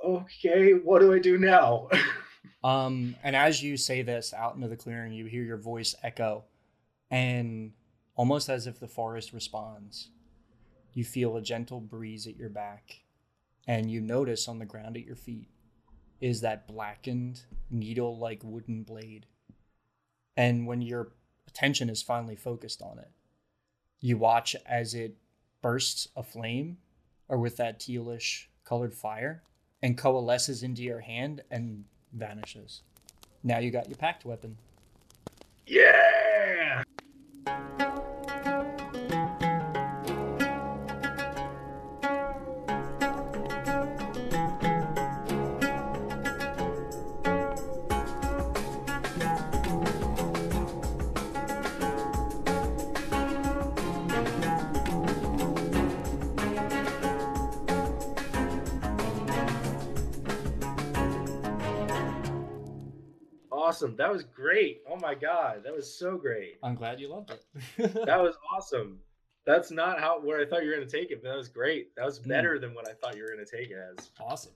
okay 0.04 0.72
what 0.72 1.00
do 1.00 1.12
i 1.12 1.18
do 1.18 1.38
now 1.38 1.88
Um, 2.62 3.16
and 3.22 3.34
as 3.34 3.62
you 3.62 3.78
say 3.78 4.02
this 4.02 4.34
out 4.34 4.54
into 4.54 4.68
the 4.68 4.76
clearing, 4.76 5.14
you 5.14 5.24
hear 5.24 5.42
your 5.42 5.56
voice 5.56 5.94
echo, 6.02 6.44
and 7.10 7.72
almost 8.16 8.50
as 8.50 8.66
if 8.66 8.78
the 8.78 8.86
forest 8.86 9.32
responds, 9.32 10.10
you 10.92 11.02
feel 11.02 11.38
a 11.38 11.42
gentle 11.42 11.80
breeze 11.80 12.26
at 12.26 12.36
your 12.36 12.50
back, 12.50 13.00
and 13.66 13.90
you 13.90 14.02
notice 14.02 14.46
on 14.46 14.58
the 14.58 14.66
ground 14.66 14.98
at 14.98 15.06
your 15.06 15.16
feet 15.16 15.48
is 16.20 16.40
that 16.42 16.66
blackened, 16.66 17.42
needle 17.70 18.18
like 18.18 18.40
wooden 18.44 18.82
blade. 18.82 19.26
And 20.36 20.66
when 20.66 20.82
your 20.82 21.12
attention 21.48 21.88
is 21.90 22.02
finally 22.02 22.36
focused 22.36 22.82
on 22.82 22.98
it, 22.98 23.10
you 24.00 24.16
watch 24.16 24.56
as 24.66 24.94
it 24.94 25.16
bursts 25.62 26.08
aflame 26.16 26.78
or 27.28 27.38
with 27.38 27.56
that 27.58 27.80
tealish 27.80 28.46
colored 28.64 28.94
fire 28.94 29.42
and 29.82 29.96
coalesces 29.96 30.62
into 30.62 30.82
your 30.82 31.00
hand 31.00 31.42
and 31.50 31.84
vanishes. 32.12 32.82
Now 33.42 33.58
you 33.58 33.70
got 33.70 33.88
your 33.88 33.96
pact 33.96 34.24
weapon. 34.24 34.58
yeah 35.66 36.82
that 64.00 64.10
was 64.12 64.24
great 64.24 64.80
oh 64.90 64.96
my 64.96 65.14
god 65.14 65.62
that 65.64 65.72
was 65.74 65.92
so 65.98 66.16
great 66.16 66.58
I'm 66.62 66.74
glad 66.74 66.98
you 67.00 67.08
loved 67.08 67.30
it. 67.30 67.44
that 68.06 68.20
was 68.20 68.34
awesome. 68.54 68.98
That's 69.46 69.70
not 69.70 69.98
how 70.00 70.20
where 70.20 70.40
I 70.40 70.46
thought 70.46 70.62
you 70.64 70.68
were 70.70 70.74
gonna 70.76 70.86
take 70.86 71.10
it, 71.10 71.22
but 71.22 71.28
that 71.30 71.36
was 71.36 71.48
great. 71.48 71.94
That 71.96 72.04
was 72.04 72.18
Hmm. 72.18 72.28
better 72.28 72.58
than 72.58 72.74
what 72.74 72.88
I 72.88 72.92
thought 72.92 73.16
you 73.16 73.22
were 73.22 73.30
gonna 73.30 73.44
take 73.46 73.70
it 73.70 73.78
as. 73.98 74.10
awesome. 74.20 74.52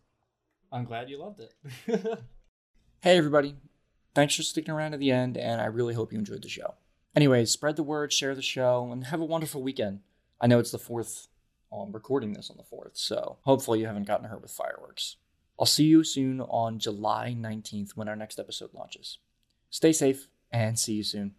I'm 0.72 0.84
glad 0.84 1.08
you 1.08 1.18
loved 1.18 1.40
it. 1.40 1.54
hey, 3.00 3.16
everybody. 3.16 3.56
Thanks 4.14 4.34
for 4.36 4.42
sticking 4.42 4.74
around 4.74 4.92
to 4.92 4.98
the 4.98 5.10
end, 5.10 5.36
and 5.36 5.60
I 5.60 5.66
really 5.66 5.94
hope 5.94 6.12
you 6.12 6.18
enjoyed 6.18 6.42
the 6.42 6.48
show. 6.48 6.74
Anyways, 7.16 7.50
spread 7.50 7.76
the 7.76 7.82
word, 7.82 8.12
share 8.12 8.34
the 8.34 8.42
show, 8.42 8.90
and 8.92 9.04
have 9.06 9.20
a 9.20 9.24
wonderful 9.24 9.62
weekend. 9.62 10.00
I 10.40 10.46
know 10.48 10.58
it's 10.58 10.70
the 10.72 10.78
4th. 10.78 11.28
Well, 11.70 11.82
I'm 11.82 11.92
recording 11.92 12.32
this 12.32 12.50
on 12.50 12.56
the 12.56 12.62
4th, 12.76 12.96
so 12.96 13.38
hopefully 13.42 13.80
you 13.80 13.86
haven't 13.86 14.06
gotten 14.06 14.28
hurt 14.28 14.42
with 14.42 14.50
fireworks. 14.52 15.16
I'll 15.58 15.66
see 15.66 15.84
you 15.84 16.02
soon 16.04 16.40
on 16.40 16.78
July 16.78 17.34
19th 17.38 17.92
when 17.96 18.08
our 18.08 18.16
next 18.16 18.38
episode 18.38 18.74
launches. 18.74 19.18
Stay 19.74 19.92
safe 19.92 20.28
and 20.52 20.78
see 20.78 20.92
you 20.92 21.02
soon. 21.02 21.34